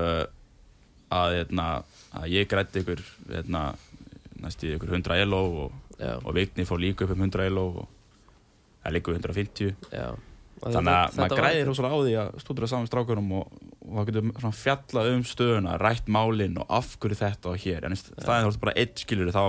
uh, 0.00 0.24
að, 1.12 1.38
hérna, 1.38 1.68
að 2.18 2.28
ég 2.32 2.50
grætti 2.50 2.82
ykkur 2.82 3.04
hérna, 3.30 3.64
næstu 4.42 4.70
í 4.70 4.76
ykkur 4.76 4.94
100 4.96 5.22
elo 5.22 5.42
og, 5.64 5.80
og 6.00 6.30
Vignir 6.36 6.68
fór 6.68 6.80
líka 6.82 7.06
upp 7.06 7.14
um 7.14 7.24
100 7.28 7.48
elo 7.50 7.66
og 7.82 7.88
það 8.82 8.96
líka 8.96 9.16
150 9.16 9.74
já. 9.92 10.06
Þannig 10.62 10.94
að 10.94 11.16
maður 11.18 11.40
græðir 11.40 11.64
rosalega 11.66 11.96
á 11.98 12.02
því 12.02 12.12
að 12.22 12.34
stúdura 12.38 12.68
saman 12.70 12.86
strákurum 12.86 13.30
og, 13.40 13.54
og 13.82 13.96
það 13.96 14.10
getur 14.10 14.52
fjallað 14.54 15.08
um 15.10 15.24
stöðuna 15.26 15.78
rætt 15.82 16.10
málinn 16.12 16.58
og 16.62 16.68
af 16.70 16.92
hverju 17.02 17.18
þetta 17.18 17.50
og 17.50 17.64
hér. 17.64 17.86
En 17.88 17.96
þá 17.98 18.30
er 18.36 18.58
bara 18.62 18.76
eitt 18.78 19.02
skilur 19.02 19.32
þá 19.34 19.42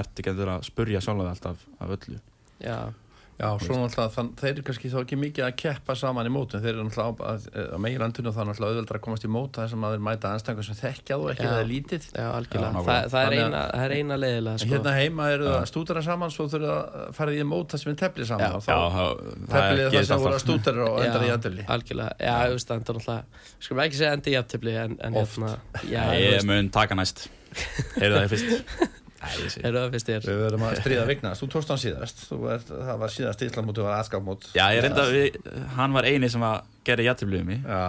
ertu 0.00 0.24
ekki 0.24 0.34
að 0.34 0.66
spurja 0.66 1.02
sjálf 1.04 1.28
alltaf 1.30 1.62
af 1.78 1.92
öllu. 1.94 2.18
Já, 2.58 2.90
Já, 3.38 3.46
svo 3.62 3.76
náttúrulega, 3.78 4.10
þann, 4.16 4.28
þeir 4.40 4.48
eru 4.50 4.62
kannski 4.66 4.88
þá 4.90 4.96
ekki 5.04 5.16
mikið 5.22 5.44
að 5.46 5.52
keppa 5.62 5.94
saman 5.94 6.26
í 6.26 6.30
mótum, 6.34 6.58
þeir 6.64 6.72
eru 6.72 6.86
náttúrulega 6.88 7.30
á, 7.30 7.30
á, 7.30 7.32
á 7.70 7.78
meginlandinu 7.78 8.30
og 8.30 8.34
það 8.34 8.42
er 8.42 8.48
náttúrulega 8.48 8.72
auðveldra 8.74 8.98
að 8.98 9.04
komast 9.04 9.26
í 9.28 9.30
móta 9.30 9.62
þess 9.62 9.76
að 9.76 9.82
maður 9.84 10.02
mæta 10.08 10.32
anstæðingar 10.34 10.66
sem 10.66 10.78
þekkja 10.80 11.18
þú 11.20 11.28
ekki 11.30 11.44
Já. 11.46 11.50
eða 11.52 11.60
er 11.62 11.68
lítið. 11.70 12.08
já, 12.18 12.26
algjörlega. 12.34 12.82
Þa, 12.88 12.96
það, 13.14 13.22
er 13.28 13.36
eina, 13.38 13.60
það 13.70 13.84
er 13.86 13.94
eina 14.00 14.18
leiðilega 14.18 14.58
sko. 14.64 14.70
hérna 14.74 14.94
heima 14.98 15.28
eru 15.36 15.46
það 15.52 15.68
stúdara 15.70 16.02
saman, 16.08 16.34
svo 16.34 16.48
þurfa 16.50 16.74
að 16.74 17.14
fara 17.20 17.36
í 17.38 17.46
móta 17.54 17.78
sem 17.78 17.92
er 17.94 17.98
teflið 18.02 18.26
Já. 18.26 18.30
saman 18.34 18.58
og 18.58 18.66
þá 18.66 18.70
Já, 18.74 18.82
það, 18.98 19.24
það 19.54 19.68
teflið 19.68 19.94
það 19.94 20.08
sem 20.10 20.18
voru 20.18 20.28
að 20.28 20.34
alltaf. 20.34 20.46
stúdara 20.48 20.90
og 20.90 20.98
endar 21.06 21.22
í 21.22 21.30
Já, 21.30 21.34
jættöli. 21.36 21.68
algjörlega, 21.78 22.12
já, 22.26 22.34
þú 22.42 22.58
veist, 22.58 22.68
það 22.68 22.74
er 22.74 22.82
náttúrulega 22.82 23.22
skulum 23.62 23.84
ekki 23.86 24.00
segja 24.02 24.12
endi 24.18 24.34
í 24.34 24.34
jafntefli 24.34 24.76
en, 24.82 24.98
en 25.06 25.18
hérna, 25.22 25.54
já, 25.86 26.02
Ég 26.18 26.48
mun 26.50 26.70
taka 26.74 26.98
næst 26.98 27.28
Heyrðu 28.02 28.18
það 28.18 28.24
ég 28.24 28.26
það 28.26 28.32
fyrst 28.34 28.96
Við 29.18 30.42
verðum 30.44 30.64
að 30.68 30.76
stríða 30.78 31.06
vignast, 31.08 31.42
þú 31.42 31.48
tókst 31.50 31.72
hann 31.72 31.80
síðast, 31.82 32.20
þú 32.28 32.36
er, 32.54 32.66
það 32.68 32.98
var 33.00 33.14
síðast 33.14 33.40
Íslandmóti 33.48 33.82
og 33.82 33.88
aðskapmót. 33.96 34.50
Já, 34.54 34.66
ég 34.76 34.84
reynda 34.84 35.06
við, 35.10 35.38
hann 35.74 35.96
var 35.96 36.06
eini 36.06 36.28
sem 36.30 36.44
að 36.46 36.60
gera 36.86 37.06
jættiblíðum 37.08 37.50
í 37.50 37.56
Já, 37.58 37.80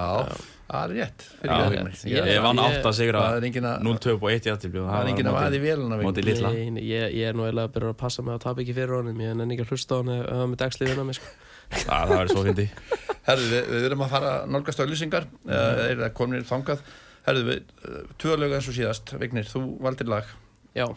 það 0.70 0.80
er 0.80 0.96
rétt. 0.96 1.26
Ég- 2.10 2.42
vann 2.44 2.62
átt 2.64 2.88
að 2.90 2.96
sigra 2.98 3.22
Það 3.26 3.38
er 3.38 3.48
engin 3.50 3.68
að, 3.70 3.86
0-2 3.88 4.16
og 4.16 4.26
1 4.34 4.50
jættiblíð 4.50 4.90
það 4.90 5.04
er 5.04 5.12
engin 5.14 5.30
að 5.30 5.38
vaði 5.38 5.62
véluna 5.64 6.00
ég, 6.90 7.30
er 7.30 7.38
nú 7.38 7.46
eiginlega 7.46 7.70
að 7.70 7.76
byrja 7.78 7.94
að 7.94 8.00
passa 8.02 8.26
mig 8.26 8.34
að 8.36 8.44
tapa 8.48 8.64
ekki 8.64 8.76
fyrir 8.78 8.96
honum. 8.98 9.22
Ég 9.22 9.30
er 9.34 9.54
ekki 9.54 9.66
að 9.66 9.74
hlusta 9.76 9.96
á 9.96 10.02
ef 10.02 10.32
hann 10.34 10.56
er 10.56 10.62
dagslífina 10.64 11.06
mig 11.06 11.20
sko. 11.20 11.30
Það 11.70 12.10
það 12.10 12.16
verður 12.16 12.32
svo 12.34 12.44
fyndi 12.48 12.64
Herðu, 13.30 13.60
við, 13.70 13.84
erum 13.86 14.02
að 14.02 14.14
fara 14.16 14.30
að 14.40 14.48
nálgast 14.56 14.80
auðlýsingar, 14.82 15.28
mm. 15.30 15.52
eða 15.54 15.84
er 15.86 16.48
það. 16.50 16.80
Herðu, 17.28 17.44
við, 17.46 17.74
tvöðlögu 18.24 18.58
eins 18.58 18.70
og 18.72 18.76
síðast, 18.80 19.12
Vignir, 19.22 19.46
þú 19.46 19.62
valdir 19.86 20.10
lag. 20.10 20.32
Já, 20.74 20.88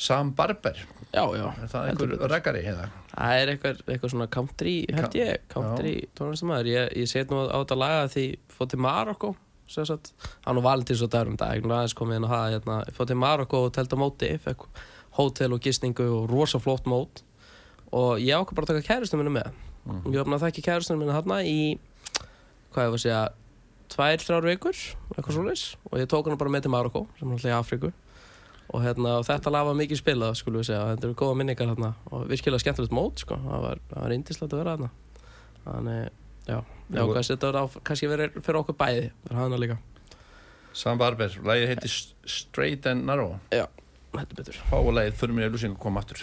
Sam 0.00 0.32
Barber, 0.36 0.78
já, 1.12 1.22
já 1.36 1.44
er 1.50 1.68
það 1.68 1.88
einhver 1.90 2.14
raggari? 2.32 2.62
Það 3.10 3.36
er 3.42 3.52
eitthvað, 3.52 3.80
eitthvað 3.86 4.12
svona 4.14 4.28
country, 4.32 4.74
held 4.96 5.16
ég, 5.18 5.42
country 5.52 5.94
tónlistamæður. 6.16 6.70
Ég, 6.72 6.92
ég 7.02 7.10
set 7.10 7.32
nú 7.32 7.42
á 7.44 7.58
þetta 7.58 7.78
laga 7.82 8.06
því 8.14 8.26
fótt 8.56 8.72
til 8.72 8.80
Marokko, 8.80 9.34
hann 10.46 10.60
og 10.60 10.64
Valentins 10.64 11.02
og 11.04 11.10
dagur 11.12 11.34
um 11.34 11.36
dag, 11.40 11.60
hérna, 11.60 12.78
fótt 12.96 13.12
til 13.12 13.20
Marokko 13.20 13.66
og 13.68 13.74
telt 13.76 13.92
á 13.92 13.98
móti, 14.00 14.32
fekk 14.40 14.64
hótel 15.18 15.52
og 15.52 15.60
gisningu 15.60 16.06
og 16.22 16.30
rosa 16.30 16.58
flott 16.62 16.88
mót 16.88 17.20
og 17.90 18.22
ég 18.22 18.38
ákvað 18.38 18.56
bara 18.56 18.66
að 18.70 18.80
taka 18.80 18.88
kærustum 18.94 19.20
minni 19.20 19.34
með 19.34 19.50
Ég 19.88 20.20
opnaði 20.20 20.36
að 20.36 20.44
þekki 20.46 20.64
kærastunum 20.66 21.00
minna 21.02 21.16
þarna 21.16 21.38
í, 21.48 21.60
hvað 22.74 22.84
ég 22.84 22.92
var 22.92 22.98
að 22.98 23.02
segja, 23.04 23.20
tvær, 23.94 24.22
þrjár 24.22 24.48
vikur. 24.50 24.82
Og 25.90 25.96
ég 25.98 26.10
tók 26.10 26.28
hana 26.28 26.38
bara 26.40 26.52
með 26.52 26.66
til 26.66 26.72
Marokko, 26.74 27.02
sem 27.18 27.30
er 27.30 27.38
alltaf 27.38 27.50
í 27.50 27.56
Afríku. 27.56 27.92
Og, 28.70 28.82
hérna, 28.84 29.16
og 29.18 29.26
þetta 29.26 29.50
lag 29.50 29.66
var 29.66 29.74
mikið 29.78 29.98
spilað, 29.98 30.36
skulum 30.38 30.62
við 30.62 30.68
segja. 30.70 30.82
Þetta 30.92 31.08
eru 31.08 31.16
góða 31.18 31.36
minningar 31.40 31.70
þarna 31.72 31.88
og 32.14 32.26
virkilega 32.30 32.62
skemmtilegt 32.62 32.94
mót, 32.94 33.22
sko. 33.24 33.38
Það 33.42 33.64
var, 33.66 33.80
það 33.90 34.04
var 34.04 34.14
indislegt 34.14 34.54
að 34.54 34.60
vera 34.62 34.74
þarna. 34.76 34.90
Þannig, 35.64 36.10
já, 36.46 36.54
já, 36.54 37.00
Nú- 37.00 37.14
kannski 37.16 37.34
þetta 37.36 37.50
á, 37.50 37.64
kannski 37.90 38.10
verið 38.12 38.38
fyrir 38.38 38.60
okkur 38.62 38.78
bæði, 38.78 39.06
fyrir 39.26 39.40
hana 39.40 39.58
líka. 39.58 39.78
Sam 40.72 40.98
Barber, 41.02 41.34
lægið 41.42 41.72
heiti 41.72 41.88
Straight 42.30 42.86
and 42.86 43.02
Narrow 43.08 43.40
Þetta 43.50 44.36
betur. 44.38 44.60
Fá 44.70 44.76
og 44.78 44.92
lægið 44.94 45.18
fyrir 45.18 45.34
mér 45.34 45.50
auðlýsing 45.50 45.74
og 45.74 45.82
koma 45.82 46.00
aftur 46.04 46.22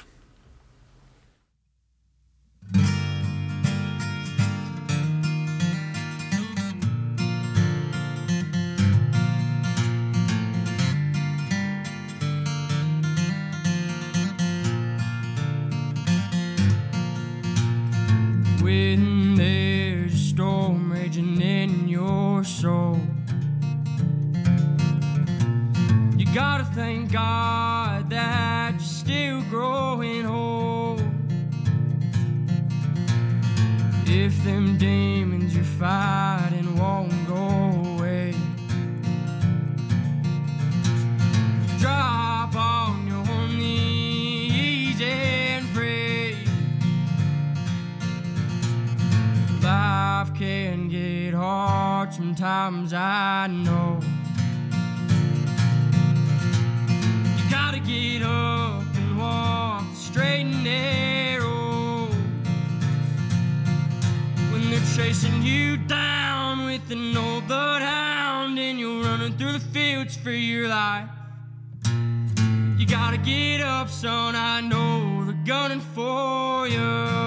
sometimes, 52.37 52.93
I 52.93 53.47
know. 53.47 53.99
You 57.35 57.49
gotta 57.49 57.79
get 57.79 58.21
up 58.21 58.83
and 58.95 59.17
walk 59.17 59.83
straight 59.95 60.41
and 60.41 60.63
narrow. 60.63 62.05
When 64.51 64.69
they're 64.69 64.79
chasing 64.95 65.41
you 65.41 65.77
down 65.77 66.65
with 66.65 66.91
an 66.91 67.17
old 67.17 67.47
bloodhound 67.47 68.59
and 68.59 68.79
you're 68.79 69.03
running 69.03 69.35
through 69.35 69.53
the 69.53 69.65
fields 69.73 70.15
for 70.15 70.29
your 70.29 70.67
life. 70.67 71.09
You 72.77 72.85
gotta 72.85 73.17
get 73.17 73.61
up, 73.61 73.89
son, 73.89 74.35
I 74.35 74.61
know 74.61 75.25
they're 75.25 75.43
gunning 75.43 75.81
for 75.81 76.67
you. 76.67 77.26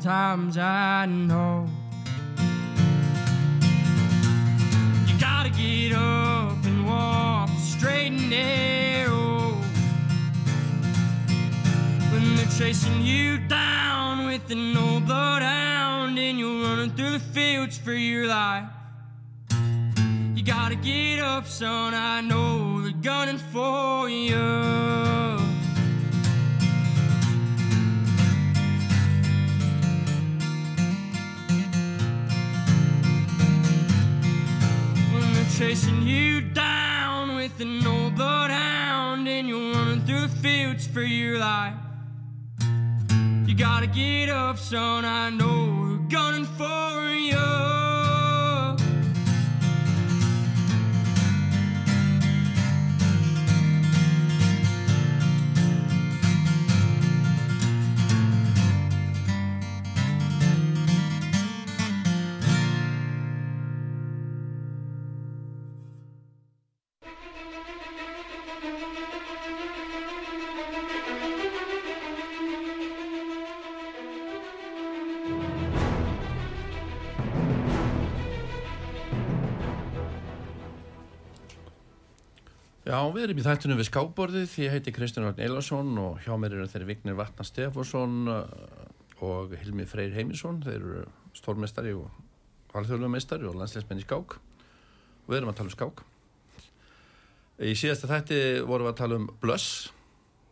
Sometimes, 0.00 0.56
I 0.56 1.04
know. 1.04 1.66
You 5.06 5.18
gotta 5.20 5.50
get 5.50 5.92
up 5.92 6.64
and 6.64 6.86
walk 6.86 7.50
straight 7.58 8.06
and 8.06 8.30
narrow. 8.30 9.52
When 12.12 12.34
they're 12.36 12.46
chasing 12.58 13.02
you 13.02 13.46
down 13.46 14.24
with 14.24 14.50
an 14.50 14.74
old 14.74 15.04
bloodhound 15.04 16.18
and 16.18 16.38
you're 16.38 16.62
running 16.64 16.92
through 16.96 17.12
the 17.12 17.20
fields 17.34 17.76
for 17.76 17.92
your 17.92 18.26
life. 18.26 18.68
You 20.34 20.42
gotta 20.42 20.76
get 20.76 21.18
up, 21.18 21.46
son, 21.46 21.92
I 21.92 22.22
know 22.22 22.80
they're 22.80 22.92
gunning 22.92 23.36
for 23.36 24.08
you. 24.08 25.09
Chasing 35.60 36.00
you 36.00 36.40
down 36.40 37.36
with 37.36 37.60
an 37.60 37.86
old 37.86 38.14
bloodhound 38.14 39.28
and 39.28 39.46
you're 39.46 39.74
running 39.74 40.00
through 40.06 40.26
the 40.26 40.36
fields 40.36 40.86
for 40.86 41.02
your 41.02 41.38
life. 41.38 41.74
You 43.44 43.54
gotta 43.54 43.86
get 43.86 44.30
up, 44.30 44.56
son, 44.56 45.04
I 45.04 45.28
know 45.28 45.76
we're 45.78 46.08
gunning 46.08 46.46
for 46.46 47.12
you. 47.12 47.69
Já, 82.90 82.98
við 83.14 83.22
erum 83.22 83.38
í 83.38 83.42
þættunum 83.44 83.78
við 83.78 83.86
skáborðið 83.86 84.54
ég 84.64 84.72
heiti 84.74 84.90
Kristján 84.90 85.28
Örn 85.28 85.38
Eilásson 85.38 85.90
og 86.02 86.16
hjá 86.24 86.32
mér 86.42 86.56
eru 86.56 86.64
þeir 86.72 86.88
Vignir 86.88 87.14
Vatnar 87.14 87.46
Stefánsson 87.46 88.16
uh, 88.26 88.40
og 89.22 89.52
Hilmi 89.60 89.86
Freyr 89.86 90.10
Heimisson. 90.16 90.58
Þeir 90.64 90.80
eru 90.80 91.04
stórmestari 91.38 91.92
og 91.94 92.08
alþjóðlega 92.74 93.12
mestari 93.14 93.46
og 93.46 93.54
landsleismenn 93.60 94.02
í 94.02 94.06
skák. 94.08 94.34
Og 94.34 95.30
við 95.30 95.38
erum 95.38 95.52
að 95.52 95.60
tala 95.60 95.70
um 95.70 95.76
skák. 95.76 96.02
Í 97.62 97.76
síðasta 97.78 98.10
þætti 98.10 98.42
vorum 98.66 98.88
við 98.88 98.94
að 98.96 99.00
tala 99.04 99.20
um 99.22 99.30
blöss. 99.44 99.70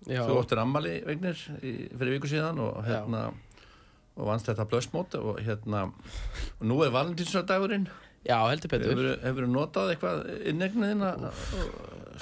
Já, 0.06 0.22
Þú 0.22 0.38
óttir 0.38 0.62
ammali, 0.62 0.96
Vignir, 1.10 1.42
fyrir 1.58 2.14
viku 2.14 2.30
síðan 2.30 2.62
og 2.62 2.84
hérna 2.86 3.32
og 4.14 4.30
vannst 4.30 4.46
þetta 4.46 4.70
blössmót 4.70 5.18
og 5.18 5.42
hérna 5.42 5.88
og 5.90 6.62
nú 6.70 6.78
er 6.86 6.94
valentínsdagurinn 6.94 7.90
já 8.22 8.38
heldur 8.46 8.70
betur. 8.70 8.94
Hefur, 8.94 9.14
hefur 9.26 9.50
notað 9.50 9.92
eitthvað 9.94 10.28
innegniðina 10.50 11.16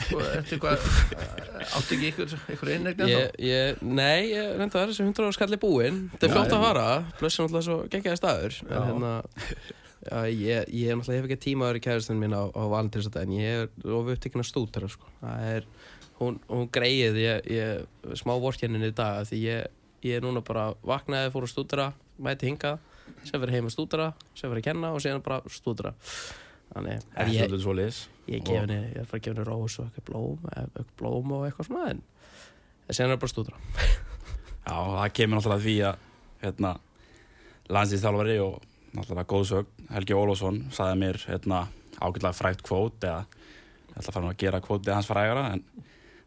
sko, 0.02 0.20
eftir 0.40 0.60
hvað 0.62 0.84
átti 1.76 1.96
ekki 1.96 2.10
ykkur, 2.12 2.34
ykkur 2.54 2.70
ég, 3.42 3.80
nei, 3.82 4.28
ég 4.32 4.52
reynda 4.56 4.72
það 4.74 4.84
er 4.84 4.92
þessi 4.92 5.06
100 5.06 5.24
ára 5.24 5.36
skalli 5.36 5.58
búinn 5.62 5.98
Þetta 6.14 6.28
er 6.28 6.34
já. 6.36 6.42
að 6.58 6.64
fara 6.66 6.86
Blössin 7.20 7.46
náttúrulega 7.46 7.66
svo 7.66 7.78
geggjaði 7.92 8.20
staður. 8.20 8.60
En 8.68 8.88
hérna 8.90 9.12
Já, 10.06 10.18
ég, 10.30 10.68
ég 10.70 10.92
er 10.92 10.98
náttúrulega 10.98 11.18
hef 11.18 11.28
ekki 11.28 11.38
tíma 11.48 11.66
að 11.66 11.72
vera 11.72 11.80
í 11.80 11.84
kæristunum 11.86 12.22
mín 12.22 12.36
á, 12.36 12.42
á 12.46 12.62
valentínsdaginn 12.70 13.36
Ég 13.40 13.64
er 13.66 13.94
of 13.96 14.10
upptekinn 14.12 14.44
að 14.44 14.50
stútera 14.50 14.90
sko. 14.92 15.10
Er, 15.24 15.66
hún, 16.20 16.38
hún 16.50 16.68
greið 16.74 17.18
ég, 17.22 17.48
ég, 17.50 17.86
smá 18.20 18.36
vorkennin 18.42 18.86
í 18.86 18.92
dag 18.94 19.24
Því 19.26 19.40
ég, 19.42 19.70
ég 20.06 20.20
er 20.20 20.26
núna 20.26 20.44
bara 20.46 20.68
vaknaði, 20.86 21.32
fór 21.34 21.48
að 21.48 21.54
stútera 21.56 21.88
Mæti 22.22 22.48
hingað, 22.48 22.78
sem 23.26 23.42
verið 23.42 23.58
heim 23.58 23.70
að 23.70 23.74
stútera 23.74 24.10
Sem 24.36 24.52
verið 24.52 24.62
að 24.62 24.68
kenna 24.70 24.92
og 24.94 25.02
síðan 25.02 25.24
bara 25.26 25.40
stútera 25.52 25.96
Þannig, 26.70 27.08
en 27.16 27.24
Ekki 27.26 27.40
ég. 27.40 28.04
Ég, 28.28 28.42
gef 28.46 28.60
henni, 28.60 28.78
ég 28.92 29.00
er 29.02 29.06
fara 29.08 29.20
að 29.20 29.24
henni 29.32 29.46
rós 29.46 29.78
og 29.80 29.86
eitthvað 29.88 30.06
blóm, 30.10 30.48
eitthvað 30.52 30.92
blóm 31.00 31.32
og 31.36 31.46
eitthvað 31.48 31.68
svona 31.70 31.90
en 31.94 32.02
hann 33.06 33.14
er 33.16 33.22
bara 33.22 33.32
stúdra 33.32 33.60
Já, 34.66 34.74
það 34.74 35.12
kemur 35.14 35.38
náttúrulega 35.38 35.62
því 35.62 35.74
að 35.86 35.98
hérna, 36.42 36.70
landslýstjálfari 37.70 38.36
og 38.42 38.56
náttúrulega 38.96 39.30
góðsög 39.30 39.66
Helgi 39.94 40.16
Ólafsson 40.18 40.60
sagði 40.74 41.00
mér 41.02 41.18
hérna, 41.28 41.60
ágætlega 42.02 42.34
frægt 42.36 42.64
kvót 42.66 43.06
eða 43.06 43.22
ég 43.26 43.96
ætla 44.00 44.10
að 44.10 44.16
fara 44.18 44.30
að 44.32 44.40
gera 44.42 44.60
kvótið 44.64 44.94
hans 44.96 45.10
frægara 45.10 45.44
en 45.54 45.62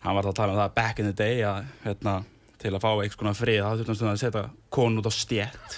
hann 0.06 0.16
var 0.16 0.24
þá 0.28 0.32
að 0.32 0.38
tala 0.40 0.56
um 0.56 0.62
það 0.62 0.76
back 0.80 1.00
in 1.04 1.10
the 1.12 1.16
day 1.20 1.44
að 1.44 1.68
hérna, 1.84 2.16
til 2.60 2.72
að 2.74 2.84
fá 2.84 2.90
einhvers 2.94 3.20
konar 3.20 3.38
frið 3.38 3.60
þá 3.64 3.70
þurftum 3.82 4.00
stundum 4.00 4.14
að 4.16 4.24
setja 4.24 4.46
konu 4.74 5.02
út 5.04 5.12
á 5.12 5.14
stjett 5.16 5.78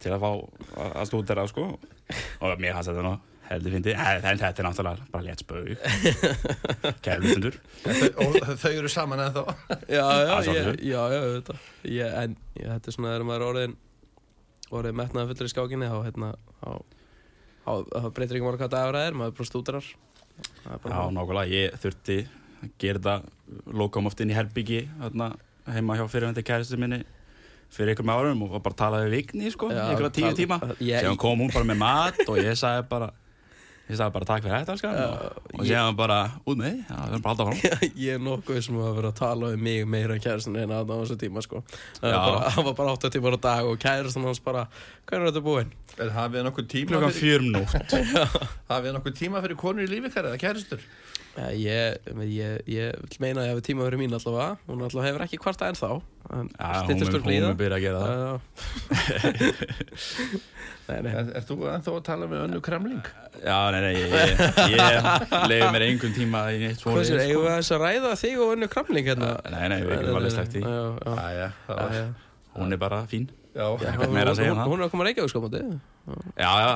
til 0.00 0.12
að 0.14 0.22
fá 0.22 0.30
að- 0.84 1.08
stúdera 1.08 1.48
sko. 1.48 1.66
og 2.40 2.60
mér 2.60 2.76
hans 2.76 2.88
þetta 2.90 3.04
nú 3.06 3.16
heldur 3.50 3.74
fyndi, 3.74 3.94
en 3.98 4.40
þetta 4.40 4.62
er 4.62 4.66
náttúrulega 4.66 5.06
bara 5.10 5.26
létt 5.26 5.42
spög. 5.42 5.70
Kærlustundur 7.04 7.58
og 8.22 8.38
þau 8.62 8.70
eru 8.70 8.90
saman 8.92 9.22
eða 9.24 9.42
þá 9.42 9.76
Já, 9.90 10.04
já, 10.22 10.34
ég, 10.46 10.70
já, 10.86 11.00
já, 11.10 11.20
þetta 11.36 11.56
ég, 11.90 12.16
En 12.22 12.36
ég, 12.56 12.66
þetta 12.68 12.92
er 12.92 12.96
svona 12.96 13.14
þegar 13.14 13.26
maður 13.26 13.40
er 13.40 13.48
orðin 13.50 13.76
orðin 14.70 14.98
metnaði 15.00 15.32
fullur 15.32 15.50
í 15.50 15.54
skákinni 15.54 15.90
þá, 15.90 15.98
hérna, 16.06 16.32
þá, 16.62 16.72
breytir 18.14 18.38
ekki 18.38 18.46
máli 18.46 18.60
hvað 18.60 18.74
dagur 18.76 18.98
það 18.98 19.08
er, 19.08 19.16
maður 19.18 19.32
er 19.32 19.38
bara 19.40 19.50
stúdrar. 19.50 19.88
Það 20.60 20.74
er 20.74 20.82
bara 20.84 20.98
Já, 21.00 21.14
nákvæmlega, 21.16 21.54
ég 21.56 21.78
þurfti 21.82 22.18
að 22.60 22.74
gera 22.84 23.16
oft 24.10 24.22
inn 24.22 24.30
í 24.30 24.36
herbyggi 24.36 24.84
þarna, 25.00 25.32
heima 25.74 25.96
hjá 25.98 26.04
fyrirvændi 26.12 26.46
kæristu 26.46 26.78
minni 26.80 27.02
fyrir 27.70 27.94
einhverjum 27.94 28.12
árum 28.14 28.44
og 28.46 28.54
var 28.56 28.62
bara 28.64 28.74
að 28.74 28.80
tala 28.80 29.00
við 29.04 29.12
Vigni 29.14 29.50
sko, 29.54 29.68
einhverja 29.70 30.12
tíu 30.14 30.30
tíma. 30.38 30.58
síðan 30.78 31.18
kom 31.20 31.42
hún 31.44 31.52
bara 31.54 31.68
með 31.68 31.78
mat 31.82 32.22
og 32.26 32.40
ég 32.40 32.56
sagði 32.58 32.86
bara 32.90 33.10
ég 33.90 33.98
sagði 33.98 34.14
bara 34.14 34.28
takk 34.30 34.44
fyrir 34.46 34.54
þetta 34.60 34.74
elskan 34.76 34.94
Já, 34.94 35.06
og, 35.10 35.40
og 35.50 35.60
ég- 35.64 35.68
síðan 35.72 35.96
bara 35.98 36.18
út 36.46 36.60
með 36.60 36.70
því, 36.70 36.80
já, 36.86 36.96
við 37.00 37.10
erum 37.10 37.24
bara 37.26 37.34
alltaf 37.34 37.50
fram 37.50 37.92
ég 38.04 38.14
er 38.14 38.22
nokkuð 38.28 38.60
sem 38.66 38.78
að 38.80 38.94
vera 39.00 39.10
að 39.12 39.18
tala 39.20 39.50
um 39.56 39.64
mig 39.66 39.84
meira 39.96 40.16
en 40.16 40.24
kærastan 40.24 40.58
en 40.62 40.74
að 40.78 40.92
á 40.94 40.96
þessu 41.02 41.18
tíma 41.24 41.42
sko. 41.44 41.62
það 41.98 42.14
var 42.14 42.30
bara, 42.30 42.64
var 42.70 42.78
bara 42.80 42.94
8 42.96 43.12
tímar 43.16 43.36
á 43.36 43.40
dag 43.50 43.70
og 43.72 43.78
kærastan 43.82 44.26
hans 44.30 44.42
bara 44.46 44.64
hvað 45.10 45.18
er 45.20 45.26
þetta 45.30 45.44
búinn? 45.50 45.72
Er 46.00 46.12
hafið 46.14 46.46
nokkuð 46.46 46.68
tíma 46.70 47.10
fyrir, 47.12 47.46
nótt 47.50 47.94
hafið 48.72 48.94
nokkuð 48.98 49.16
tíma 49.18 49.42
fyrir 49.44 49.58
konur 49.60 49.84
í 49.84 49.90
lífi 49.90 50.08
ykkar 50.12 50.30
eða 50.30 50.38
kæristur? 50.40 50.84
Ja, 51.36 51.46
ég, 51.54 52.08
ég, 52.26 52.56
ég 52.66 52.96
vil 53.00 53.18
meina 53.22 53.40
að 53.42 53.46
ég 53.46 53.52
hefði 53.54 53.64
tíma 53.68 53.84
fyrir 53.86 54.00
mín 54.00 54.14
allavega. 54.16 54.56
Hún 54.66 54.80
allavega 54.82 55.06
hefur 55.08 55.22
ekki 55.26 55.38
kvarta 55.40 55.68
ennþá 55.70 55.90
en 55.94 56.48
Já, 56.50 56.66
hún 56.66 56.84
styttist 56.88 57.06
mun 57.06 57.14
úr 57.14 57.20
hún 57.20 57.28
blíða. 57.28 57.46
mun 57.50 57.60
byrja 57.60 57.76
að 57.76 57.84
gera 57.84 58.00
það. 58.04 58.34
Nei, 60.90 60.98
nei. 61.06 61.12
Er, 61.14 61.28
er 61.38 61.44
þú 61.46 61.56
ennþá 61.70 61.92
að 61.94 62.00
tala 62.08 62.26
með 62.26 62.40
önnu 62.48 62.58
kremling? 62.66 63.04
Já, 63.44 63.58
nei, 63.70 63.80
nei, 63.84 63.92
ég, 63.94 64.10
ég, 64.10 64.40
ég 64.74 65.34
leiði 65.52 65.68
mér 65.70 65.84
einhvern 65.86 66.16
tíma 66.16 66.40
í 66.50 66.58
neitt 66.64 66.82
Hvað 66.82 67.04
sér, 67.06 67.20
eigum 67.28 67.44
við 67.44 67.52
aðeins 67.52 67.70
að 67.76 67.84
ræða 67.84 68.10
þig 68.18 68.42
og 68.42 68.54
önnu 68.56 68.68
kramling 68.72 69.06
hérna? 69.06 69.28
Nei, 69.54 69.64
nei, 69.70 69.78
við 69.86 69.94
erum 70.00 70.18
alveg 70.18 70.34
slægt 70.34 70.58
í. 70.58 70.64
Hún 72.58 72.74
er 72.74 72.82
bara 72.82 73.04
fín. 73.10 73.30
Um 73.54 73.78
Hún 73.78 74.18
er 74.18 74.30
að 74.34 74.90
koma 74.90 75.02
að 75.02 75.08
reykja 75.08 75.24
úr 75.26 75.30
skámandi 75.32 75.62
Já, 76.38 76.50
já, 76.62 76.74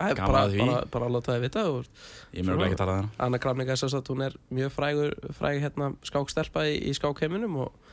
bara, 0.00 0.42
bara, 0.48 0.80
bara 0.90 1.06
að 1.08 1.14
láta 1.16 1.34
þið 1.34 1.44
vita 1.44 1.64
og 1.68 1.88
ég 2.32 2.46
mér 2.46 2.64
ekki 2.64 2.76
að 2.76 2.82
tala 2.82 2.96
um 2.96 3.08
það 3.10 3.24
Anna 3.26 3.40
Kramling 3.42 3.72
er 3.72 3.84
að 3.84 4.12
hún 4.12 4.24
er 4.26 4.36
mjög 4.58 4.74
frægur 4.74 5.16
fræg 5.36 5.62
hérna 5.64 5.90
skákstelpa 6.08 6.64
í, 6.70 6.76
í 6.88 6.94
skákheiminum 6.96 7.58
og, 7.66 7.90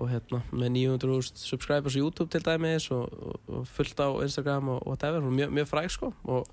og 0.00 0.10
hérna 0.12 0.42
með 0.52 0.72
900.000 0.78 1.42
subscribers 1.42 1.98
á 1.98 2.00
YouTube 2.00 2.32
til 2.32 2.44
dæmis 2.46 2.88
og, 2.94 3.12
og, 3.12 3.40
og 3.52 3.66
fullt 3.68 4.00
á 4.00 4.08
Instagram 4.24 4.72
og 4.76 4.86
whatever, 4.88 5.20
hún 5.20 5.34
er 5.34 5.42
mjög, 5.42 5.56
mjög 5.60 5.70
fræg 5.74 5.92
sko 5.92 6.12
og, 6.24 6.48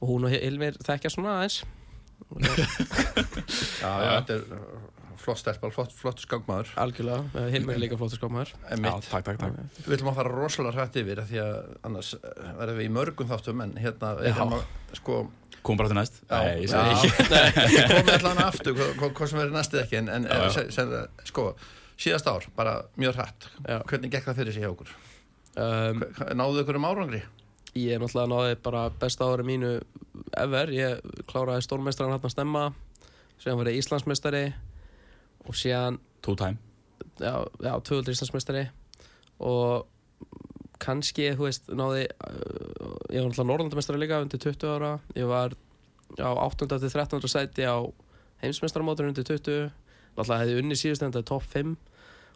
og 0.00 0.10
hún 0.12 0.28
og 0.28 0.36
Hilmir 0.36 0.76
þekkja 0.84 1.14
svona 1.14 1.38
aðeins. 1.40 1.62
Já, 3.84 3.90
já, 4.00 4.10
þetta 4.22 4.34
er 4.34 4.93
flott 5.24 5.40
stelpal, 5.40 5.70
flott, 5.74 5.94
flott 5.96 6.20
skangmaður 6.20 6.72
algjörlega, 6.80 7.46
Hilmir 7.54 7.78
er 7.78 7.82
líka 7.84 7.96
takk, 9.24 9.40
takk 9.40 9.56
Við 9.78 9.88
viljum 9.94 10.10
að 10.12 10.18
fara 10.20 10.34
rosalega 10.34 10.76
hrætt 10.78 10.98
yfir 11.00 11.22
af 11.22 11.30
því 11.30 11.40
að 11.44 11.54
annars 11.88 12.10
uh, 12.18 12.50
verðum 12.60 12.80
við 12.82 12.88
í 12.90 12.92
mörgum 12.98 13.30
þáttum 13.30 13.62
en 13.64 13.72
hérna 13.80 14.12
er 14.20 14.36
hérna 14.36 14.60
sko 15.00 15.22
Kom 15.64 15.78
bara 15.80 15.88
til 15.88 15.96
næst. 15.96 16.18
Já, 16.28 16.34
Nei, 16.44 16.66
ég 16.66 16.72
já, 16.74 16.80
ekki. 16.92 17.84
Komið 17.94 18.10
allan 18.18 18.40
aftur 18.44 18.74
hvað 18.76 19.14
hva, 19.16 19.28
sem 19.30 19.38
verður 19.40 19.54
næstið 19.54 19.80
ekki 19.80 19.96
en, 20.02 20.10
en 20.12 20.26
Já, 20.28 20.34
já. 20.42 20.50
se- 20.58 20.66
sem, 20.76 20.90
sko, 21.30 21.44
síðast 22.04 22.28
ár, 22.28 22.44
bara 22.58 22.74
mjög 23.00 23.16
hrætt 23.16 23.46
hvernig 23.88 24.12
gekk 24.12 24.26
það 24.28 24.42
fyrir 24.42 24.56
sig 24.58 24.66
hjá 24.66 24.68
okkur? 24.74 24.92
um, 25.56 26.04
náðuðu 26.36 26.64
ykkur 26.66 26.78
um 26.82 26.86
árangri? 26.90 27.22
Ég 27.74 27.96
er 27.96 28.02
náttúrulega 28.04 28.30
náði 28.34 28.58
bara 28.66 28.82
besta 29.00 29.30
ári 29.32 29.46
mínu 29.48 29.72
ever, 30.44 30.70
ég 30.76 31.00
kláraði 31.32 31.64
stórmestran 31.64 32.12
hann 32.12 32.20
að 32.20 32.34
stemma 32.36 32.66
síðan 33.40 33.62
var 33.62 33.72
ég 33.72 33.80
Íslandsmeistari 33.80 34.44
og 35.48 35.58
síðan 35.58 36.00
Two 36.24 36.36
time 36.40 36.58
já, 37.20 37.44
já, 37.62 37.72
tvöldri 37.84 38.14
Íslandsmeistari 38.14 38.64
og 39.44 39.86
kannski, 40.82 41.30
þú 41.36 41.46
veist, 41.46 41.70
náði 41.70 42.06
uh, 42.08 42.96
ég 43.12 43.22
var 43.22 43.30
náttúrulega 43.30 43.48
Norrlandamestari 43.48 44.00
líka 44.00 44.20
undir 44.24 44.40
20 44.42 44.74
ára, 44.74 44.92
ég 45.16 45.28
var 45.30 45.54
á 46.18 46.30
8. 46.34 46.68
til 46.68 46.90
13. 46.90 47.28
sæti 47.30 47.66
á 47.66 47.78
heimsmestaramótur 48.42 49.08
undir 49.08 49.26
20 49.26 49.70
náttúrulega 50.14 50.40
hefði 50.42 50.58
unni 50.62 50.78
síðust 50.78 51.04
en 51.04 51.12
þetta 51.12 51.22
er 51.22 51.30
top 51.30 51.46
5 51.54 51.76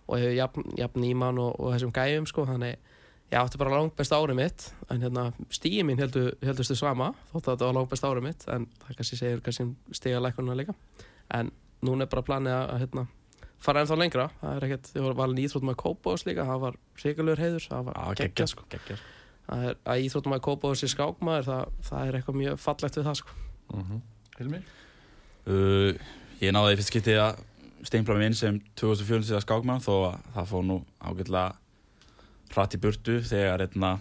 og 0.08 0.14
hefði 0.16 0.38
jafn, 0.38 0.70
jafn 0.78 1.04
nýmann 1.04 1.42
og, 1.42 1.58
og 1.58 1.74
þessum 1.74 1.92
gæjum 1.94 2.28
sko, 2.30 2.46
þannig 2.48 2.78
ég 3.28 3.36
átti 3.36 3.60
bara 3.60 3.76
langt 3.76 3.96
best 3.98 4.14
árið 4.16 4.38
mitt 4.38 4.70
en 4.88 5.02
hérna 5.04 5.26
stíi 5.52 5.84
mín 5.84 6.00
heldur, 6.00 6.32
heldustu 6.40 6.78
sama 6.78 7.10
þótt 7.32 7.42
að 7.42 7.50
þetta 7.50 7.66
var 7.66 7.76
langt 7.76 7.90
best 7.92 8.06
árið 8.08 8.24
mitt 8.24 8.46
en 8.48 8.64
það 8.86 9.00
kannski 9.00 9.18
segir 9.20 9.42
kannski 9.44 9.66
stiga 9.98 10.22
lækununa 10.24 10.56
líka 10.56 10.76
en 11.36 11.50
núna 11.84 12.06
er 12.06 12.10
bara 12.12 12.26
planið 12.26 12.54
að, 12.54 12.64
að 12.72 12.82
hérna, 12.84 13.04
fara 13.62 13.82
ennþá 13.82 13.98
lengra 13.98 14.28
það 14.40 14.56
er 14.56 14.66
ekkert, 14.68 14.90
ég 14.94 15.06
var 15.06 15.18
valin 15.18 15.42
íþróttum 15.44 15.72
að 15.72 15.78
Kópavós 15.82 16.26
líka 16.28 16.46
það 16.48 16.64
var 16.64 16.78
ríkulegur 17.02 17.42
heiður, 17.44 17.66
það 17.70 17.88
var 17.88 17.98
Já, 17.98 18.18
geggjað 18.22 18.52
sko. 18.52 18.66
Það 19.48 19.66
er 19.68 19.78
að 19.88 20.06
íþróttum 20.06 20.36
að 20.36 20.42
Kópavós 20.46 20.84
í 20.84 20.90
skákmaður 20.92 21.48
það, 21.48 21.76
það 21.88 22.08
er 22.08 22.18
eitthvað 22.18 22.40
mjög 22.42 22.58
fallegt 22.62 22.98
við 22.98 23.08
það 23.08 23.20
sko. 23.22 23.36
Mm 23.74 23.84
-hmm. 23.84 24.02
Hilmi? 24.38 24.60
uh, 25.48 26.08
Ég 26.38 26.52
náði 26.54 26.74
í 26.74 26.78
fyrst 26.78 26.94
getið 26.94 27.22
að 27.22 27.40
steinfla 27.88 28.14
mig 28.18 28.26
inn 28.30 28.36
sem 28.38 28.60
2004 28.78 29.26
síðan 29.26 29.42
skákmann 29.42 29.82
þó 29.82 29.94
að 30.10 30.20
það 30.34 30.50
fór 30.52 30.62
nú 30.66 30.76
ágætlega 31.00 31.56
hratt 32.52 32.74
í 32.74 32.80
burtu 32.82 33.18
þegar 33.22 33.64
einna 33.66 33.98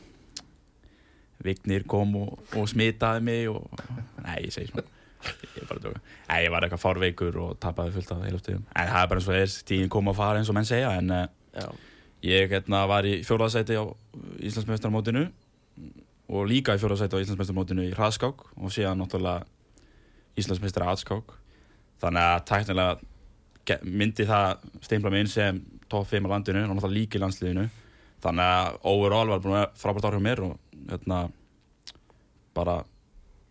Vignir 1.44 1.84
kom 1.86 2.16
og, 2.18 2.40
og 2.58 2.70
smitaði 2.70 3.22
mig 3.22 3.50
og 3.52 3.68
nei, 4.24 4.48
ég 4.48 4.54
segi 4.54 4.72
svona 4.72 4.88
ég 5.26 5.62
er 5.64 5.68
bara 5.68 5.80
að 5.80 5.84
djóka 5.88 6.02
Nei, 6.28 6.40
ég 6.46 6.52
var 6.54 6.66
eitthvað 6.66 6.84
fárveikur 6.84 7.38
og 7.44 7.60
tapaði 7.64 7.96
fullt 7.98 8.16
af 8.16 8.24
heiluftegum 8.28 8.64
en 8.74 8.90
það 8.94 9.02
er 9.04 9.12
bara 9.12 9.22
eins 9.22 9.30
og 9.32 9.40
er, 9.42 9.54
tíðin 9.72 9.94
kom 9.94 10.12
að 10.12 10.20
fara 10.20 10.42
eins 10.42 10.52
og 10.52 10.58
menn 10.58 10.70
segja 10.70 10.94
en 11.00 11.14
uh, 11.14 11.26
já, 11.58 11.68
Ég 12.26 12.50
hérna, 12.50 12.86
var 12.90 13.06
í 13.06 13.20
fjóraðsæti 13.26 13.78
á 13.78 13.86
Íslandsmeistarmótinu 14.42 15.28
og 16.34 16.48
líka 16.50 16.74
í 16.74 16.82
fjóraðsæti 16.82 17.14
á 17.14 17.22
Íslandsmeistarmótinu 17.22 17.86
í 17.86 17.94
hraðskák 17.94 18.42
og 18.58 18.74
síðan 18.74 19.04
náttúrulega 19.04 19.46
Íslandsmeistar 20.38 20.88
aðskák. 20.90 21.36
Þannig 22.02 22.26
að 22.26 22.44
tæknilega 22.50 23.84
myndi 23.86 24.26
það 24.26 24.66
steinfla 24.82 25.12
mig 25.14 25.26
inn 25.26 25.32
sem 25.32 25.62
top 25.92 26.10
5 26.10 26.26
á 26.26 26.30
landinu 26.34 26.64
og 26.66 26.74
náttúrulega 26.74 26.98
líka 26.98 27.20
í 27.20 27.22
landsliðinu. 27.22 27.68
Þannig 28.26 28.54
að 28.58 28.80
overall 28.90 29.34
var 29.36 29.46
búin 29.46 29.60
að 29.62 29.78
frábært 29.78 30.10
hjá 30.18 30.24
mér 30.26 30.44
og 30.48 30.58
hérna 30.90 31.22
bara 32.58 32.80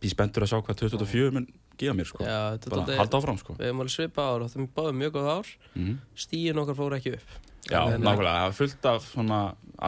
bí 0.07 0.13
spenntur 0.15 0.47
að 0.47 0.53
sjá 0.55 0.61
hvað 0.63 0.79
2024 0.85 1.35
mun 1.37 1.47
gefa 1.77 1.97
mér 1.99 2.09
sko. 2.09 2.23
Já 2.25 2.39
er 2.55 2.71
bara 2.73 2.99
halda 3.03 3.19
áfram 3.21 3.39
sko. 3.43 3.57
Við 3.59 3.67
hefum 3.69 3.83
alveg 3.85 3.95
svipa 3.99 4.27
ár 4.31 4.45
og 4.47 4.53
það 4.55 4.63
er 4.63 4.69
báðum 4.79 5.01
mjög 5.03 5.17
góð 5.19 5.31
ár. 5.35 5.51
Mm 5.75 5.97
stíin 6.17 6.63
okkar 6.63 6.79
fór 6.79 6.95
ekki 6.97 7.17
upp. 7.19 7.35
Já, 7.67 7.81
nákvæmlega, 7.99 8.37
það 8.39 8.47
er 8.53 8.57
fullt 8.61 8.87
af 8.93 9.07
svona 9.11 9.41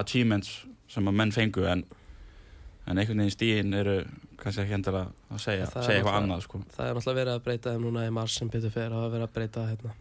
achievements 0.03 0.51
sem 0.91 1.07
að 1.09 1.15
menn 1.21 1.31
fengu 1.33 1.63
en, 1.71 1.85
en 2.89 2.99
einhvern 2.99 3.21
veginn 3.23 3.35
stíðin 3.37 3.77
eru 3.79 3.95
kannski 4.41 4.65
ekki 4.65 4.75
endilega 4.75 5.13
að 5.31 5.41
segja, 5.45 5.69
er 5.69 5.87
segja 5.87 6.01
eitthvað 6.01 6.17
annað 6.19 6.43
sko. 6.47 6.61
það 6.75 6.89
er 6.89 6.97
náttúrulega 6.99 7.19
verið 7.21 7.33
að 7.37 7.45
breyta 7.47 7.73
þeim 7.75 7.85
núna 7.87 8.05
í 8.09 8.13
mars 8.19 8.35
sem 8.41 8.51
betur 8.51 8.73
fer 8.75 8.91
er 8.91 9.13
verið 9.15 9.27
að 9.29 9.33
breyta 9.39 9.65
hérna. 9.69 9.95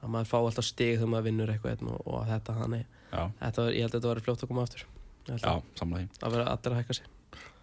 Að 0.00 0.12
maður 0.14 0.30
fá 0.32 0.36
alltaf 0.40 0.66
stig 0.68 0.96
þegar 0.98 1.10
maður 1.12 1.26
vinnur 1.28 1.52
eitthvað 1.54 1.74
hérna, 1.74 1.94
og, 1.98 2.08
og 2.14 2.26
þetta 2.28 2.56
þannig. 2.62 2.84
Já, 3.12 3.22
þetta, 3.40 3.62
var- 3.64 3.74
ég 3.76 3.84
held 3.84 3.94
að 3.94 3.98
þetta 4.00 4.10
var 4.14 4.22
fljótt 4.26 4.44
að 4.44 4.50
koma 4.52 4.64
aftur. 4.66 4.86
Já, 5.24 5.34
að 5.34 5.62
samlega 5.80 6.08
það 6.20 6.34
verið 6.34 6.50
allir 6.54 6.74
að 6.74 6.80
hækka 6.80 6.96
sig. 6.98 7.06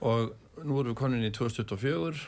Og 0.02 0.32
nú 0.68 0.80
erum 0.82 0.92
við 0.94 0.98
konin 1.02 1.26
í 1.28 1.32
2024 1.36 2.22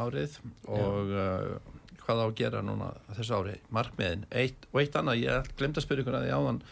árið 0.00 0.36
og 0.68 1.10
uh, 1.14 1.56
hvað 2.04 2.20
á 2.20 2.24
að 2.26 2.34
gera 2.40 2.60
núna 2.66 2.90
þessu 3.16 3.36
ári? 3.38 3.56
Markmiðin. 3.74 4.24
Eitt, 4.30 4.66
og 4.72 4.80
eitt 4.82 4.96
annað, 4.98 5.22
ég 5.24 5.50
glemt 5.58 5.78
að 5.80 5.86
spyrja 5.86 6.04
ykkur 6.04 6.18
að 6.20 6.26
því 6.28 6.36
áðan 6.38 6.62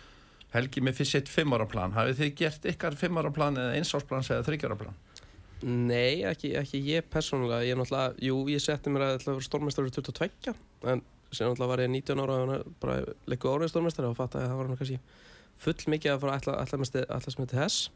Helgi 0.48 0.80
með 0.80 0.96
fyrst 0.96 1.12
sitt 1.12 1.28
fimm 1.28 1.52
ára 1.52 1.66
plan. 1.68 1.92
Hafið 1.92 2.22
þið 2.22 2.30
gert 2.40 2.66
ykkar 2.70 2.94
fimm 2.96 3.18
ára 3.20 3.30
plan 3.36 3.58
eða 3.60 3.74
eins 3.76 3.90
árs 3.94 4.06
plan 4.08 4.24
eða 4.24 4.46
þryggja 4.46 4.70
ára 4.70 4.78
plan? 4.80 4.94
Nei, 5.68 6.22
ekki, 6.24 6.54
ekki 6.56 6.80
ég 6.86 7.08
persónulega 7.12 7.66
ég 7.66 7.74
er 7.74 7.80
náttúrulega, 7.82 8.14
jú, 8.24 8.38
ég 8.48 8.62
setti 8.62 8.92
mér 8.94 9.04
að 9.10 9.40
stórmestari 9.44 9.90
22 9.92 10.54
en 10.88 11.02
sem 11.34 11.44
náttúrulega 11.50 11.68
var 11.74 11.82
ég 11.82 11.90
19 11.92 12.22
ára 12.24 12.36
og 12.46 12.70
bara 12.80 13.00
leiku 13.28 13.50
árið 13.52 13.74
stórmestari 13.74 14.08
og 14.08 14.16
fatt 14.16 14.38
að 14.38 14.46
það 14.46 14.60
var 14.62 14.70
nú 14.70 14.78
kannski 14.78 15.00
full 15.58 15.92
mikið 15.92 16.14
að 16.14 16.22
fara 16.22 16.36
að 16.36 16.40
ætla, 16.40 16.54
ætla, 16.62 16.78
ætla, 16.86 17.04
ætla 17.18 17.34
sem 17.34 17.44
þetta 17.44 17.58
þess 17.66 17.90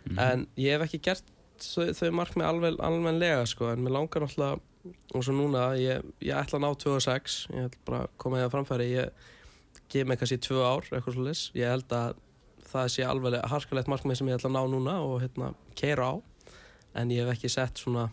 Mhm. 0.00 0.18
en 0.18 0.46
ég 0.56 0.72
hef 0.72 0.82
ekki 0.86 1.00
gert 1.04 1.26
þau, 1.64 1.90
þau 1.98 2.10
markmið 2.20 2.46
alveg, 2.46 2.80
alveglega 2.86 3.44
sko, 3.48 3.70
en 3.72 3.84
mér 3.84 3.96
langar 3.98 4.24
náttúrulega 4.24 4.60
og 5.14 5.24
svo 5.26 5.34
núna, 5.36 5.66
ég, 5.76 6.06
ég 6.24 6.36
ætla 6.36 6.56
að 6.56 6.64
ná 6.64 6.70
2006 6.80 7.36
ég 7.52 7.68
ætla 7.68 7.84
bara 7.84 8.02
að 8.06 8.16
koma 8.22 8.40
eða 8.40 8.52
framfæri 8.54 8.88
ég 8.94 9.28
gef 9.92 10.08
mig 10.08 10.20
kannski 10.20 10.40
tvö 10.40 10.62
ár 10.64 10.86
eitthvað 10.88 11.18
svo 11.18 11.34
ég 11.58 11.68
held 11.68 11.92
að 11.92 12.14
það 12.70 12.90
sé 12.94 13.04
alveg 13.04 13.36
harkalegt 13.50 13.90
markmið 13.90 14.20
sem 14.20 14.30
ég 14.30 14.38
ætla 14.38 14.50
að 14.50 14.56
ná 14.56 14.74
núna 14.74 14.96
og 15.04 15.20
hérna, 15.24 15.52
keira 15.76 16.14
á 16.14 16.14
en 17.00 17.12
ég 17.12 17.24
hef 17.24 17.34
ekki 17.34 17.50
sett 17.52 17.82
svona 17.82 18.08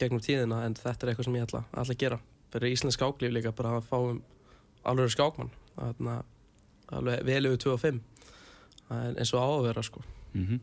gegnum 0.00 0.22
tíðina 0.22 0.62
en 0.66 0.76
þetta 0.78 1.06
er 1.06 1.12
eitthvað 1.12 1.28
sem 1.28 1.38
ég 1.38 1.46
ætla, 1.46 1.64
ætla 1.70 1.94
að 1.94 2.00
gera. 2.02 2.18
Fyrir 2.52 2.74
íslensk 2.74 2.98
skáklíf 2.98 3.32
líka 3.34 3.52
bara 3.56 3.76
að 3.78 3.88
fáum 3.90 4.22
alveg 4.88 5.12
skákmann 5.14 5.52
alveg 6.92 7.22
vel 7.26 7.48
yfir 7.48 7.62
25 7.64 8.00
en 8.92 9.16
eins 9.16 9.32
og 9.32 9.40
á 9.40 9.48
að 9.48 9.66
vera 9.68 9.82
sko. 9.82 10.02
Mm 10.34 10.46
-hmm. 10.46 10.60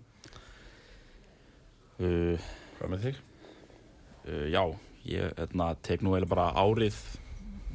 Uh, 1.99 2.49
Hvað 2.79 2.93
með 2.93 3.05
þig? 3.07 3.19
uh, 4.27 4.45
Já, 4.53 4.63
ég 5.09 5.41
etna, 5.45 5.71
tek 5.85 6.03
nú 6.05 6.13
eiginlega 6.15 6.33
bara 6.35 6.49
árið 6.59 6.97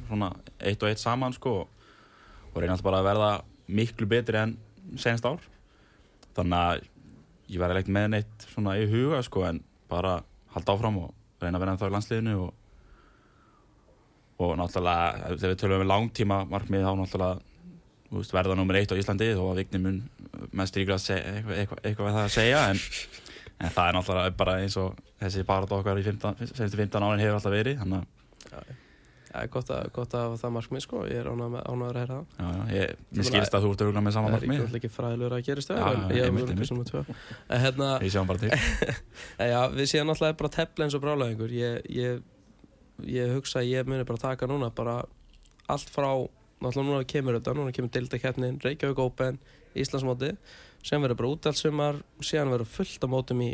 svona 0.05 0.31
eitt 0.61 0.83
og 0.85 0.91
eitt 0.91 1.01
saman 1.01 1.33
sko 1.33 1.55
og 1.65 2.57
reyna 2.61 2.75
alltaf 2.75 2.85
bara 2.85 3.01
að 3.01 3.07
verða 3.09 3.31
miklu 3.67 4.07
betri 4.09 4.37
enn 4.37 4.53
senst 5.01 5.25
ár 5.25 5.41
þannig 6.37 6.59
að 6.59 6.83
ég 7.49 7.61
verði 7.61 7.79
leikt 7.79 7.89
með 7.95 8.11
neitt 8.13 8.45
svona 8.51 8.75
í 8.77 8.85
huga 8.91 9.23
sko 9.25 9.47
en 9.47 9.63
bara 9.89 10.19
halda 10.53 10.75
áfram 10.75 11.01
og 11.01 11.41
reyna 11.41 11.57
að 11.57 11.65
vera 11.65 11.73
ennþá 11.75 11.89
í 11.89 11.95
landsliðinu 11.95 12.37
og 12.45 12.53
og 14.35 14.57
náttúrulega 14.59 15.35
þegar 15.39 15.51
við 15.53 15.59
tölum 15.61 15.81
um 15.85 15.87
langtíma 15.89 16.41
markmið 16.51 16.83
þá 16.83 16.93
náttúrulega 16.99 18.23
verða 18.35 18.57
nummer 18.59 18.77
eitt 18.79 18.91
á 18.91 18.99
Íslandi 18.99 19.29
þó 19.35 19.45
að 19.49 19.61
Vigni 19.61 19.79
mun 19.81 20.01
mest 20.55 20.75
ríkla 20.75 20.97
eitthvað, 20.99 21.55
eitthvað, 21.61 21.79
eitthvað 21.87 22.09
við 22.09 22.17
það 22.17 22.25
að 22.25 22.33
segja 22.35 22.63
en, 22.71 22.81
en 23.59 23.75
það 23.75 23.89
er 23.89 23.97
náttúrulega 23.99 24.37
bara 24.39 24.57
eins 24.63 24.79
og 24.81 24.97
þessi 25.21 25.45
barat 25.47 25.71
okkar 25.77 26.01
í 26.01 26.07
15 26.07 27.05
árin 27.05 27.23
hefur 27.23 27.37
alltaf 27.37 27.55
verið 27.55 27.85
Það 29.35 29.43
er 29.43 29.49
gott 29.51 29.71
að, 29.75 29.87
hafa 30.15 30.37
það 30.39 30.51
markmið 30.55 30.83
sko, 30.85 30.99
ég 31.11 31.17
er 31.19 31.27
ánægður 31.27 31.97
að 31.97 31.97
heyra 31.99 32.19
það. 32.37 32.59
Ég, 32.71 32.91
skilst 33.27 33.57
að 33.57 33.65
þú 33.65 33.71
ert 33.73 33.81
auðvitað 33.83 34.05
með 34.05 34.13
sama 34.15 34.29
markmið. 34.31 34.61
Það 34.61 34.69
er 34.69 34.77
ekki 34.79 34.91
fræðilegur 34.95 35.35
að 35.35 35.41
en 35.75 35.81
já, 35.81 35.87
ég 36.15 36.23
er 36.23 36.31
mjög 36.37 36.51
en 39.43 39.51
já, 39.51 39.57
við 39.75 39.89
séum 39.91 40.07
náttúrulega 40.07 40.37
bara 40.39 40.53
tefla 40.55 40.87
eins 40.87 40.95
og 40.95 41.03
brálaðingur. 41.03 41.51
Ég, 41.57 41.91
ég, 41.97 42.23
ég 43.11 43.35
hugsa 43.35 43.59
að 43.59 43.73
ég 43.73 43.91
muni 43.91 44.07
bara 44.07 44.23
taka 44.23 44.47
núna 44.47 44.71
bara 44.77 45.01
allt 45.67 45.91
frá, 45.91 46.07
náttúrulega 46.63 46.87
núna 46.93 47.11
kemur 47.11 47.39
þetta, 47.41 47.57
núna 47.59 47.75
kemur 47.75 47.91
Dildakeppnin, 47.91 48.61
Reykjavík 48.63 49.03
Open, 49.03 49.41
Íslandsmóti, 49.75 50.31
sem 50.85 51.01
verður 51.01 51.19
bara 51.21 51.31
útdalsumar, 51.33 52.01
síðan 52.21 52.53
verður 52.53 52.69
fullt 52.75 53.05
af 53.07 53.11
mótum 53.11 53.41
í 53.41 53.51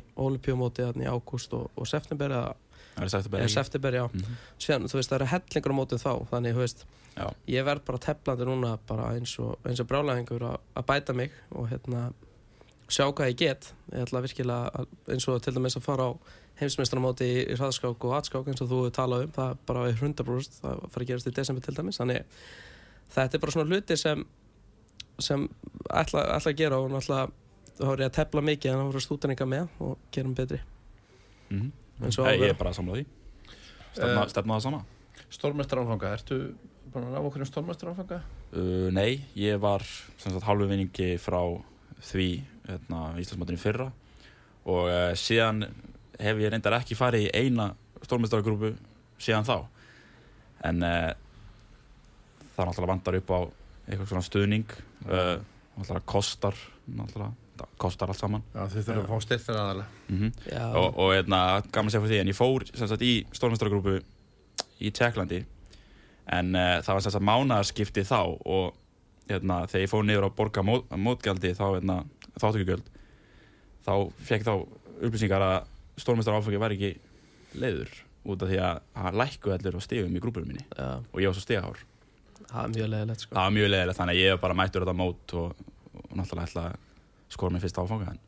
þarna 0.90 1.06
í 1.08 1.12
ágúst 1.12 1.54
og, 1.56 1.70
og 1.76 1.88
september 1.88 2.34
eða 2.36 2.56
er 3.02 3.08
september, 3.48 3.96
já. 3.96 4.04
Mhm. 4.12 4.40
síðan, 4.60 4.90
þú 4.92 5.00
veist, 5.00 5.12
það 5.12 5.20
eru 5.22 5.30
hellingur 5.32 5.72
á 5.72 5.80
mótið 5.80 6.04
þá 6.04 6.12
þannig, 6.32 6.58
þú 6.58 6.66
veist, 6.66 6.84
Já. 7.16 7.28
ég 7.48 7.66
verð 7.68 7.86
bara 7.86 8.00
teflandi 8.00 8.48
núna 8.48 8.78
bara 8.88 9.12
eins 9.16 9.34
og, 9.40 9.58
og 9.82 9.88
brálaðingur 9.88 10.46
að, 10.48 10.60
bæta 10.88 11.14
mig 11.14 11.32
og 11.52 11.68
hérna 11.72 12.14
sjá 12.92 13.08
hvað 13.12 13.32
ég 13.32 13.40
get 13.42 13.74
ég 13.92 14.06
ætla 14.06 14.22
virkilega, 14.24 14.86
eins 15.12 15.28
og 15.28 15.42
til 15.44 15.54
dæmis 15.56 15.76
að 15.76 15.86
fara 15.88 16.08
á 16.08 16.12
heimsmeistramóti 16.62 17.28
í, 17.28 17.40
í 17.52 17.58
hraðskák 17.58 18.06
og 18.08 18.16
atskák 18.16 18.48
eins 18.52 18.64
og 18.64 18.72
þú 18.72 18.82
talað 18.96 19.26
um, 19.28 19.34
það 19.36 19.58
bara 19.68 19.88
er 19.90 19.98
100% 20.00 20.60
það 20.62 20.84
fara 20.94 21.04
að 21.06 21.10
gerast 21.12 21.32
í 21.32 21.36
desember 21.36 21.66
til 21.66 21.76
dæmis 21.76 22.00
þannig 22.00 22.24
þetta 23.12 23.38
er 23.38 23.44
bara 23.44 23.56
svona 23.58 23.72
hluti 23.72 23.98
sem 24.00 24.26
sem 25.20 25.48
ætla, 25.90 26.24
ætla 26.38 26.52
að 26.52 26.58
gera 26.58 26.78
og 27.82 27.94
er 27.94 28.04
ég 28.06 28.10
að 28.12 28.16
tefla 28.20 28.42
mikið 28.46 28.72
en 28.72 28.80
þá 28.82 28.86
voru 28.92 29.02
stúdninga 29.02 29.48
með 29.50 29.68
og 29.82 29.98
gerum 30.12 30.36
betri 30.38 30.60
Mhm. 31.52 31.72
eins 32.04 32.18
og 32.20 32.26
á 32.26 32.28
Nei, 32.30 32.38
að 32.38 32.42
Ég 32.46 32.50
er 32.50 32.54
bara 32.60 32.70
að 32.72 32.76
samla 32.80 32.94
því. 32.96 33.06
Stefna, 33.94 34.22
Eh, 34.22 34.28
stefna 34.30 34.56
það 34.56 34.62
sama. 34.62 34.86
Stórmestar 35.32 35.80
áfanga, 35.80 36.14
ertu 36.16 36.56
búin 36.94 37.06
að 37.06 37.12
ná 37.12 37.20
okkur 37.28 37.42
um 37.42 37.46
stórmestar 37.46 37.90
áfanga? 37.92 38.22
Uh, 38.54 38.90
nei, 38.92 39.26
ég 39.36 39.60
var 39.60 39.80
sem 40.18 40.32
sagt 40.32 40.44
hálfu 40.46 40.68
vinningi 40.68 41.18
frá 41.20 41.62
því 42.02 42.44
hérna, 42.68 43.16
Íslandsmáttinni 43.20 43.60
fyrra 43.60 43.92
og 44.66 44.88
uh, 44.88 45.12
síðan 45.16 45.66
hef 46.20 46.38
ég 46.38 46.52
reyndar 46.52 46.74
ekki 46.80 46.96
farið 46.96 47.28
í 47.28 47.32
eina 47.34 47.74
stórmestargrúpu 48.04 48.76
síðan 49.20 49.44
þá 49.48 49.66
en 50.64 50.84
uh, 50.84 51.14
það 52.56 52.68
náttúrulega 52.68 52.88
vandar 52.94 53.16
upp 53.22 53.30
á 53.32 53.40
eitthvað 53.92 54.12
svona 54.12 54.26
stuðning 54.26 54.74
uh, 55.06 55.38
náttúrulega 55.76 56.04
kostar 56.10 56.58
náttúrulega, 56.88 57.32
það 57.62 57.74
kostar 57.84 58.12
allt 58.12 58.22
saman. 58.22 58.44
Já, 58.56 58.62
þið 58.74 58.86
þurfum 58.88 59.04
að 59.04 59.12
fá 59.12 59.26
styrkt 59.26 59.46
fyrir 59.48 59.62
aðalega. 59.62 60.04
mm 60.10 60.32
Já, 60.50 60.66
og, 60.82 60.88
og 60.98 61.14
hérna, 61.16 61.42
gaman 61.72 61.92
að 61.92 61.96
segja 61.96 62.04
fyrir 62.06 62.14
því 62.16 62.22
en 62.22 62.32
ég 62.32 62.40
fór 62.40 62.68
sagt 62.72 63.06
í 63.06 63.14
stórmestargrúpu 63.38 63.98
í 64.82 64.92
Tjekklandi 64.92 65.42
en 66.32 66.56
uh, 66.56 66.78
það 66.86 66.98
var 66.98 67.06
sagt 67.06 67.28
mánaðarskipti 67.28 68.06
þá 68.08 68.20
og 68.24 68.78
hérna, 69.30 69.62
þegar 69.70 69.86
ég 69.86 69.92
fór 69.92 70.08
niður 70.08 70.28
að 70.30 70.38
borga 70.40 70.66
mót, 70.66 70.88
mótgjaldi 70.92 71.54
þá 71.58 71.66
hérna, 71.76 71.98
þáttökugjöld 72.40 72.88
þá 73.86 73.94
fekk 74.28 74.48
þá 74.48 74.54
upplýsingar 75.02 75.46
að 75.46 75.58
stórmestar 76.02 76.38
áfengi 76.38 76.62
var 76.62 76.74
ekki 76.76 76.96
leiður 77.62 77.94
út 78.32 78.44
af 78.46 78.52
því 78.52 78.60
að 78.62 78.82
hann 79.02 79.18
lækku 79.18 79.54
allir 79.54 79.78
á 79.78 79.82
stigum 79.82 80.14
í 80.14 80.22
grúpunum 80.22 80.52
minni. 80.52 80.66
Já, 80.78 81.02
og 81.02 81.18
ég 81.22 81.32
var 81.32 81.38
svo 81.38 81.46
stigahár 81.46 81.82
það 82.52 82.64
er 82.64 82.74
mjög 82.76 82.90
leðilegt 82.94 83.20
sko. 83.26 83.36
það 83.36 83.44
var 83.48 83.56
mjög 83.58 83.70
leiðilegt 83.72 84.00
þannig 84.02 84.16
að 84.16 84.22
ég 84.22 84.32
var 84.36 84.42
bara 84.46 84.58
mættur 84.62 84.86
þetta 84.86 84.98
mót 85.02 85.34
og, 85.42 85.54
og 86.02 86.18
náttúrulega 86.20 86.48
ætla 86.50 86.66
að 86.72 86.76
skora 87.32 87.52
mig 87.56 87.62
fyrst 87.64 87.78
áfanga 87.82 88.12
en, 88.12 88.20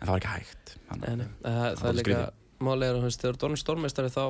en 0.00 0.06
það 0.08 0.12
var 0.14 0.18
ekki 0.24 0.32
hægt 0.34 0.74
þannig, 0.88 1.06
Nei, 1.08 1.16
nei, 1.16 1.28
það, 1.44 1.60
það 1.78 1.84
var 1.84 1.90
er 1.94 1.98
líka 2.00 2.18
er 2.18 2.98
að 2.98 3.04
veist, 3.04 3.20
þegar 3.24 3.38
þú 3.40 3.50
er 3.54 3.62
stórmeistari 3.64 4.10
þá 4.14 4.24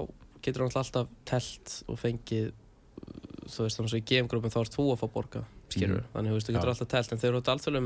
getur 0.45 0.65
hann 0.65 0.77
alltaf 0.83 1.09
telt 1.25 1.75
og 1.89 1.99
fengið 2.01 2.53
þú 3.45 3.65
veist, 3.67 3.77
þannig 3.79 3.93
að 3.95 4.01
í 4.01 4.05
GM-grúpin 4.11 4.53
þá 4.55 4.61
ert 4.65 4.75
þú 4.79 4.87
að 4.93 5.01
fá 5.03 5.07
borga 5.15 5.45
skilur, 5.75 6.01
Mhm. 6.05 6.11
þannig 6.15 6.33
veist, 6.37 6.49
þú 6.49 6.55
getur 6.55 6.71
alltaf 6.75 6.89
telt 6.93 7.13
en 7.13 7.19
þegar 7.19 7.35
þú 7.35 7.41
ert 7.41 7.53
alþjóðlega 7.55 7.85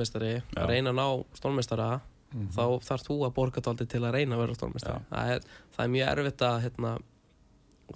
Já. 0.54 0.62
að 0.62 0.68
reyna 0.72 0.90
að 0.90 0.98
ná 0.98 1.06
stórmeistara 1.38 1.90
Mhm. 2.28 2.48
þá 2.52 2.64
þarf 2.84 3.04
þú 3.08 3.14
að 3.24 3.32
borga 3.38 3.60
dálítið 3.64 3.88
til 3.88 4.00
að 4.04 4.12
reyna 4.12 4.36
að 4.36 4.40
vera 4.42 4.54
stórmeistari 4.58 5.00
það 5.08 5.30
er, 5.32 5.40
það 5.72 5.84
er 5.84 5.92
mjög 5.94 6.08
erfitt 6.12 6.42
að 6.44 6.58
hérna, 6.66 6.90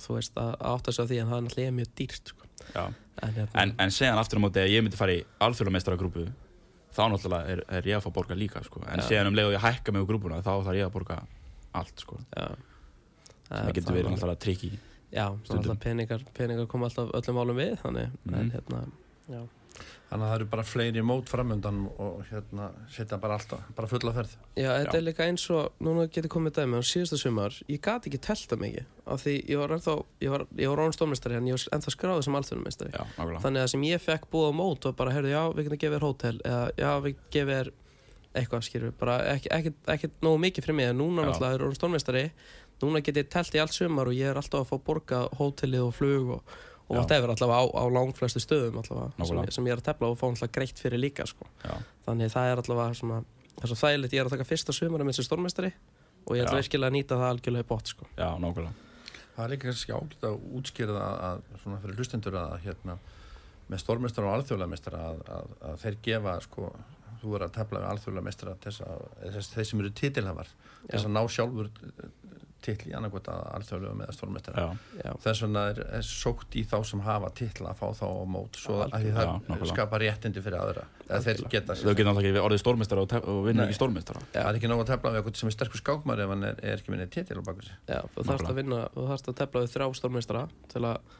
þú 0.01 0.15
veist, 0.17 0.35
að 0.41 0.55
að 0.57 0.71
átta 0.73 0.93
sig 0.93 1.05
á 1.05 1.09
því 1.11 1.19
en 1.21 1.29
það 1.29 1.37
er 1.37 1.43
náttúrulega 1.47 1.75
mjög 1.77 1.91
dýrt 2.01 2.31
sko. 2.33 2.42
Já. 2.75 2.85
en, 3.23 3.33
hérna, 3.37 3.63
en, 3.63 3.75
en 3.79 3.91
segjan 3.91 4.19
aftur 4.19 4.39
á 4.41 4.43
móti 4.45 4.61
að 4.63 4.73
ég 4.73 4.83
myndi 4.85 4.97
fara 4.97 5.13
í 5.19 5.25
alþjóðarmeistaragrúpu 5.41 6.27
þá 6.93 7.03
náttúrulega 7.09 7.49
er, 7.55 7.63
er 7.69 7.87
ég 7.89 7.97
að 7.97 8.05
fá 8.05 8.11
að 8.11 8.17
borga 8.19 8.35
líka 8.37 8.63
sko. 8.65 8.83
en 8.89 9.01
Já. 9.01 9.07
segjan 9.09 9.27
um 9.31 9.35
leið 9.37 9.47
og 9.51 9.55
ég 9.57 9.63
hækka 9.65 9.93
mig 9.93 10.03
úr 10.03 10.09
grúpuna 10.13 10.43
þá 10.45 10.53
þarf 10.67 10.77
ég 10.77 10.87
að 10.89 10.93
borga 10.93 11.23
allt 11.73 12.01
sko. 12.05 12.19
já, 12.37 12.49
það 13.49 13.73
getur 13.79 13.95
verið 13.97 14.11
náttúrulega 14.13 14.43
trikki 14.45 14.71
já, 15.13 15.27
stundum. 15.45 15.57
náttúrulega 15.63 15.81
peningar, 15.87 16.25
peningar 16.37 16.67
koma 16.67 16.89
alltaf 16.91 17.11
öllum 17.17 17.37
málum 17.41 17.57
við 17.63 17.77
þannig, 17.83 18.11
en 18.29 18.33
Mhm. 18.35 18.51
hérna 18.57 18.85
já 19.29 19.43
Þannig 20.13 20.27
að 20.27 20.29
það 20.29 20.35
eru 20.37 20.47
bara 20.53 20.65
fleiri 20.69 21.03
mót 21.09 21.31
framöndan 21.33 21.79
og 22.05 22.19
hérna 22.29 22.67
setja 22.93 23.17
bara 23.21 23.39
alltaf, 23.39 23.63
bara 23.77 23.89
fulla 23.89 24.13
ferð. 24.13 24.35
Já, 24.59 24.69
þetta 24.69 24.93
Já. 24.93 24.99
er 24.99 25.07
líka 25.07 25.29
eins 25.29 25.45
og, 25.55 25.71
núna 25.81 26.05
getur 26.13 26.33
komið 26.35 26.59
dæmi 26.59 26.81
á 26.81 26.83
síðasta 26.85 27.21
sumar, 27.21 27.57
ég 27.73 27.81
gat 27.85 28.09
ekki 28.11 28.21
telta 28.21 28.59
mikið 28.61 28.91
af 29.09 29.23
því 29.25 29.37
ég 29.49 29.63
var 29.63 29.73
ennþá, 29.77 29.95
ég 30.23 30.35
var, 30.35 30.45
ég 30.61 30.73
var 30.73 30.83
rán 30.83 30.97
stórmestari 30.97 31.39
en 31.39 31.49
ég 31.49 31.57
var 31.57 31.79
ennþá 31.79 31.95
skráðið 31.97 32.27
sem 32.29 32.37
nákvæmlega 32.37 33.43
þannig 33.43 33.63
að 33.63 33.71
sem 33.73 33.87
ég 33.89 34.03
fekk 34.03 34.29
búið 34.33 34.53
á 34.53 34.59
mót 34.61 34.87
var 34.87 34.99
bara, 34.99 35.15
heyrðu, 35.17 35.33
já, 35.33 35.43
við 35.57 35.69
getum 35.69 35.81
gefið 35.83 35.97
þér 35.97 36.07
hótel 36.07 36.35
eða 36.45 36.67
já, 36.77 36.91
við 37.03 37.25
gefið 37.35 37.57
þér 37.57 37.73
eitthvað, 38.33 38.67
skýrðu, 38.69 38.93
bara 39.01 39.17
ekki 39.33 40.13
nógu 40.25 40.41
mikið 40.45 40.67
fyrir 40.67 40.79
mig, 40.79 40.93
en 40.93 41.01
núna 41.03 41.27
náttúrulega 41.27 41.59
er 41.59 41.65
rán 41.67 41.77
stórmestari 41.77 42.25
núna 42.83 43.03
get 43.05 43.21
ég 43.21 43.31
telt 43.33 43.55
í 43.55 43.61
allt 43.63 43.75
sumar 43.77 44.11
og 44.11 44.17
ég 44.17 44.31
er 44.31 44.39
alltaf 44.39 44.65
að 44.65 44.71
fá 44.71 44.87
borga 44.87 45.23
hótelið 45.39 45.87
og 45.87 45.97
flug 45.97 46.33
og, 46.39 46.55
og 46.89 46.97
whatever, 46.97 47.33
allavega 47.33 47.61
á, 47.63 47.65
á 47.79 47.85
langflestu 47.93 48.43
stöðum 48.43 48.81
allavega, 48.83 49.27
sem, 49.29 49.43
sem 49.57 49.69
ég 49.71 49.77
er 49.77 49.83
að 49.83 49.89
tefla 49.91 50.11
og 50.13 50.19
fá 50.21 50.27
alltaf 50.29 50.53
greitt 50.53 50.83
fyrir 50.83 51.01
líka, 51.01 51.27
sko. 51.29 51.47
Þannig 52.07 52.33
það 52.35 52.51
er 52.51 52.63
allavega 52.65 52.99
svona 52.99 53.23
það 53.57 53.65
er 53.67 53.73
svo 53.73 53.81
þægilegt, 53.83 54.15
ég 54.17 54.23
er 54.23 54.31
að 54.31 54.37
taka 54.37 54.49
fyrsta 54.49 54.75
sumarum 54.77 55.11
eins 55.13 55.21
og 55.23 55.29
stórmestari 55.29 55.73
og 56.27 56.37
ég 56.37 56.45
ætla 56.47 56.59
Já. 56.59 56.63
virkilega 56.63 56.91
að 56.91 56.97
nýta 56.97 57.19
það 57.21 57.33
algjörlega 57.33 57.67
í 57.67 57.69
bótt 57.69 57.93
sko. 57.93 58.07
já, 58.17 58.29
nákvæmlega. 58.39 58.89
Það 59.33 59.45
er 59.45 59.53
líka 59.53 59.69
kannski 59.69 59.93
ágætt 59.97 60.25
að 60.29 60.41
útskýra 60.59 60.97
það 60.97 61.21
að, 61.29 61.45
svona 61.63 61.79
fyrir 61.83 62.01
hlustendur 62.01 62.39
að 62.39 62.57
hérna 62.67 62.97
með 63.73 63.83
stórmestara 63.83 64.29
og 64.29 64.35
alþjóðlega 64.39 64.73
mestara 64.73 65.05
að, 65.09 65.23
að, 65.37 65.55
að 65.71 65.79
þeir 65.83 65.97
gefa 66.07 66.35
sko 66.45 66.73
þú 67.23 67.37
er 67.39 67.45
að 67.47 67.55
tefla 67.57 67.81
við 67.81 67.89
alþjóðlega 67.93 68.27
mestara 68.27 68.57
þess 68.65 68.83
þess, 69.37 69.53
þeir 69.55 69.69
sem 69.71 69.83
eru 69.83 69.93
titilhafar 70.01 70.51
þess 70.91 71.07
að 71.07 71.15
ná 71.15 71.23
sjálfur 71.31 71.71
titl 72.65 72.89
í 72.91 72.95
annarkvæmt 72.99 73.29
að 73.33 73.43
alþjóðlega 73.59 73.99
með 74.01 74.13
stórmestara 74.17 74.65
já, 74.65 74.81
Já, 75.03 75.11
þess 75.25 75.43
vegna 75.45 75.63
er, 75.73 75.81
er 75.99 76.07
sókt 76.09 76.57
í 76.59 76.65
þá 76.71 76.77
sem 76.89 77.03
hafa 77.07 77.31
titla 77.39 77.73
að 77.73 77.81
fá 77.83 77.87
þá 78.01 78.05
á 78.09 78.25
mót 78.37 78.59
svo 78.63 78.79
Já, 78.81 78.85
að 78.89 79.07
já, 79.09 79.15
það 79.17 79.33
nákvæmlega. 79.33 79.71
skapa 79.73 80.01
réttindi 80.03 80.45
fyrir 80.47 80.59
aðra 80.61 80.85
eða 81.09 81.23
þeir 81.27 81.43
geta 81.53 81.77
þau 81.77 81.93
geta 81.93 82.09
náttúrulega 82.09 82.33
ekki 82.33 82.45
orðið 82.47 82.63
stórmestara 82.65 83.05
og, 83.07 83.17
og 83.33 83.41
vinna 83.49 83.67
ekki 83.67 83.79
stórmestara 83.81 84.23
það 84.33 84.51
er 84.53 84.61
ekki 84.61 84.71
nóg 84.73 84.85
að 84.85 84.93
tefla 84.95 85.13
við 85.15 85.21
eitthvað 85.23 85.41
sem 85.43 85.51
er 85.53 85.57
sterkur 85.59 85.83
skákmar 85.83 86.23
ef 86.25 86.33
hann 86.35 86.47
er, 86.49 86.61
er 86.63 86.79
ekki 86.79 86.95
minni 86.95 87.09
titil 87.13 87.41
á 87.41 87.43
baku 87.45 87.67
sig. 87.67 87.75
Já, 87.91 88.01
þú 88.15 88.27
þarfst 88.31 88.53
að 88.53 88.61
vinna 88.63 88.79
þú 88.95 89.09
þarfst 89.11 89.33
að 89.33 89.39
tefla 89.43 89.65
við 89.67 89.75
þrjá 89.77 89.89
stórmestara 90.01 90.45
til 90.73 90.85
að 90.89 91.19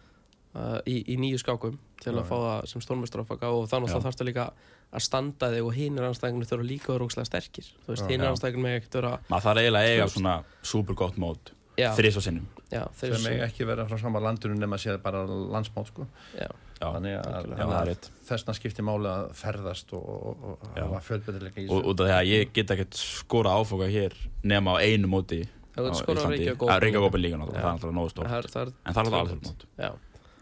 uh, 0.55 0.79
í, 0.89 0.99
í 1.15 1.17
nýju 1.21 1.41
skákum 1.43 1.79
til 2.03 2.13
Já, 2.13 2.21
að 2.21 2.29
fá 2.29 2.37
það 2.37 2.69
sem 2.73 2.85
stórmestrafaka 2.85 3.53
og 3.55 3.67
þannig 3.71 3.97
að 3.97 4.07
þarfst 4.07 4.25
líka 4.29 4.47
að 4.93 5.07
standa 5.07 5.49
þig 5.53 5.65
og 5.65 5.77
hinir 5.77 6.09
anstæðingunni 6.11 6.51
þurfa 6.51 6.69
líka 6.69 6.91
að 6.91 6.97
vera 6.97 7.09
ógslag 7.09 7.29
sterkir. 7.29 7.69
Þú 7.87 7.95
veist, 7.95 8.05
Já. 8.05 8.11
hinir 8.13 8.29
Já. 8.29 8.33
anstæðingunni 8.35 8.69
með 8.69 8.79
ekkert 8.81 8.99
vera 8.99 9.13
maður 9.33 9.47
þarf 9.47 9.63
eiginlega 9.63 9.85
að 9.85 9.93
eiga 9.93 10.09
svona 10.13 10.35
super 10.73 10.99
gott 10.99 11.21
mót 11.23 11.55
þrís 11.73 12.19
og 12.21 12.27
sinnum. 12.27 12.51
Já, 12.73 12.83
þeir 12.97 13.15
sem 13.17 13.33
eiga 13.33 13.47
ekki 13.49 13.67
vera 13.69 13.87
frá 13.89 13.97
sama 14.01 14.21
landinu 14.21 14.59
nema 14.59 14.77
að 14.77 14.85
sé 14.85 14.99
bara 15.01 15.25
landsmót 15.29 15.89
sko. 15.89 16.07
já, 16.37 16.49
þannig 16.83 17.17
að, 17.21 17.49
það 17.57 17.91
er 17.95 18.07
þessna 18.29 18.55
skiptir 18.59 18.87
máli 18.87 19.09
að 19.09 19.25
ferðast 19.39 19.93
og, 19.97 20.05
og, 20.53 20.69
hafa 20.77 21.01
fjölbyrðilega 21.09 21.65
í 21.65 21.67
og 21.73 21.91
út 21.93 22.05
af 22.05 22.09
því 22.09 22.15
að 22.19 22.31
ég 22.31 22.55
get 22.57 22.73
ekkert 22.75 23.01
skora 23.01 23.57
áfoka 23.57 23.89
hér 23.93 24.17
nema 24.45 24.77
á 24.77 24.85
einu 24.85 25.11
móti 25.13 25.43
Það 25.73 25.87
á 25.89 25.89
er 25.89 25.95
Íslandi. 25.97 26.67
Að 26.69 26.83
Reykjavík 26.85 27.33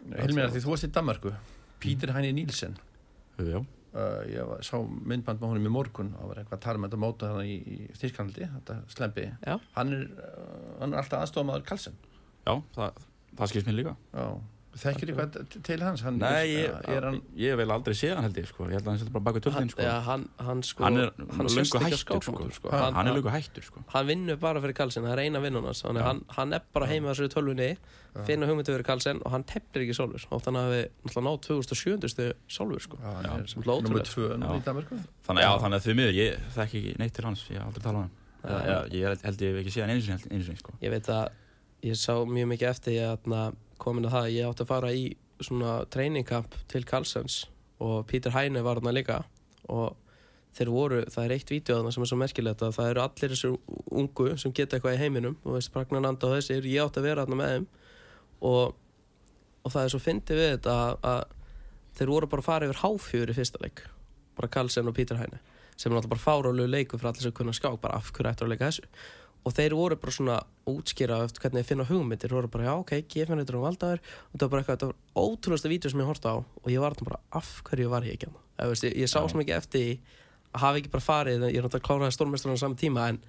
Hilmir, 0.09 0.49
því 0.51 0.63
þú 0.63 0.73
varst 0.73 0.87
í 0.87 0.91
Danmarku 0.95 1.33
Pítur 1.81 2.13
Hæni 2.15 2.31
Nílsen 2.35 2.77
já, 3.41 3.57
uh, 3.57 4.21
ég 4.29 4.47
var, 4.49 4.63
sá 4.65 4.75
myndband 4.81 5.41
með 5.41 5.53
honum 5.53 5.69
í 5.69 5.73
morgun 5.73 6.13
og 6.19 6.31
var 6.31 6.41
eitthvað 6.41 6.59
að 6.59 6.81
með 6.81 6.91
þetta 6.91 7.01
móta 7.03 7.31
þannig 7.33 7.51
í, 7.51 7.75
í 7.75 7.99
Þýskalandi, 7.99 8.49
þetta 8.55 8.79
slempi. 8.93 9.27
Já. 9.45 9.55
hann 9.77 9.93
er, 9.97 10.07
uh, 10.17 10.73
hann 10.81 10.95
er 10.95 11.03
alltaf 11.03 11.25
aðstofamaður 11.25 11.67
Karlsson 11.69 11.97
já 12.47 12.53
það, 12.75 13.05
það 13.37 13.53
skilst 13.53 13.69
mér 13.69 13.77
líka. 13.79 13.95
Já, 14.13 14.27
þekkir 14.71 15.09
eitthvað 15.11 15.49
t- 15.51 15.59
til 15.67 15.81
hans 15.83 16.01
hann, 16.05 16.17
Nei, 16.21 16.47
ég, 16.47 16.75
er 16.87 17.03
hann 17.03 17.17
ég 17.35 17.57
vil 17.59 17.71
aldrei 17.75 17.93
sé 17.97 18.13
hann 18.15 18.23
held 18.23 18.37
ég 18.39 18.47
sko. 18.47 18.65
ég 18.69 18.77
held 18.77 18.85
að 18.85 18.91
hann 18.93 18.99
setja 19.01 19.11
bara 19.11 19.25
baka 19.27 19.41
hann, 19.41 19.67
tölvin 19.67 19.71
sko. 19.73 19.87
hann, 20.07 20.23
hann 20.39 20.61
sko 20.63 20.83
hann 20.85 20.97
er 20.97 21.09
á 21.11 21.79
hættur 21.83 21.97
sko. 21.99 22.19
sko. 22.55 22.69
hann, 22.71 22.93
Hann- 22.93 23.07
er 23.07 23.13
löngu 23.17 23.31
hættur 23.33 23.63
sko. 23.67 23.83
hann 23.91 24.07
vinnur 24.07 24.39
bara 24.39 24.61
fyrir 24.61 24.73
Karlsson, 24.73 25.03
það 25.03 25.11
er 25.17 25.23
eina 25.25 25.41
vinnun 25.43 25.65
hans 25.65 25.81
hann, 25.83 26.23
hann 26.29 26.53
er 26.53 26.61
bara 26.73 26.85
heima 26.87 27.11
þessari 27.11 27.33
tölvunni 27.35 27.77
finna 28.27 28.47
hugmyndu 28.47 28.71
fyrir 28.71 28.83
Karlsson 28.87 29.21
og 29.25 29.31
hann 29.31 29.43
tefnir 29.43 29.83
ekki 29.85 29.95
Solver 29.95 30.23
og 30.31 30.41
þannig 30.43 30.61
að 30.61 30.71
við 30.71 30.87
náttúrulega 31.03 31.27
náð 31.27 31.37
2007. 31.47 32.33
Solver 32.47 32.79
sko. 32.79 32.97
Já, 32.97 33.11
hann 33.11 33.25
Já, 33.25 33.35
er 33.43 33.47
sem 33.47 33.61
ótrúlegt. 33.63 33.83
nummer 33.83 34.07
tvö 34.07 34.37
nú 34.39 34.47
Já. 34.47 34.55
í 34.55 34.63
Danmarku 34.65 34.97
þannig, 35.27 35.43
að 35.75 35.85
því 35.85 35.95
miður 35.99 36.15
ég 36.15 36.39
þekki 36.55 36.81
ekki 36.81 36.97
neitt 36.99 37.13
til 37.13 37.25
hans 37.25 37.43
ég 37.49 37.57
hef 37.59 37.67
aldrei 37.67 37.83
talað 37.83 37.95
um 37.95 38.09
hann 38.43 38.91
ég 38.91 39.03
held, 39.23 39.41
ég 39.41 39.51
hef 39.51 39.59
ekki 39.61 39.71
séð 39.75 39.87
hann 39.87 40.01
sinni, 40.01 40.31
einu 40.31 40.43
sinni 40.43 40.57
sko. 40.57 40.73
ég 40.81 40.89
veit 40.91 41.07
að 41.07 41.29
ég 41.83 41.95
sá 41.97 42.13
mjög 42.25 42.47
mikið 42.51 42.69
eftir 42.69 42.93
ég 42.93 43.07
að 43.09 43.55
komin 43.81 44.07
að 44.07 44.15
það 44.15 44.27
að 44.27 44.35
ég 44.35 44.51
átti 44.51 44.65
að 44.65 44.71
fara 44.71 44.93
í 44.93 45.03
svona 45.41 45.73
treiningkamp 45.91 46.55
til 46.71 46.83
Karlssons 46.87 47.41
og 47.81 48.05
Pítur 48.09 48.35
Hæne 48.35 48.63
var 48.65 48.79
þarna 48.79 48.93
líka 48.95 49.19
og 49.71 49.97
þeir 50.57 50.71
voru, 50.73 51.01
það 51.09 51.25
er 51.25 51.33
eitt 51.37 51.51
vídeo 51.51 51.77
þarna 51.77 51.93
sem 51.95 52.03
er 52.03 52.11
svo 52.11 52.19
merkilegt 52.19 52.63
að 52.65 52.75
það 52.77 52.89
eru 52.91 53.03
allir 53.05 53.33
þessu 53.33 53.51
ungu 54.01 54.27
sem 54.41 54.53
geta 54.55 54.77
eitthvað 54.77 54.97
í 54.97 55.01
heiminum 55.01 55.37
og 55.45 55.55
veist 55.55 55.71
Pragnananda 55.73 56.27
og 56.27 56.37
þessi, 56.37 56.59
ég 56.67 56.83
átti 56.83 57.01
að 57.01 57.07
vera 57.07 57.25
þarna 57.25 57.39
með 57.39 57.53
þeim 57.55 57.67
og, 58.49 58.75
og 59.63 59.73
það 59.73 59.85
er 59.85 59.93
svo 59.93 60.01
fyndið 60.03 60.41
við 60.41 60.51
þetta 60.55 60.75
að, 60.83 60.97
að 61.13 61.23
þeir 61.97 62.13
voru 62.13 62.31
bara 62.33 62.43
að 62.43 62.49
fara 62.49 62.67
yfir 62.67 62.81
háfjör 62.83 63.31
í 63.31 63.37
fyrsta 63.37 63.63
leik 63.63 63.85
bara 64.37 64.51
Karlsson 64.51 64.91
og 64.91 64.97
Pítur 64.97 65.21
Hæne 65.21 65.39
sem 65.77 65.89
er 65.89 65.95
náttúrulega 65.95 66.13
bara 66.13 66.25
fárálegu 66.25 66.69
leikur 66.69 66.99
fyrir 66.99 67.13
allir 67.13 67.25
sem 67.25 67.35
kunna 67.35 67.55
skák 67.55 67.79
bara 67.81 67.97
af 67.97 68.11
hverju 68.11 68.31
ættur 68.31 68.49
að 68.49 68.53
leika 68.53 68.69
þessu 68.69 68.85
og 69.41 69.55
þeir 69.57 69.75
voru 69.77 69.97
bara 69.97 70.13
svona 70.13 70.37
útskýra 70.69 71.17
eftir 71.25 71.41
hvernig 71.43 71.63
þeir 71.63 71.69
finna 71.71 71.85
hugmyndir, 71.89 72.29
þeir 72.29 72.37
voru 72.37 72.49
bara 72.53 72.67
já 72.67 72.73
ok, 72.75 72.91
gef 73.09 73.29
mér 73.31 73.41
þetta 73.41 73.57
um 73.57 73.65
valdaður. 73.65 74.01
Og 74.29 74.35
það 74.35 74.43
var 74.43 74.51
bara 74.53 74.61
eitthvað, 74.61 74.77
þetta 74.77 74.89
var 74.91 75.25
ótrúlega 75.25 75.71
vídeo 75.71 75.91
sem 75.91 76.03
ég 76.03 76.09
horfði 76.11 76.33
á 76.33 76.35
og 76.37 76.67
ég 76.69 76.83
var 76.83 76.95
þarna 76.95 77.09
bara, 77.09 77.21
af 77.41 77.49
hverju 77.67 77.89
var 77.91 78.05
ég 78.05 78.17
ekki 78.17 78.29
hérna? 78.29 78.43
Ég, 78.61 78.71
veist, 78.71 78.85
ég, 78.85 78.97
ég 79.01 79.09
sá 79.09 79.17
svo 79.25 79.41
mikið 79.41 79.57
eftir 79.57 80.19
að 80.51 80.65
hafa 80.65 80.81
ekki 80.81 80.93
bara 80.93 81.05
farið, 81.07 81.47
ég 81.49 81.57
er 81.57 81.65
náttúrulega 81.65 81.87
kláraði 81.87 82.15
stórmesturinn 82.17 82.59
á 82.59 82.61
saman 82.61 82.77
tíma 82.77 83.07
en, 83.09 83.19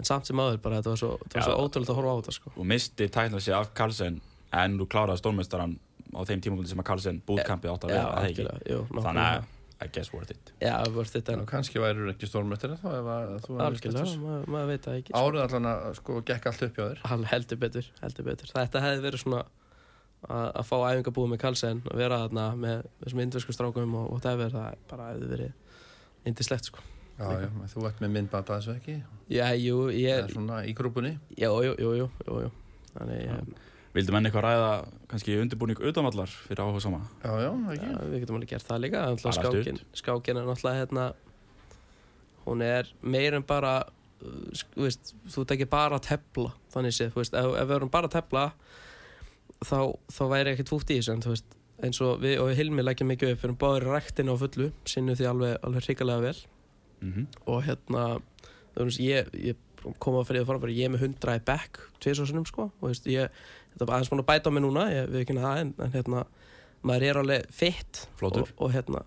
en 0.00 0.08
samt 0.08 0.26
sem 0.26 0.42
áður 0.42 0.60
bara, 0.64 0.80
þetta 0.80 0.94
var 0.94 1.00
svo, 1.02 1.14
Já. 1.30 1.42
svo 1.46 1.56
ótrúlega 1.62 1.94
að 1.94 1.98
horfa 2.00 2.12
á 2.12 2.18
þetta 2.18 2.36
sko. 2.38 2.52
og 2.56 2.68
misti 2.72 3.08
tækna 3.12 3.40
sig 3.44 3.54
af 3.54 3.72
Carlsen 3.76 4.20
en 4.50 4.78
þú 4.80 4.88
kláraði 4.90 5.22
stórmestaran 5.22 5.76
á 6.16 6.20
þeim 6.28 6.42
tímapunkti 6.44 6.72
sem 6.72 6.82
að 6.82 6.88
Carlsen 6.88 7.20
bútkampið 7.28 7.74
átt 7.74 7.86
að 7.86 7.94
vera 7.94 9.04
þannig 9.04 9.22
að 9.26 9.50
I 9.82 9.88
guess 9.92 10.12
worth 10.14 10.30
it 10.34 10.52
já, 10.62 10.74
þetta 10.86 11.34
og 11.34 11.42
en 11.42 11.48
kannski 11.50 11.80
værið 11.82 12.12
ekki 12.12 12.28
stórmestari 12.30 12.76
þá 12.78 12.86
ef 12.92 13.08
að 13.14 13.32
þú 13.46 13.56
hefðir 13.56 13.64
algjörlega, 13.66 14.14
maður, 14.22 14.46
maður 14.54 14.70
veit 14.70 14.86
það 14.86 14.98
ekki 15.00 15.14
sko. 15.14 15.22
árið 15.24 15.42
allan 15.46 15.68
að 15.72 15.88
sko 15.98 16.20
gekk 16.30 16.46
allt 16.50 16.62
upp 16.68 16.78
hjá 16.78 16.84
þér 16.84 17.02
Hann 17.12 17.26
heldur 17.32 17.60
betur, 17.64 17.90
heldur 18.02 18.28
betur. 18.28 18.52
Þetta 18.54 18.84
hefði 18.86 19.04
verið 19.08 19.24
svona 19.24 19.42
að, 19.42 20.46
að 20.60 20.68
fá 20.68 20.76
æfingabúið 20.92 21.32
með 21.32 21.42
Karlsson 21.42 21.82
og 21.90 21.98
vera 21.98 22.20
þarna 22.24 22.46
með 22.62 22.86
þessum 23.02 23.24
indversku 23.26 23.56
strákum 23.56 23.98
og 23.98 24.08
whatever, 24.14 24.54
það 24.54 24.78
bara 24.92 25.10
hefði 25.12 25.30
verið 25.34 26.30
indislegt 26.30 26.70
sko. 26.70 26.84
já, 27.18 27.26
já, 27.42 27.48
þú 27.74 27.86
ert 27.88 28.00
með 28.02 28.14
myndband 28.16 28.48
að 28.50 28.60
þessu 28.62 28.76
ekki 28.78 28.96
Já, 29.32 29.46
jú, 29.58 29.76
það 29.88 29.98
ég, 29.98 30.22
er 30.22 30.32
svona 30.32 30.62
í 30.68 30.72
grúpunni 30.76 31.16
já, 31.36 31.48
jú, 31.50 31.74
jú, 31.78 31.92
jú, 31.98 32.08
jú, 32.28 32.38
jú. 32.46 32.50
Þannig, 32.92 33.22
Já. 33.26 33.38
Já. 33.92 33.96
Vildu 33.96 34.14
menn 34.14 34.28
eitthvað 34.28 34.46
ræða 34.46 34.68
kannski 35.10 35.38
undirbúning 35.40 35.80
utanvallar 35.84 36.30
fyrir 36.32 36.62
áhuga 36.64 36.80
sama? 36.80 37.02
já, 37.22 37.32
já, 37.44 37.50
ekki 37.74 37.90
Já, 37.90 37.98
við 38.08 38.22
getum 38.22 38.38
alveg 38.38 38.52
gert 38.54 38.68
það 38.68 38.84
líka. 38.86 39.02
Skákin, 39.20 39.80
skákin 40.00 40.40
er 40.40 40.46
náttúrulega 40.48 40.80
hérna, 40.80 41.08
hún 42.46 42.62
er 42.64 42.88
meir 43.02 43.36
en 43.36 43.44
bara, 43.46 43.74
uh, 44.22 44.62
veist, 44.76 45.12
þú 45.28 45.44
ekki 45.44 45.68
bara 45.68 46.00
að 46.00 46.08
tefla, 46.08 46.54
þannig 46.72 46.96
séð, 46.96 47.12
þú 47.12 47.22
veist, 47.22 47.36
ef, 47.36 47.50
ef 47.60 47.68
við 47.68 47.76
erum 47.76 47.92
bara 47.92 48.08
að 48.08 48.16
tefla, 48.16 48.46
þá, 49.62 49.78
þá 50.08 50.22
væri 50.32 50.54
ekkert 50.54 50.72
fútt 50.72 50.90
í 50.90 50.98
þessu, 50.98 51.12
en 51.12 51.26
þú 51.26 51.34
veist, 51.34 51.58
eins 51.82 52.00
og 52.04 52.22
við 52.22 52.40
og 52.42 52.52
Hilmi 52.56 52.84
leggjum 52.84 53.10
mikið 53.12 53.34
upp, 53.34 53.42
við 53.42 53.48
erum 53.48 53.60
báður 53.60 53.86
í 53.86 53.92
ræktinu 53.92 54.34
á 54.34 54.42
fullu, 54.42 54.70
sinnum 54.88 55.18
því 55.18 55.28
alveg, 55.30 55.54
alveg 55.66 55.88
hrikalega 55.88 56.26
vel 56.30 56.40
Mm 57.02 57.26
og 57.50 57.64
hérna, 57.66 58.02
þú 58.76 58.84
veist, 58.86 59.00
ég, 59.02 59.30
ég 59.34 59.56
kom 59.98 60.14
að 60.14 60.28
fyrir 60.28 60.44
það 60.44 60.50
fara, 60.52 60.60
bara 60.62 60.74
ég 60.76 60.86
er 60.86 60.92
með 60.94 61.02
hundra 61.02 61.34
í 61.34 61.40
back 61.42 61.80
tviðsvarsinum, 61.98 62.46
sko, 62.46 62.68
og 62.70 62.84
þú 62.84 62.90
veist, 62.92 63.08
ég, 63.10 63.40
þetta 63.72 63.84
er 63.88 63.94
aðeins 63.96 64.12
búin 64.12 64.22
að 64.24 64.30
bæta 64.32 64.50
á 64.50 64.54
mig 64.54 64.64
núna, 64.64 64.86
ég 64.92 65.10
við 65.12 65.24
ekki 65.24 65.36
það, 65.38 65.60
en, 65.62 65.74
en 65.86 65.92
hérna, 65.96 66.22
maður 66.82 67.06
er 67.08 67.20
alveg 67.22 67.50
fitt 67.54 68.00
og, 68.22 68.38
og 68.58 68.72
hérna 68.74 69.02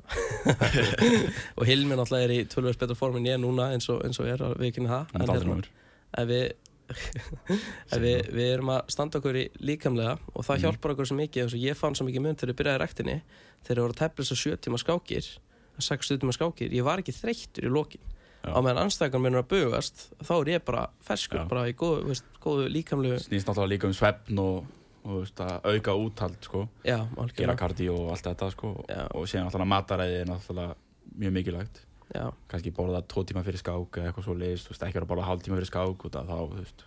og 1.57 1.65
Hilmi 1.67 1.97
náttúrulega 1.99 2.27
er 2.29 2.33
í 2.35 2.43
tölvöld 2.51 2.79
betra 2.81 2.95
form 2.97 3.17
en 3.19 3.27
ég 3.27 3.41
núna 3.41 3.71
eins 3.75 3.89
og, 3.91 4.03
eins 4.07 4.19
og 4.23 4.29
er 4.31 4.43
við 4.59 4.69
ekki 4.71 4.85
það 4.87 5.17
er 5.19 5.25
aldrei 5.33 5.49
númer 5.49 5.71
ef 6.15 6.29
við 6.29 6.45
ef 7.95 7.97
við, 7.97 8.27
við 8.29 8.51
erum 8.53 8.69
að 8.75 8.91
standa 8.93 9.17
okkur 9.19 9.39
í 9.41 9.45
líkamlega 9.65 10.19
og 10.35 10.45
það 10.45 10.55
Mhm. 10.55 10.63
hjálpar 10.65 10.93
okkur 10.93 11.09
svo 11.09 11.17
mikið 11.17 11.55
ég 11.57 11.79
fann 11.79 11.95
svo 11.97 12.05
mikið 12.05 12.21
mun 12.21 12.37
þegar 12.37 12.53
ég 12.53 12.59
byrjaði 12.61 12.81
rektinni 12.83 13.15
þegar 13.65 13.79
ég 13.79 13.85
voru 13.87 13.95
að 13.95 14.01
tefla 14.03 14.25
að 14.29 14.41
sjö 14.43 14.57
tíma 14.61 14.79
skákir 14.81 15.31
sex 15.79 16.07
tíma 16.07 16.31
skákir, 16.31 16.71
ég 16.71 16.85
var 16.87 17.01
ekki 17.01 17.11
þreyttur 17.11 17.65
í 17.67 17.71
lokin. 17.73 17.99
Á 18.51 18.59
meðan 18.61 18.81
anstæðan 18.85 19.23
minn 19.23 19.37
er 19.37 19.43
að 19.43 19.51
bugast 19.53 20.07
þá 20.21 20.33
er 20.37 20.51
ég 20.55 20.65
bara 20.67 20.87
ferskur, 21.07 21.43
Já. 21.43 21.47
bara 21.51 21.67
í 21.69 21.75
góðu, 21.77 22.05
veist, 22.11 22.27
góðu 22.43 22.69
líkamlegu 22.73 23.19
Snýst 23.23 23.49
náttúrulega 23.49 23.73
líka 23.73 23.89
um 23.89 23.95
svefn 23.97 24.41
og, 24.43 24.71
og 25.05 25.21
veist, 25.23 25.41
auka 25.41 25.97
úthald 26.01 26.39
sko. 26.45 26.65
já, 26.85 26.99
gera 27.37 27.57
kardi 27.59 27.89
og 27.93 28.09
allt 28.13 28.29
þetta 28.29 28.51
sko. 28.53 28.73
Og 29.15 29.27
síðan 29.29 29.49
náttúrulega 29.49 29.73
mataræði 29.75 30.21
er 30.23 30.31
náttúrulega 30.31 30.75
mjög 31.15 31.37
mikilvægt 31.39 31.85
kannski 32.47 32.71
borða 32.71 33.01
tvo 33.09 33.23
tíma 33.27 33.41
fyrir 33.43 33.59
skák 33.59 33.97
eða 33.99 34.11
eitthvað 34.11 34.27
svo 34.27 34.35
leiðist, 34.37 34.69
ekki 34.71 34.99
vera 34.99 35.07
að 35.07 35.09
borða 35.09 35.29
hálf 35.29 35.41
tíma 35.43 35.57
fyrir 35.57 35.71
skák 35.71 36.05
út 36.07 36.19
af 36.19 36.27
þá, 36.29 36.35
þú 36.37 36.59
veist 36.59 36.85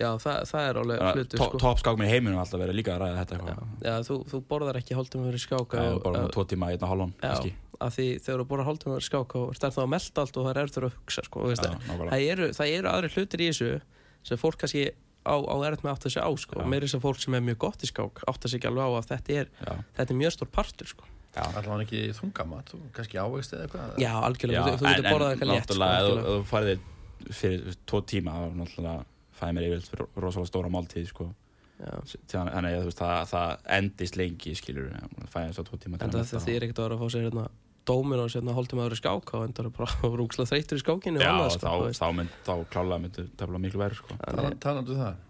já 0.00 0.08
það, 0.22 0.36
það 0.50 0.68
er 0.68 0.80
alveg 0.82 1.00
hlutur 1.14 1.38
sko. 1.42 1.58
topp 1.62 1.78
skák 1.82 1.96
með 1.98 2.10
heiminum 2.12 2.38
alltaf 2.42 2.60
verið 2.60 2.76
líka 2.78 2.94
að 2.96 3.00
ræða 3.02 3.22
þetta 3.22 3.38
já, 3.48 3.56
já, 3.88 3.94
þú, 4.08 4.16
þú 4.30 4.40
borðar 4.52 4.78
ekki 4.82 4.94
hálftum 4.98 5.24
fyrir 5.28 5.42
skáka 5.42 5.80
eða 5.80 5.96
og- 5.96 6.02
borða 6.04 6.24
og- 6.28 6.32
tvo 6.36 6.44
tíma, 6.52 6.70
einn 6.70 6.82
og 6.84 6.92
hálfan 6.92 7.14
Já, 7.22 7.52
af 7.80 7.96
því 7.96 8.06
þegar 8.22 8.38
þú 8.42 8.46
borðar 8.52 8.68
hálftum 8.68 8.92
fyrir 8.94 9.08
skáka 9.08 9.38
og 9.42 9.50
ert 9.54 9.66
þá 9.74 9.80
að 9.82 9.90
melda 9.94 10.20
allt 10.24 10.36
og 10.36 10.46
það 10.46 10.50
er 10.54 10.62
erður 10.64 10.86
að 10.88 10.96
hugsa 10.98 11.24
sko, 11.24 11.40
þú 11.40 11.50
Já, 11.54 11.60
það, 11.88 12.24
eru, 12.32 12.48
það 12.58 12.72
eru 12.78 12.88
aðri 12.92 13.12
hlutir 13.16 13.40
í 13.40 13.48
þessu 13.52 13.70
sem 14.28 14.36
fólk 14.38 14.58
kannski 14.60 14.84
á, 15.28 15.34
á 15.34 15.56
erð 15.66 15.82
með 15.84 15.92
átt 15.94 16.06
að 16.08 16.12
segja 16.14 16.24
á 16.26 16.32
sko. 16.38 16.60
Já. 16.62 16.66
meiri 16.68 16.88
sem 16.88 17.00
fólk 17.00 17.18
sem 17.20 17.34
er 17.34 17.40
mjög 17.44 17.58
gott 17.58 17.82
í 17.82 17.88
skák 17.90 18.22
átt 18.28 18.44
að 18.44 18.50
segja 18.54 18.70
alveg 18.70 18.82
á 18.86 18.90
að 18.98 19.08
þetta 19.12 19.34
er, 19.42 19.48
Já, 19.66 19.72
þetta 19.98 20.10
er 20.14 20.18
mjög 20.22 20.32
stór 20.36 20.50
partur 20.52 20.86
sko. 20.88 21.04
allan 21.38 21.82
ekki 21.84 22.00
þungamat? 22.18 22.72
Og 22.74 22.86
kannski 22.96 23.18
ávegst 23.20 23.52
eða 23.54 23.66
eitthvað? 23.68 23.98
Já, 24.02 24.12
algjörlega, 24.26 24.58
Já, 24.58 24.64
þú, 24.64 24.78
þú 24.78 24.88
getur 24.88 25.10
borðað 25.12 25.30
eitthvað 25.34 25.52
létt 25.52 25.68
sko, 25.68 25.74
náttúrulega, 25.78 25.98
ef 25.98 26.08
þú- 26.08 26.24
þú 26.28 26.44
farið 26.48 26.78
fyrir 27.38 27.58
þú 27.60 27.68
veist, 27.68 27.80
tvo 27.86 28.00
tíma 28.08 28.30
þá 28.34 28.42
náttúrulega 28.58 29.04
fæði 29.38 29.56
mér 29.56 29.68
yfirleitt 29.68 30.18
rosalega 30.24 30.50
stóra 30.50 30.72
máltíð 30.72 31.06
sko. 31.12 31.28
Já. 31.78 31.94
Þannig 32.32 32.74
að 32.74 32.88
veist, 32.88 32.98
það, 32.98 33.20
það 33.30 33.70
endist 33.78 34.18
lengi 34.18 34.54
skilur 34.58 34.88
fæði 35.30 35.52
þess 35.52 35.62
að 35.62 35.68
tvo 35.70 35.78
tíma 35.84 36.00
en 36.02 36.10
að 36.10 36.32
það, 36.32 36.48
er 36.56 36.66
ekkert 36.66 36.80
að 36.82 36.88
vera 36.88 36.96
að 36.98 37.02
fá 37.04 37.12
sér 37.14 37.26
hérna, 37.28 37.44
dómin 37.88 38.20
og 38.24 38.32
sérna 38.34 38.56
hálftum 38.56 38.82
aðra 38.82 38.98
skák 38.98 39.32
og 39.38 39.44
endur 39.46 39.70
bara 39.76 40.10
rúkslega 40.18 40.50
þreytur 40.50 40.80
í 40.80 40.82
skákinu 40.82 41.22
Já, 41.22 41.30
annað, 41.30 41.54
þá, 41.54 41.60
sko, 41.62 41.84
veist. 41.86 42.02
þá, 42.02 42.08
mynd, 42.18 42.34
þá 42.48 42.52
klálega 42.74 43.04
myndi 43.04 43.26
tefla 43.38 43.62
miklu 43.62 43.82
verð 43.84 44.00
sko. 44.02 44.18
Talandu 44.58 44.96
um 44.98 45.04
það 45.04 45.22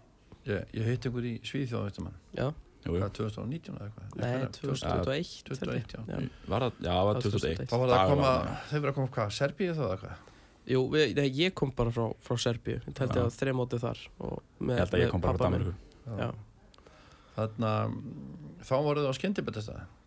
ég, 0.49 0.65
ég 0.79 0.89
heitti 0.89 1.11
ykkur 1.11 1.29
í 1.29 1.35
hann 1.99 2.17
já, 2.33 2.49
Jú, 2.79 2.93
jú. 2.95 2.99
hvað 3.01 3.11
2019 3.17 3.75
eða 3.75 3.87
eitthvað 3.89 4.13
nei, 4.15 4.29
Eitthvað, 4.29 4.51
2021 4.55 5.31
21, 5.49 5.89
já. 5.91 6.03
já. 6.07 6.19
Var 6.47 6.63
það, 6.63 6.77
já, 6.79 6.91
það 6.93 7.07
var 7.09 7.09
Það 7.09 7.09
var 7.09 7.17
2001 7.25 7.69
þá 7.69 7.75
var 7.75 7.89
það 7.91 7.99
að 7.99 8.11
koma 8.13 8.29
þau 8.69 8.77
verið 8.79 8.91
að 8.91 8.97
koma 8.99 9.11
hvað, 9.17 9.33
Serbíu 9.35 9.73
þá 9.75 9.81
eða 9.83 9.97
hvað 10.03 10.21
Jú, 10.69 10.83
við, 10.93 11.13
nei, 11.17 11.27
ég 11.39 11.53
kom 11.57 11.71
bara 11.75 11.93
frá, 11.93 12.09
frá 12.21 12.39
Serbíu. 12.41 12.79
Ég 12.79 12.99
held 13.01 13.15
ég 13.15 13.23
að 13.23 13.37
þreja 13.39 13.57
mótið 13.57 13.85
þar 13.87 14.03
og 14.19 14.35
með, 14.59 14.73
Ég 14.75 14.83
held 14.83 14.97
að 14.97 15.03
ég 15.05 15.13
kom 15.13 15.23
bara 15.23 15.39
frá. 15.39 15.47
Danmarku 15.49 15.73
Já, 16.09 16.29
þarna 17.37 17.71
þá 18.65 18.75
voruð 18.85 19.07
það 19.07 19.13
á 19.13 19.17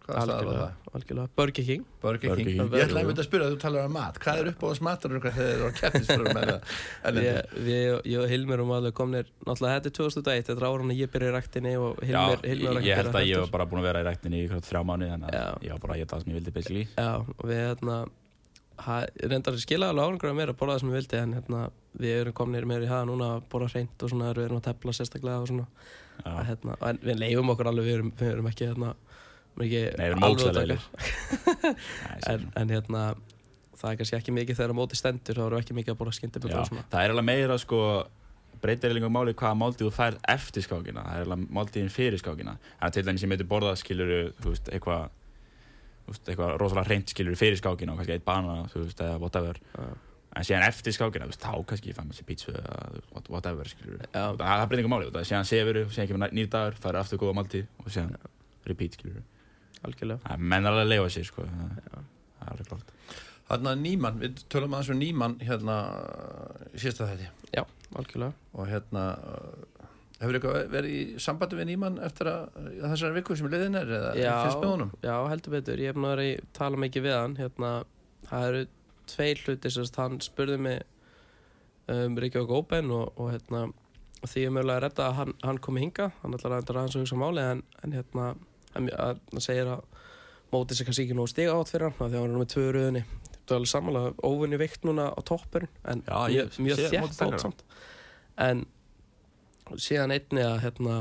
á 0.03 0.19
algjörlega, 0.19 0.63
það? 0.67 0.95
algjörlega. 0.97 1.29
Burger 1.39 1.65
King. 1.67 1.85
Burger 2.03 2.37
King. 2.37 2.49
King. 2.49 2.73
Ég 2.75 2.85
ætla 2.87 3.03
einmitt 3.03 3.21
að 3.23 3.27
spyrja 3.29 3.47
að 3.47 3.53
þú 3.55 3.59
talar 3.63 3.87
um 3.87 3.93
mat. 3.95 4.19
Hvað 4.23 4.41
er 4.41 4.49
uppáðast 4.51 4.85
matur 4.87 5.15
og 5.19 5.23
hvað 5.25 5.37
þeir 5.39 5.53
eru 5.53 5.67
á 5.69 5.71
við, 7.69 7.93
ég 8.11 8.23
og 8.23 8.27
Hilmir 8.33 8.63
og 8.65 8.71
maður 8.73 8.97
komnir 8.99 9.31
náttúrulega 9.47 9.77
þetta 9.79 9.93
er 9.93 9.97
2001, 10.01 10.49
þetta 10.49 10.57
er 10.57 10.67
ára 10.67 10.83
hann 10.83 10.95
að 10.95 11.03
ég 11.03 11.13
byrja 11.13 11.31
í 11.31 11.37
ræktinni 11.37 11.75
og 11.79 12.03
Já, 12.09 12.19
var 12.33 12.49
ég, 12.51 12.65
ég 12.89 12.99
held 13.03 13.21
að 13.21 13.29
ég 13.31 13.45
var 13.45 13.55
bara 13.55 13.69
búin 13.71 13.83
að 13.83 13.89
vera 13.91 14.03
í 14.03 14.09
ræktinni 14.09 14.43
í 14.43 14.51
þrjá 14.51 14.83
mánu 14.91 15.13
þannig 15.13 15.39
að 15.39 15.69
ég 15.69 15.77
var 15.77 15.85
bara 15.87 15.97
að 15.97 16.03
geta 16.03 16.17
það 16.17 16.27
sem 16.27 16.35
ég 16.35 16.41
vildi 16.41 16.57
reyndar 19.31 19.57
að 19.57 19.63
skila 19.63 19.91
alveg 19.93 20.09
árangur 20.09 20.31
að 20.31 20.39
mér 20.39 20.53
að 20.53 20.59
borða 20.61 20.77
það 20.77 20.83
sem 20.83 20.93
ég 20.93 20.99
vildi 20.99 21.19
en 21.19 21.35
hérna 21.39 21.63
við 22.03 22.15
erum 22.21 22.37
komnir 22.37 22.69
meira 22.69 22.87
í 22.87 22.91
það 22.91 23.09
núna 23.11 23.29
að 23.37 23.45
borða 23.53 23.69
hreint 23.73 24.05
og 24.05 24.13
svona 24.13 24.31
við 24.33 24.47
erum 24.47 24.61
að 24.61 24.67
tepla 24.69 24.95
sérstaklega 24.97 25.43
og 25.43 25.51
svona. 25.51 25.67
Að, 26.23 26.41
hérna, 26.51 26.79
en 26.89 27.03
við 27.03 27.21
leifum 27.21 27.53
okkur 27.55 27.71
alveg 27.71 27.89
við 27.89 27.99
erum, 27.99 28.15
við 28.19 28.33
erum 28.33 28.49
ekki 28.53 28.69
hérna 28.71 28.95
við 29.53 29.63
erum 29.63 29.67
ekki 29.67 29.83
Nei, 29.85 30.03
við 30.03 30.09
erum 30.09 30.27
alveg 30.29 30.49
að 30.49 30.59
taka. 30.61 31.75
en, 32.33 32.49
en 32.63 32.75
hérna 32.77 33.05
það 33.83 33.89
er 33.91 34.01
kannski 34.01 34.19
ekki 34.19 34.35
mikið 34.37 34.61
þegar 34.61 34.77
móti 34.79 34.99
stendur 34.99 35.39
þá 35.39 35.45
erum 35.47 35.57
við 35.57 35.65
ekki 35.65 35.79
mikið 35.81 35.95
að 35.95 36.03
borða 36.03 36.19
svona. 36.19 36.85
Það 36.93 37.07
er 37.07 37.15
alveg 37.15 37.29
meira 37.29 37.59
sko 37.61 37.81
breytir 38.63 38.93
eiginlega 38.93 39.11
máli 39.11 39.35
hvaða 39.35 39.59
máltíð 39.59 39.89
þú 39.89 39.95
færð 39.97 40.21
eftir 40.31 40.65
skákina 40.67 41.03
það 41.03 41.17
er 41.19 41.27
alveg 41.27 41.49
máltíðin 41.59 41.91
fyrir 41.93 42.21
skákina. 42.23 42.55
Að 42.79 42.95
til 42.97 43.05
dæmis 43.09 43.25
ég 43.25 43.33
myndi 43.33 43.47
borða 43.49 43.75
skiluru 43.81 44.21
þú 44.39 44.53
veist, 44.53 44.71
eitthvað 44.71 45.09
veist, 46.11 46.25
eitthvað 46.29 46.57
rosalega 46.61 46.89
hreint 46.89 47.09
skiluru 47.13 47.37
fyrir 47.39 47.57
skákina 47.61 47.93
og 47.95 47.99
kannski 48.01 48.17
eitt 48.17 48.25
banana, 48.27 48.65
þú 48.73 48.83
veist, 48.87 49.01
eða 49.01 49.19
whatever. 49.23 49.61
Já. 49.79 49.87
en 50.37 50.45
síðan 50.49 50.65
eftir 50.67 50.93
skákina, 50.97 51.27
þú 51.29 51.33
veist, 51.35 51.43
þá 51.45 51.67
kannski 51.69 51.91
ég 51.93 51.97
fann 51.99 52.09
mér 52.09 52.17
sér 52.19 52.29
pítsu 52.31 52.53
eða 52.53 53.03
what- 53.13 53.29
whatever 53.31 53.69
skiluru 53.69 53.99
Já. 54.01 54.33
það, 54.33 54.39
það 54.39 54.67
breytir 54.69 54.85
einhver 54.85 54.95
máli, 54.97 55.11
þú 55.11 55.19
veist, 55.19 55.31
síðan 55.33 55.51
sefuru 55.51 55.85
síðan 55.93 56.09
kemur 56.09 56.33
nýr 56.33 56.49
dagur, 56.49 56.79
færður 56.81 57.01
aftur 57.03 57.19
góða 57.21 57.37
máltíð 57.41 57.67
og 57.85 57.91
síðan 57.93 58.17
repeat 58.67 58.97
skiluru 58.97 59.23
algjörlega. 59.83 60.21
Það 60.23 60.33
er 60.33 60.49
menn 60.53 60.67
alveg 60.71 60.85
að 60.87 60.91
leifa 60.93 61.11
sér 61.11 61.25
sko. 61.27 61.43
Það, 61.43 61.77
það 61.93 62.47
er 62.47 62.53
alveg 62.53 62.69
klart 62.73 62.93
Þannig 63.53 63.69
að 63.73 63.81
Nýmann, 63.83 64.19
við 64.23 64.43
tölum 64.49 64.73
aðeins 64.77 64.91
um 64.95 65.01
Nýmann 65.03 65.35
hérna 65.45 65.75
í 66.73 66.79
síðasta 66.81 67.09
þetta 67.11 67.27
Já, 67.53 67.65
algjörlega. 68.01 68.33
Og 68.57 68.69
hérna 68.71 69.03
uh, 69.19 69.65
hefur 70.23 70.39
eitthvað 70.39 70.71
verið 70.73 70.95
í 70.97 71.03
sambandi 71.23 71.59
við 71.59 71.69
Nýmann 71.73 71.99
eftir 72.07 72.31
að, 72.31 72.57
að 72.63 72.87
þessari 72.93 73.17
viku 73.19 73.37
sem 73.39 73.51
liðin 73.53 73.79
er 73.81 73.93
eða 73.99 74.13
Já, 74.21 74.33
fyrst 74.47 74.63
með 74.63 74.73
honum? 74.73 74.93
já, 75.03 75.15
heldur 75.33 75.55
betur, 75.57 75.83
ég 75.83 75.93
hef 75.93 76.01
náður 76.05 76.23
að 76.25 76.49
tala 76.59 76.81
mikið 76.85 77.07
við 77.09 77.17
hann 77.19 77.37
hérna, 77.41 77.71
það 78.31 78.49
eru 78.49 78.63
tveir 79.13 79.43
hluti 79.47 79.73
sem 79.75 79.87
sagt, 79.89 80.01
hann 80.03 80.21
spurði 80.25 80.59
mig 80.63 80.83
um 81.93 82.19
Reykjavík 82.23 82.53
Open 82.55 82.93
og, 82.95 83.11
og 83.19 83.33
hérna, 83.35 83.65
því 84.23 84.45
ég 84.47 84.53
mögulega 84.55 84.79
að 84.79 84.85
redda 84.87 85.09
að 85.09 85.17
hann, 85.19 85.33
hann 85.43 85.59
komi 85.67 85.83
hinga, 85.83 86.11
hann 86.23 86.37
ætlar 86.39 86.55
að 86.55 86.63
enda 86.63 86.77
aðeins 86.79 86.97
að 86.97 87.03
hugsa 87.05 87.19
máli 87.19 87.43
en, 87.43 87.63
en 87.83 87.97
hérna, 87.99 88.29
hann, 88.77 88.91
segir 89.43 89.73
að 89.75 89.83
mótið 90.53 90.79
sér 90.79 90.89
kannski 90.89 91.07
ekki 91.09 91.17
nógu 91.19 91.33
stiga 91.33 91.57
átt 91.59 91.73
fyrir 91.73 91.89
hann 91.89 91.97
því 91.99 92.07
að 92.13 92.21
hann 92.21 92.29
er 92.31 92.37
nú 92.37 92.43
með 92.45 92.53
tvö 92.53 92.65
röðinni 92.77 93.03
það 93.43 93.51
er 93.51 93.57
alveg 93.59 93.71
samanlega 93.73 94.29
óvinni 94.29 94.59
veikt 94.61 94.85
núna 94.87 95.09
á 95.11 95.21
toppurinn 95.27 95.71
en 95.91 96.03
Já, 96.07 96.19
ég 96.31 96.59
mjög, 96.63 96.83
sterkara. 96.87 97.33
átt 97.33 97.43
samt 97.43 97.65
en 98.47 98.63
síðan 99.81 100.13
einni 100.17 100.43
að 100.45 100.61
hérna 100.67 100.97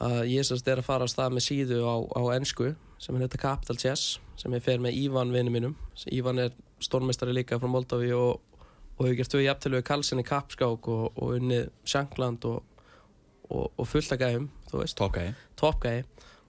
að 0.00 0.26
ég 0.28 0.44
sérst 0.44 0.66
er 0.68 0.80
að 0.82 0.88
fara 0.90 1.06
á 1.08 1.10
stað 1.10 1.36
með 1.36 1.44
síðu 1.46 1.78
á, 1.88 1.94
á 2.16 2.22
ennsku 2.36 2.74
sem 3.00 3.16
er 3.16 3.24
þetta 3.26 3.40
Capital 3.42 3.76
Chess 3.80 4.18
sem 4.36 4.52
ég 4.56 4.64
fer 4.64 4.80
með 4.84 4.96
Ívan 5.00 5.32
vinnu 5.32 5.52
mínum. 5.52 5.74
Ívan 6.12 6.40
er 6.42 6.52
stórmestari 6.84 7.32
líka 7.32 7.56
frá 7.60 7.68
Moldavi 7.72 8.10
og, 8.12 8.40
og 8.96 9.06
hefur 9.06 9.16
gert 9.16 9.32
tvö 9.32 9.40
jafntölu 9.46 9.78
við 9.80 9.86
Karlsson 9.88 10.20
í 10.20 10.26
kappskák 10.28 10.88
og, 10.92 11.06
og 11.16 11.36
unnið 11.38 11.70
Shankland 11.88 12.44
og, 12.48 12.60
og, 13.48 13.70
og 13.72 13.88
fullt 13.88 14.12
að 14.12 14.22
gæðum 14.26 14.50
þú 14.68 14.82
veist, 14.82 14.98
Topgæði, 15.00 15.32
toppgæði 15.60 16.04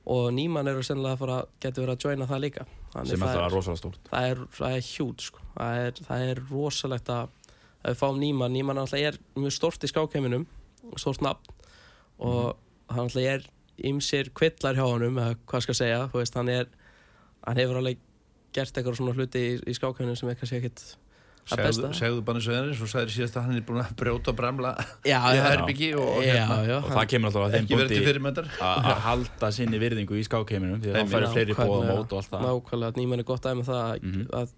og 0.08 0.28
Nýmann 0.36 0.68
eru 0.72 0.84
sennilega 0.88 1.16
að 1.18 1.24
fara 1.24 1.40
getur 1.64 1.84
verið 1.88 1.96
að 1.98 2.06
joina 2.08 2.28
það 2.30 2.44
líka. 2.46 2.68
Þannig 2.94 3.10
sem 3.12 3.24
það 3.24 3.34
er- 3.34 3.42
er 3.48 3.56
rosalega 3.56 3.82
stórt. 3.82 4.04
það 4.12 4.28
er, 4.32 4.44
það 4.60 4.76
er 4.78 4.86
hjút 4.92 5.24
sko. 5.28 5.42
það, 5.56 5.80
er, 5.88 5.98
það 6.08 6.28
er 6.32 6.44
rosalegt 6.52 7.10
að 7.16 7.34
að 7.78 7.92
við 7.94 8.00
fáum 8.02 8.18
Nýmann, 8.20 8.56
Nýmann 8.56 8.80
alltaf 8.82 9.00
er 9.00 9.18
mjög 9.38 9.54
stort 9.56 9.84
í 9.86 9.90
skákheiminum 9.92 10.48
stort 11.00 11.22
nafn. 11.26 11.56
Og 12.20 12.58
hann 12.90 13.06
alltaf 13.06 13.22
er 13.24 13.44
ymsir 13.88 14.32
kvillar 14.34 14.78
hjá 14.78 14.86
honum 14.88 15.18
eða 15.22 15.36
hvað 15.50 15.66
skal 15.68 15.76
segja, 15.82 16.04
þú 16.12 16.22
veist, 16.24 16.38
hann 16.40 16.50
er 16.50 16.70
hann 17.48 17.60
hefur 17.62 17.78
alveg 17.82 18.00
gert 18.56 18.74
eitthvað 18.80 18.96
svona 18.98 19.14
hluti 19.18 19.44
í, 19.44 19.52
í 19.70 19.76
skákheiminum 19.78 20.18
sem 20.18 20.30
er 20.32 20.40
kannski 20.40 20.58
ekkit 20.62 20.82
að 20.88 21.04
Segðu, 21.48 21.68
besta. 21.68 21.90
segðu 21.96 22.24
bara 22.28 22.40
eins 22.42 22.48
og 22.50 22.56
þeirri, 22.58 22.74
svo 22.76 22.88
sagðir 22.92 23.12
síðast 23.14 23.38
að 23.40 23.46
hann 23.46 23.56
er 23.56 23.62
búin 23.70 23.78
að 23.80 23.92
brjóta 24.02 24.32
og 24.34 24.36
bramla 24.40 24.72
já, 25.08 25.20
í 25.32 25.38
já, 25.38 25.44
herbyggi 25.46 25.90
og 25.96 26.18
já, 26.26 26.34
hérna, 26.34 26.58
já, 26.68 26.76
og 26.82 26.90
það 26.92 27.06
kemur 27.14 27.30
alltaf 27.30 27.46
að 27.46 27.54
þeim 27.56 28.02
fyrirmyndar. 28.08 28.50
að 28.68 28.90
halda 29.06 29.52
sinni 29.56 29.80
virðingu 29.80 30.18
í 30.20 30.26
skákheiminum 30.28 30.82
því 30.84 30.92
að 30.92 30.98
það 30.98 31.14
færi 31.14 31.30
fleiri 31.38 31.56
bóða 31.62 31.86
mót 31.94 32.12
og 32.12 32.20
allt 32.20 32.34
það. 32.34 32.44
Nákvæmlega, 32.50 32.98
Nýmann 33.00 33.24
er 33.24 33.30
gott 33.30 33.48
aðeins 33.48 33.62
með 33.62 33.72
það 33.72 33.86
að, 33.86 34.04
Mhm. 34.10 34.28
að 34.42 34.52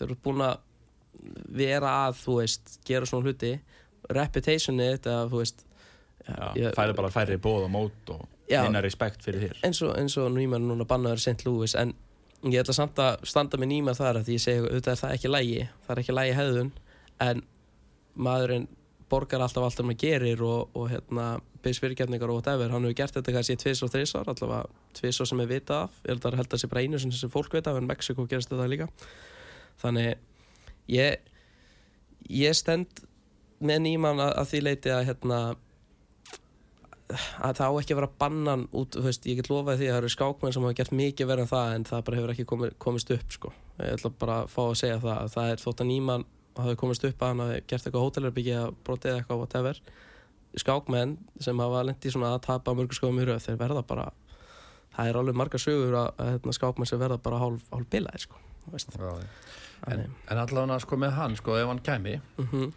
þú 0.00 0.08
ert 0.10 0.22
búin 0.26 0.42
að 0.48 0.56
vera 1.60 1.92
að, 2.08 2.18
þú 2.24 2.36
veist, 2.40 2.74
gera 2.88 3.06
svona 3.06 3.28
hluti 3.28 3.52
reputationi 4.08 4.92
þetta, 4.94 5.16
þú 5.30 5.42
veist 5.42 5.66
Já, 6.30 6.70
færi 6.76 6.94
bara 6.94 7.10
færi 7.10 7.38
bóða 7.40 7.68
mót 7.72 8.12
og 8.12 8.26
Já. 8.50 8.62
minna 8.64 8.82
respekt 8.84 9.24
fyrir 9.24 9.48
þér 9.48 9.62
eins 9.66 9.80
og, 9.82 9.94
eins 9.98 10.16
og 10.20 10.30
Nýmann 10.34 10.66
er 10.66 10.72
núna 10.72 10.86
bannaður 10.88 11.22
St. 11.22 11.46
Louis 11.46 11.74
en 11.78 11.94
ég 12.44 12.60
ætla 12.60 12.74
samt 12.76 13.00
að 13.02 13.24
standa 13.28 13.58
með 13.60 13.72
Nýmann 13.72 13.98
þar 13.98 14.20
því 14.24 14.36
ég 14.36 14.44
segi 14.44 14.64
auðvitað 14.64 14.92
er 14.92 15.00
það 15.00 15.14
ekki 15.16 15.32
lægi 15.32 15.62
það 15.86 15.94
er 15.94 16.02
ekki 16.02 16.16
lægi 16.16 16.36
hefðun 16.38 16.72
en 17.26 17.42
maðurinn 18.28 18.68
borgar 19.10 19.42
alltaf 19.42 19.66
allt 19.66 19.82
um 19.82 19.92
að 19.92 20.02
gerir 20.04 20.42
og, 20.46 20.76
og 20.76 20.90
hérna 20.92 21.26
byrðs 21.64 21.80
fyrirgefningar 21.82 22.30
og 22.30 22.40
whatever 22.40 22.72
hann 22.72 22.86
hefur 22.86 22.98
gert 23.00 23.16
þetta 23.16 23.34
kannski 23.36 23.58
tvis 23.60 23.82
og 23.84 23.92
þris 23.92 24.14
ár 24.16 24.30
allavega 24.30 24.62
tvis 24.96 25.20
og 25.20 25.28
sem 25.28 25.42
er 25.42 25.50
vitað 25.50 25.88
af 25.88 25.98
ég 26.04 26.14
held 26.14 26.28
að 26.28 26.38
það 26.40 26.62
sé 26.62 26.70
bara 26.70 26.84
einu 26.84 27.00
sem 27.00 27.32
fólk 27.32 27.56
vita 27.56 27.72
af 27.72 27.80
en 27.80 27.88
Mexiko 27.90 28.26
gerist 28.30 28.52
þetta 28.52 28.68
líka 28.70 28.88
þannig 29.82 30.14
ég 30.90 31.18
ég 32.30 32.56
stend 32.56 33.02
með 33.60 33.82
Nýmann 33.86 34.22
að, 34.22 34.32
að 34.40 34.48
því 34.52 34.62
leiti 34.66 34.94
að 34.94 35.06
hérna 35.10 35.40
að 37.10 37.56
það 37.58 37.72
á 37.74 37.78
ekki 37.80 37.94
að 37.94 38.00
vera 38.00 38.10
bannan 38.20 38.66
út, 38.76 38.98
veist, 39.02 39.26
ég 39.28 39.40
get 39.40 39.50
lofaði 39.50 39.82
því 39.82 39.88
að 39.88 39.94
það 39.94 40.00
eru 40.00 40.10
skákmenn 40.14 40.54
sem 40.54 40.66
hafa 40.66 40.78
gert 40.78 40.92
mikið 40.94 41.30
verið 41.30 41.44
en 41.44 41.50
það 41.50 41.72
en 41.74 41.86
það 41.88 42.04
bara 42.06 42.18
hefur 42.20 42.32
ekki 42.34 42.46
komið, 42.52 42.76
komist 42.82 43.12
upp 43.14 43.34
sko. 43.34 43.52
ég 43.80 43.96
ætla 43.96 44.12
bara 44.20 44.36
að 44.44 44.52
fá 44.52 44.60
að 44.66 44.76
segja 44.82 45.00
það 45.02 45.16
að 45.16 45.32
það 45.34 45.50
er 45.54 45.64
þótt 45.64 45.82
að 45.82 45.90
nýmann 45.90 46.26
hafi 46.60 46.76
komist 46.80 47.06
upp 47.08 47.22
að 47.22 47.32
hann 47.32 47.42
hafi 47.44 47.60
gert 47.72 47.88
eitthvað 47.88 48.06
hótelherbyggja, 48.06 48.62
brotið 48.86 49.16
eitthvað 49.16 49.42
whatever, 49.42 49.80
skákmenn 50.60 51.16
sem 51.40 51.62
hafa 51.64 51.84
lendi 51.88 52.12
svona 52.12 52.34
að 52.36 52.44
tapa 52.48 52.74
mörgur 52.76 52.98
skóðum 52.98 53.22
í 53.22 53.26
röð 53.28 53.46
þeir 53.46 53.60
verða 53.60 53.84
bara, 53.86 54.10
það 54.96 55.10
er 55.10 55.20
alveg 55.22 55.40
margar 55.40 55.62
sögur 55.62 55.98
að, 56.04 56.12
hérna, 56.20 56.56
skákmenn 56.58 56.90
sem 56.90 57.00
verða 57.00 57.20
bara 57.22 57.40
hálf, 57.42 57.66
hálf 57.72 57.90
bilaðir 57.90 58.26
sko, 58.26 58.42
en, 59.88 60.06
en 60.28 60.42
allavega 60.42 60.80
sko 60.84 61.00
með 61.00 61.16
hann, 61.16 61.36
sko 61.38 61.56
ef 61.56 61.70
hann 61.70 61.84
kæmi 61.86 62.18
mhm, 62.42 62.72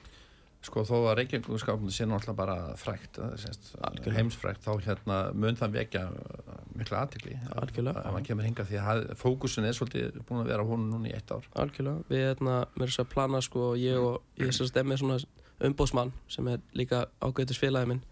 sko 0.64 0.84
þó 0.88 0.94
að 1.02 1.16
Reykjavík 1.20 1.62
skápnum 1.62 1.92
sé 1.92 2.06
náttúrulega 2.08 2.38
bara 2.38 2.56
frækt 2.80 3.20
Algjörlega. 3.20 4.14
heimsfrækt 4.16 4.64
þá 4.64 4.72
hérna 4.86 5.18
mun 5.36 5.58
það 5.60 5.76
vekja 5.78 6.04
uh, 6.08 6.54
mikla 6.80 7.04
aðtikli 7.04 7.36
ef 7.36 8.08
hann 8.08 8.28
kemur 8.28 8.48
hinga 8.48 8.66
því 8.70 8.80
að 8.82 9.04
fókusin 9.20 9.68
er 9.68 9.76
svolítið 9.78 10.22
búin 10.28 10.44
að 10.44 10.52
vera 10.54 10.68
honum 10.68 10.90
núna 10.94 11.12
í 11.12 11.16
eitt 11.18 11.34
ár. 11.36 11.48
Algjörlega, 11.60 12.08
við 12.10 12.26
hérna, 12.30 12.58
er 12.80 12.86
þess 12.86 13.04
að 13.04 13.12
plana 13.14 13.44
sko, 13.44 13.74
ég 13.80 14.00
og 14.00 14.42
ég 14.42 14.56
sérst 14.56 14.80
er 14.80 14.88
með 14.88 15.04
svona 15.04 15.20
umbóðsmann 15.64 16.14
sem 16.32 16.48
er 16.52 16.64
líka 16.78 17.06
ágætis 17.24 17.60
félagi 17.60 17.92
minn 17.92 18.04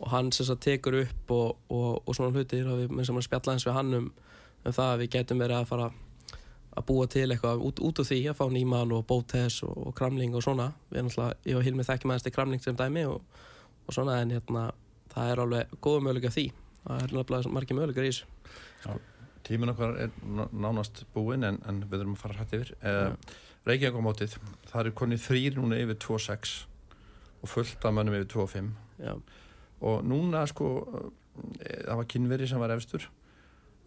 og 0.00 0.10
hann 0.12 0.32
sérst 0.34 0.54
að 0.54 0.62
tekur 0.68 1.00
upp 1.02 1.34
og, 1.34 1.56
og, 1.72 1.90
og 2.04 2.16
svona 2.16 2.34
hlutir 2.34 2.68
og 2.68 2.84
við 2.84 3.08
sem 3.08 3.20
að 3.20 3.28
spjalla 3.28 3.54
eins 3.54 3.66
við 3.66 3.78
hann 3.78 3.98
um, 4.00 4.08
um 4.64 4.76
það 4.76 4.90
að 4.92 5.02
við 5.02 5.12
gætum 5.16 5.44
verið 5.44 5.60
að 5.60 5.70
fara 5.72 5.90
að 6.74 6.86
búa 6.88 7.06
til 7.10 7.28
eitthvað 7.30 7.62
út, 7.68 7.80
út 7.86 8.00
úr 8.02 8.08
því 8.08 8.20
að 8.30 8.38
fá 8.40 8.44
nýmann 8.50 8.92
og 8.96 9.04
bótes 9.06 9.60
og, 9.66 9.74
og 9.88 9.94
kramling 9.98 10.34
og 10.34 10.42
svona. 10.44 10.72
Við 10.90 11.00
erum 11.00 11.10
alltaf, 11.12 11.46
ég 11.46 11.58
og 11.58 11.66
Hilmi 11.66 11.86
þekkjum 11.86 12.12
aðeins 12.12 12.26
til 12.26 12.34
kramling 12.34 12.64
sem 12.64 12.78
dæmi 12.78 13.06
og, 13.10 13.40
og 13.86 13.96
svona 13.96 14.18
en 14.22 14.34
hérna 14.34 14.68
það 15.14 15.30
er 15.32 15.42
alveg 15.44 15.74
góða 15.84 16.04
möguleika 16.04 16.34
því. 16.34 16.46
Það 16.84 17.02
er 17.04 17.16
náttúrulega 17.16 17.54
margir 17.54 17.78
möguleikar 17.78 18.08
í 18.08 18.12
þessu. 18.12 18.98
Tímin 19.44 19.72
okkar 19.74 19.98
er 20.06 20.12
ná- 20.24 20.50
nánast 20.52 21.04
búinn 21.14 21.44
en, 21.46 21.60
en 21.68 21.82
við 21.84 22.00
erum 22.00 22.16
að 22.16 22.22
fara 22.24 22.38
hrætt 22.38 22.54
yfir. 22.56 22.72
Uh, 22.80 23.40
Reykjavík 23.68 23.96
á 23.96 24.02
mótið, 24.04 24.38
það 24.68 24.88
er 24.88 24.96
konið 24.98 25.24
þrýr 25.24 25.58
núna 25.58 25.80
yfir 25.80 25.98
2.6 26.04 26.54
og 27.44 27.52
fullt 27.52 27.84
af 27.84 27.94
mönnum 27.96 28.16
yfir 28.18 28.30
2.5 28.34 28.72
já, 29.04 29.14
og 29.84 30.04
núna 30.08 30.44
sko 30.48 30.70
uh, 30.80 31.04
það 31.60 32.00
var 32.00 32.08
kynveri 32.08 32.48
sem 32.48 32.60
var 32.60 32.74
efstur 32.74 33.06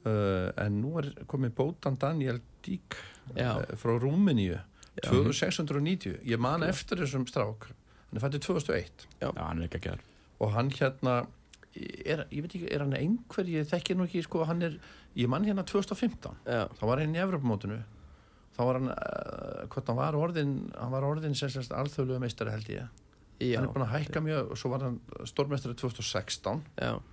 uh, 0.08 0.50
en 0.64 0.82
nú 0.82 0.96
er 1.02 1.12
komið 1.30 1.56
bótan 1.58 2.00
Daniel 2.00 2.42
Dík 2.66 2.98
Já. 3.36 3.58
uh, 3.60 3.76
frá 3.80 3.96
Rúmeníu. 4.00 4.58
Já. 4.98 5.10
2690 5.12 6.24
ég 6.26 6.42
man 6.42 6.66
eftir 6.66 7.04
þessum 7.04 7.28
strák. 7.30 7.70
Hann 8.08 8.20
er 8.20 8.24
fættið 8.24 8.48
2001 8.48 9.08
Já, 9.22 9.30
hann 9.36 9.60
er 9.60 9.68
ekki 9.68 9.82
að 9.82 9.90
gera. 9.92 10.08
Og 10.42 10.54
hann 10.54 10.72
hérna 10.74 11.20
er, 11.78 12.24
ég 12.32 12.46
veit 12.46 12.56
ekki, 12.56 12.70
er 12.74 12.84
hann 12.86 12.96
einhver 12.98 13.52
ég 13.52 13.68
þekki 13.70 13.98
nú 13.98 14.08
ekki, 14.08 14.24
sko, 14.26 14.46
hann 14.48 14.64
er 14.66 14.80
ég 15.18 15.30
man 15.30 15.46
hérna 15.46 15.66
2015, 15.68 16.38
já, 16.46 16.66
þá 16.78 16.84
var 16.90 17.02
hann 17.02 17.16
í 17.16 17.22
Evropamótinu 17.22 17.82
þá 18.58 18.62
var 18.66 18.80
hann 18.80 18.94
uh, 18.94 19.68
hvort 19.74 19.92
hann 19.92 20.00
var 20.00 20.18
orðin, 20.18 20.56
hann 20.74 20.94
var 20.94 21.06
orðin 21.06 21.38
sem 21.38 21.52
sérst 21.54 21.76
alþjóðlega 21.76 22.24
meistari 22.24 22.54
held 22.54 22.72
ég. 22.74 23.04
Já, 23.38 23.60
hann 23.60 23.68
er 23.68 23.74
búin 23.76 23.86
að 23.86 23.94
hækka 23.94 24.24
mjög 24.26 24.54
og 24.54 24.58
svo 24.58 24.72
var 24.74 24.88
hann 24.88 24.98
stórmeistari 25.30 25.78
2016 25.78 26.64
já. 26.74 26.96
hann 26.96 26.98
er 26.98 27.04
bara 27.04 27.04
að 27.04 27.04
hækka 27.04 27.12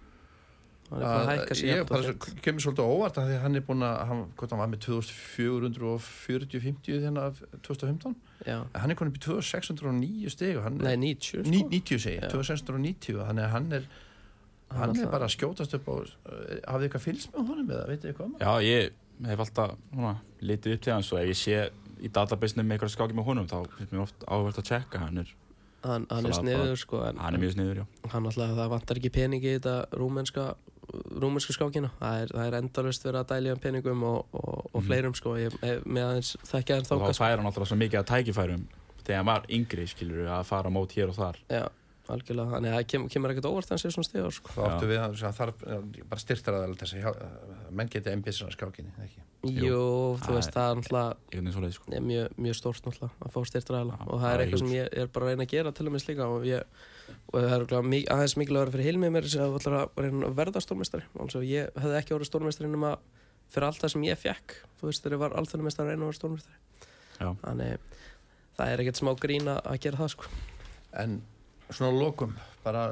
sér 0.80 0.83
ég 1.00 2.26
kemur 2.44 2.60
svolítið 2.64 2.84
óvart 2.84 3.18
af 3.20 3.24
því 3.28 3.34
að 3.36 3.42
hann 3.44 3.56
er 3.58 3.62
búin 3.66 3.82
að, 3.86 3.94
hann, 4.08 4.20
hann 4.40 4.60
var 4.62 4.70
með 4.72 4.80
2440-50 4.86 7.02
þennan 7.04 7.22
af 7.24 7.34
2015 7.66 8.14
Já, 8.44 8.58
en 8.60 8.80
hann 8.82 8.90
er 8.92 8.96
konið 8.98 9.10
upp 9.14 9.20
í 9.20 9.24
2609 9.26 10.32
stig 10.34 10.54
og 10.58 10.62
hann 10.66 10.76
nei 10.82 10.94
er, 10.94 11.00
90 11.04 11.30
sko. 11.30 11.38
ní- 11.50 11.68
90 11.70 11.98
segi, 12.06 12.18
Já. 12.20 12.28
2690 12.32 13.14
þannig 13.22 13.44
að 13.46 13.52
hann 13.56 13.68
er 13.80 13.84
Hann 14.74 14.90
hann 14.90 15.04
er 15.04 15.10
bara 15.12 15.26
að 15.28 15.34
skjótast 15.36 15.72
upp 15.76 15.86
á 15.86 15.94
uh, 15.94 16.00
hafið 16.66 16.84
eitthvað 16.88 17.04
fylgst 17.04 17.28
með 17.34 17.42
honum 17.50 17.68
eða 17.70 17.84
veitir 17.90 18.06
eitthvað 18.10 18.26
um? 18.26 18.34
Já, 18.40 18.52
ég 18.64 18.80
hef 19.28 19.38
alltaf 19.44 19.70
litið 20.42 20.70
upp 20.74 20.82
til 20.82 20.92
hans 20.94 21.12
og 21.12 21.18
ef 21.20 21.26
ég 21.30 21.38
sé 21.38 21.56
í 22.02 22.08
database-num 22.10 22.66
með 22.66 22.74
eitthvað 22.78 22.94
skáki 22.96 23.14
með 23.16 23.24
honum 23.28 23.46
þá 23.50 23.58
finnst 23.76 23.92
mér 23.92 24.02
oft 24.04 24.18
áhvert 24.26 24.58
að 24.58 24.66
checka 24.72 24.96
hann 25.04 25.16
er, 25.22 25.28
hann, 25.84 26.04
hann 26.10 26.26
er 26.26 26.32
sniður 26.40 26.76
sko 26.80 26.96
en, 27.06 27.16
hann 27.22 27.34
er 27.38 27.42
mjög 27.44 27.52
sniður, 27.54 27.76
já 27.84 27.86
hann 28.16 28.26
alltaf 28.30 28.50
það 28.58 28.72
vantar 28.74 28.96
ekki 29.00 29.12
peningi 29.14 29.48
í 29.52 29.54
þetta 29.58 29.76
rúmenska 30.00 30.44
rúmenska 31.20 31.54
skákina. 31.56 31.90
Það 32.00 32.22
er, 32.24 32.32
það 32.34 32.46
er 32.50 32.56
endalust 32.60 33.06
verið 33.06 33.20
að 33.22 33.30
dælja 33.34 33.54
um 33.56 33.62
peningum 33.64 34.02
og, 34.08 34.26
og, 34.32 34.66
og 34.72 34.80
Mhm. 34.80 34.88
fleirum 34.88 35.14
sko. 35.18 35.36
Ég, 35.40 35.54
með 35.84 36.08
aðeins 36.08 36.34
þekkja 36.50 36.74
hann 36.80 36.84
og 36.84 36.90
þá 36.90 37.06
þáka 37.06 37.20
fær 37.20 37.36
hann 37.38 37.46
alltaf 37.50 37.68
svo 37.70 37.78
mikið 37.80 38.02
að 38.02 38.10
tækifærum 38.12 38.66
þegar 39.04 39.16
hann 39.22 39.26
var 39.32 39.48
yngri, 39.48 39.86
skilur 39.88 40.28
að 40.28 40.44
fara 40.48 40.70
mót 40.72 40.92
hér 40.96 41.08
og 41.12 41.18
þar. 41.18 41.36
Já, 41.52 41.64
algjörlega, 42.08 42.50
þannig 42.56 42.70
að 42.72 42.76
það 42.78 42.86
kem, 42.92 43.04
kemur 43.08 43.32
ekkert 43.32 43.46
óvart 43.48 43.68
hann 43.72 43.78
sé 43.80 43.90
svona 43.92 44.08
stigur 44.08 44.32
sko. 44.32 44.48
Þá 44.56 44.64
áttu 44.68 44.88
við 44.88 44.98
að 45.04 45.14
það 45.38 45.52
uh, 45.52 45.84
bara 46.08 46.20
styrtar 46.20 46.54
að 46.58 46.72
uh, 47.04 47.70
menn 47.70 47.88
geti 47.92 48.12
embissina 48.12 48.50
skákinni 48.52 48.92
ekki? 49.04 49.22
Jú. 49.44 49.68
jú, 49.68 49.80
þú 50.24 50.34
veist, 50.38 50.52
það 50.56 50.70
er 50.70 50.78
náttúrulega 50.80 51.72
sko. 51.76 51.92
er 51.92 52.04
mjög, 52.04 52.36
mjög 52.40 52.56
stórt 52.56 52.86
náttúrulega 52.86 53.24
að 53.24 53.32
fá 53.34 53.40
styrtræðala 53.50 53.96
Já, 53.98 54.04
og 54.08 54.14
það 54.14 54.24
það 54.24 54.30
er 54.30 54.34
er 54.34 54.44
eitthvað 54.44 54.62
sem 54.64 54.72
ég 54.74 54.98
er 55.02 55.10
bara 55.12 55.24
að 55.26 55.32
reyna 55.34 55.44
að 55.44 55.52
gera 55.52 55.72
til 55.76 55.86
og 55.88 55.92
með 55.94 56.04
slíka 56.04 56.28
og, 56.32 56.46
ég, 56.48 56.62
og 57.32 57.36
það 57.40 57.54
er 57.54 57.96
aðeins 58.14 58.36
mikilvægur 58.40 58.72
fyrir 58.74 58.88
Hilmi 58.90 59.10
mér 59.12 59.28
sem 59.30 59.44
að 59.44 59.58
ætlar 59.58 59.78
að 59.80 60.02
reyna 60.04 60.28
að 60.30 60.38
verða 60.38 60.62
stórmestari 60.64 61.08
alveg 61.18 61.50
ég 61.50 61.78
hefði 61.82 61.98
ekki 62.00 62.16
orðið 62.16 62.30
stórmestari 62.30 62.70
nema 62.70 62.94
fyrir 63.52 63.68
allt 63.68 63.82
það 63.82 63.94
sem 63.94 64.06
ég 64.08 64.20
fekk 64.20 64.56
þú 64.78 64.88
veist 64.88 65.04
þegar 65.04 65.16
ég 65.16 65.22
var 65.24 65.36
alþjóðumestari 65.40 65.86
að 65.86 65.92
reyna 65.92 66.04
að 66.04 66.12
vera 66.12 66.20
stórmestari 66.20 66.62
þannig 67.44 67.94
það 68.58 68.72
er 68.72 68.82
ekkert 68.82 69.00
smá 69.00 69.12
grín 69.18 69.50
að 69.50 69.78
gera 69.82 70.00
það 70.00 70.12
sko. 70.14 70.32
En 71.02 71.18
svona 71.70 71.90
að 71.90 72.00
lokum 72.02 72.34
bara 72.64 72.86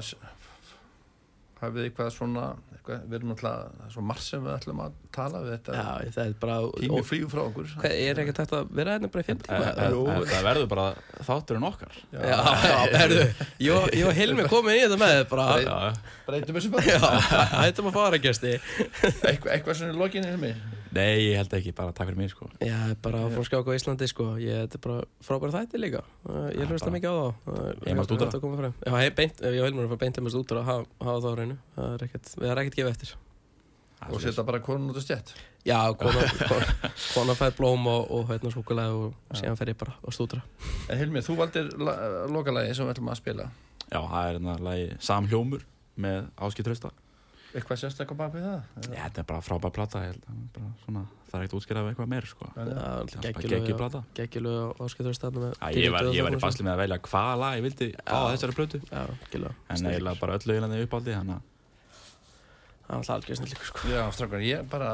hafið 1.62 1.86
eitthvað 1.88 2.10
svona 2.14 2.44
eitthvað, 2.72 3.02
við 3.06 3.14
erum 3.18 3.30
náttúrulega 3.30 3.90
svo 3.92 4.02
margt 4.02 4.24
sem 4.26 4.42
við 4.42 4.52
ætlum 4.56 4.80
að 4.82 4.94
tala 5.14 5.42
við 5.44 5.52
þetta. 5.52 5.74
Já, 5.78 6.10
það 6.16 6.24
er 6.24 6.32
bara 6.42 6.56
tími 6.80 6.98
og, 6.98 7.06
flýgur 7.06 7.30
frá 7.30 7.42
okkur. 7.44 7.68
Hvað, 7.82 7.94
er 8.08 8.20
ekkert 8.24 8.40
hægt 8.42 8.54
að 8.58 8.72
vera 8.80 8.96
hérna 8.96 9.10
bara 9.14 9.22
í 9.22 9.28
fimm 9.28 9.42
tíma 9.44 9.60
En- 9.62 9.78
en- 9.84 10.10
en 10.16 10.26
það 10.32 10.46
verður 10.48 10.68
bara 10.72 10.86
þátturinn 11.28 11.68
okkar. 11.70 12.00
Já, 12.10 12.20
já, 12.66 12.76
herðu 12.98 13.22
ég 13.62 14.06
og- 14.08 14.16
Hilmi 14.18 14.48
komin 14.50 14.74
í 14.76 14.82
þetta 14.82 14.98
með 14.98 15.22
breytum 16.26 16.58
þessu 16.58 16.74
bara. 16.74 16.84
Já, 16.90 17.00
hættum 17.62 17.90
að 17.92 17.96
fara 18.00 18.18
gæsti 18.18 18.56
eitthvað, 18.58 19.50
eitthvað 19.56 19.78
svona 19.78 19.94
í 19.94 20.00
lokinni 20.02 20.32
Hilmi? 20.34 20.54
Nei, 20.92 21.30
ég 21.30 21.38
held 21.40 21.54
ekki, 21.56 21.72
bara 21.72 21.92
takk 21.96 22.10
fyrir 22.10 22.18
mig 22.20 22.30
sko. 22.34 22.48
Já, 22.60 22.76
bara 23.00 23.22
frá 23.32 23.42
skák 23.48 23.64
á 23.64 23.72
Íslandi 23.72 24.08
sko. 24.10 24.26
Ég, 24.36 24.66
þetta 24.66 24.76
er 24.76 24.82
bara 24.84 25.04
frábæra 25.24 25.54
þætti 25.62 25.80
líka. 25.80 26.02
Ég 26.52 26.58
Já, 26.60 26.66
hlusta 26.68 26.90
bara- 26.90 26.96
mikið 26.98 27.08
á 27.08 27.16
þá. 27.16 27.28
Heim 27.86 27.96
að 27.96 28.02
ég- 28.02 28.04
stúdera. 28.08 28.28
þetta 28.30 28.40
koma 28.42 28.56
fram. 28.60 28.74
Já, 28.84 28.92
ég 28.92 29.62
og 29.62 29.68
er 29.68 29.72
að 29.72 29.88
fara 29.88 29.96
beint 30.04 30.16
heim 30.20 30.26
að 30.28 30.34
stúdera 30.36 30.60
að 30.60 30.68
hafa, 30.68 30.86
hafa 31.00 31.20
það 31.24 31.32
á 31.32 31.38
reynu 31.40 31.56
það 31.76 31.94
er 31.96 32.04
ekkert, 32.06 32.26
við 32.36 32.50
erum 32.52 32.62
ekkert 32.66 32.76
gefið 32.76 32.90
eftir. 32.92 33.14
Og 34.12 34.20
setja 34.20 34.42
bara 34.44 34.58
konun 34.60 34.90
út 34.90 34.98
á 34.98 35.02
stjætt 35.02 35.32
Já, 35.64 35.78
kona, 35.94 36.22
kona, 36.50 36.90
kona 37.14 37.34
fær 37.38 37.52
blóm 37.54 37.86
og, 37.86 38.10
og 38.10 38.24
hérna 38.28 38.50
súkulega 38.50 38.90
og 38.98 39.14
síðan 39.32 39.56
fer 39.56 39.70
ég 39.70 39.78
bara 39.78 39.94
að 40.02 40.12
stúdera. 40.16 40.42
En 40.90 40.98
Hilmi, 40.98 41.22
þú 41.22 41.36
valdir 41.38 41.70
la- 41.78 42.26
lokalagi 42.26 42.74
sem 42.74 42.84
við 42.84 42.96
ætlum 42.96 43.12
að 43.14 43.20
spila. 43.22 43.46
Já, 43.92 44.00
það 44.02 44.24
er 44.26 44.38
hérna 44.40 44.56
lagi 44.60 44.88
Sam 44.98 45.28
Hljómur 45.30 45.62
með 45.96 46.26
Áskip 46.36 46.64
Trausta 46.66 46.90
eitthvað 47.52 47.80
sérstaklega 47.82 48.18
bak 48.18 48.34
við 48.36 48.44
það? 48.46 48.88
Já, 48.88 49.02
þetta 49.02 49.22
er 49.22 49.28
bara 49.28 49.44
frábær 49.44 49.72
plata 49.76 50.02
ég 50.06 50.12
held, 50.12 50.26
bara, 50.54 50.70
svona, 50.84 51.04
það 51.28 51.36
er 51.38 51.46
ekkert 51.46 51.56
útskýrað 51.58 51.82
af 51.82 51.90
eitthvað 51.92 52.10
meir 52.12 52.28
sko. 52.30 52.48
Er 52.62 53.14
geggjum 53.26 53.78
plata 53.80 54.02
Gekkjulega 54.18 54.64
og 54.70 54.82
áskiptur 54.86 55.16
stafnum 55.18 55.46
með 55.46 55.54
Já, 55.58 55.78
ég 55.78 55.94
var, 55.94 56.10
ég 56.16 56.26
var 56.26 56.36
í 56.36 56.42
basli 56.42 56.66
með 56.66 56.74
að 56.74 56.82
velja 56.82 57.00
hvaða 57.08 57.38
lag 57.42 57.56
ég 57.58 57.66
vildi 57.68 57.88
á 58.02 58.18
þessari 58.32 58.56
plötu. 58.58 58.82
En 58.92 59.90
eiginlega 59.92 60.20
bara 60.22 60.38
öllu 60.40 60.56
eiginlega 60.56 60.88
uppáldi 60.88 61.16
þannig 61.18 61.38
að 61.38 61.48
Það 62.82 62.92
er 62.92 62.98
alltaf 62.98 63.14
algjör 63.14 63.38
snillíkur 63.38 63.68
sko. 63.68 63.82
Já, 63.88 64.00
strákar, 64.12 64.42
ég 64.44 64.64
bara 64.68 64.88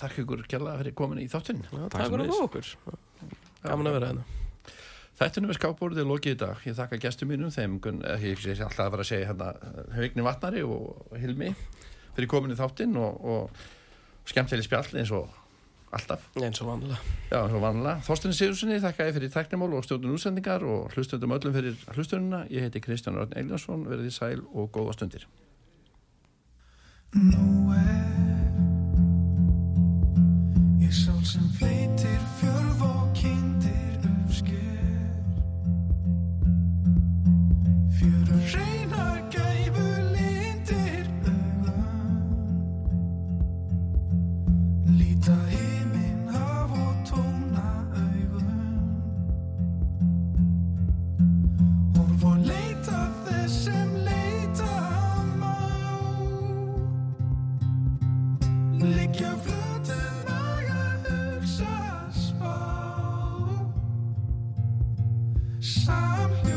þakka 0.00 0.22
ykkur 0.22 0.44
kjærlega 0.48 0.78
fyrir 0.78 0.94
komin 0.96 1.18
í 1.20 1.26
þáttinn. 1.28 1.58
Já, 1.66 1.82
Takk 1.92 2.14
fyrir 2.14 2.30
okkur. 2.38 2.70
Gaman 3.66 3.90
að 3.90 3.96
vera 3.98 4.12
hérna. 4.12 4.24
Þættinu 5.20 5.50
með 5.50 5.58
skápbórið 5.58 6.00
er 6.00 6.08
lokið 6.08 6.32
í 6.32 6.38
dag. 6.40 6.62
Ég 6.64 6.76
þakka 6.78 6.98
gestum 7.02 7.28
mínum, 7.28 7.52
þeim, 7.52 7.74
eh, 8.08 8.24
ég 8.30 8.40
sé 8.40 8.54
alltaf 8.56 8.86
að 8.86 8.94
vera 8.94 9.04
að 9.04 9.10
segja 9.10 9.28
hérna, 9.28 9.50
Vigni 9.98 10.24
Vatnari 10.24 10.62
og 10.64 11.12
Hilmi 11.20 11.50
fyrir 12.16 12.30
komin 12.30 12.54
í 12.54 12.58
þáttinn 12.58 12.96
og, 13.00 13.22
og 13.22 14.28
skemmtileg 14.28 14.66
spjall 14.66 15.00
eins 15.00 15.12
og 15.14 15.30
alltaf. 15.92 16.24
Eins 16.40 16.62
og 16.64 16.70
vanlega 16.70 16.98
Já, 17.30 17.38
eins 17.42 17.56
og 17.56 17.64
vanlega. 17.64 17.94
Þorstin 18.06 18.36
Sigurssoni, 18.36 18.80
þakka 18.82 19.08
ég 19.08 19.16
fyrir 19.18 19.32
tæknimál 19.34 19.76
og 19.76 19.86
stjórnum 19.86 20.16
útsendingar 20.16 20.64
og 20.64 20.96
hlustundum 20.96 21.36
öllum 21.36 21.56
fyrir 21.56 21.78
hlustununa. 21.96 22.44
Ég 22.52 22.66
heiti 22.66 22.82
Kristján 22.84 23.20
Örn 23.20 23.36
Eiljánsson, 23.36 23.86
verið 23.88 24.10
í 24.10 24.14
sæl 24.16 24.44
og 24.52 24.72
góða 24.74 24.96
stundir. 24.98 25.28
Nowhere 27.12 28.00
Ég 30.80 30.92
sól 30.96 31.20
sem 31.24 31.44
fleitir 31.58 32.20
Somehow 65.62 66.51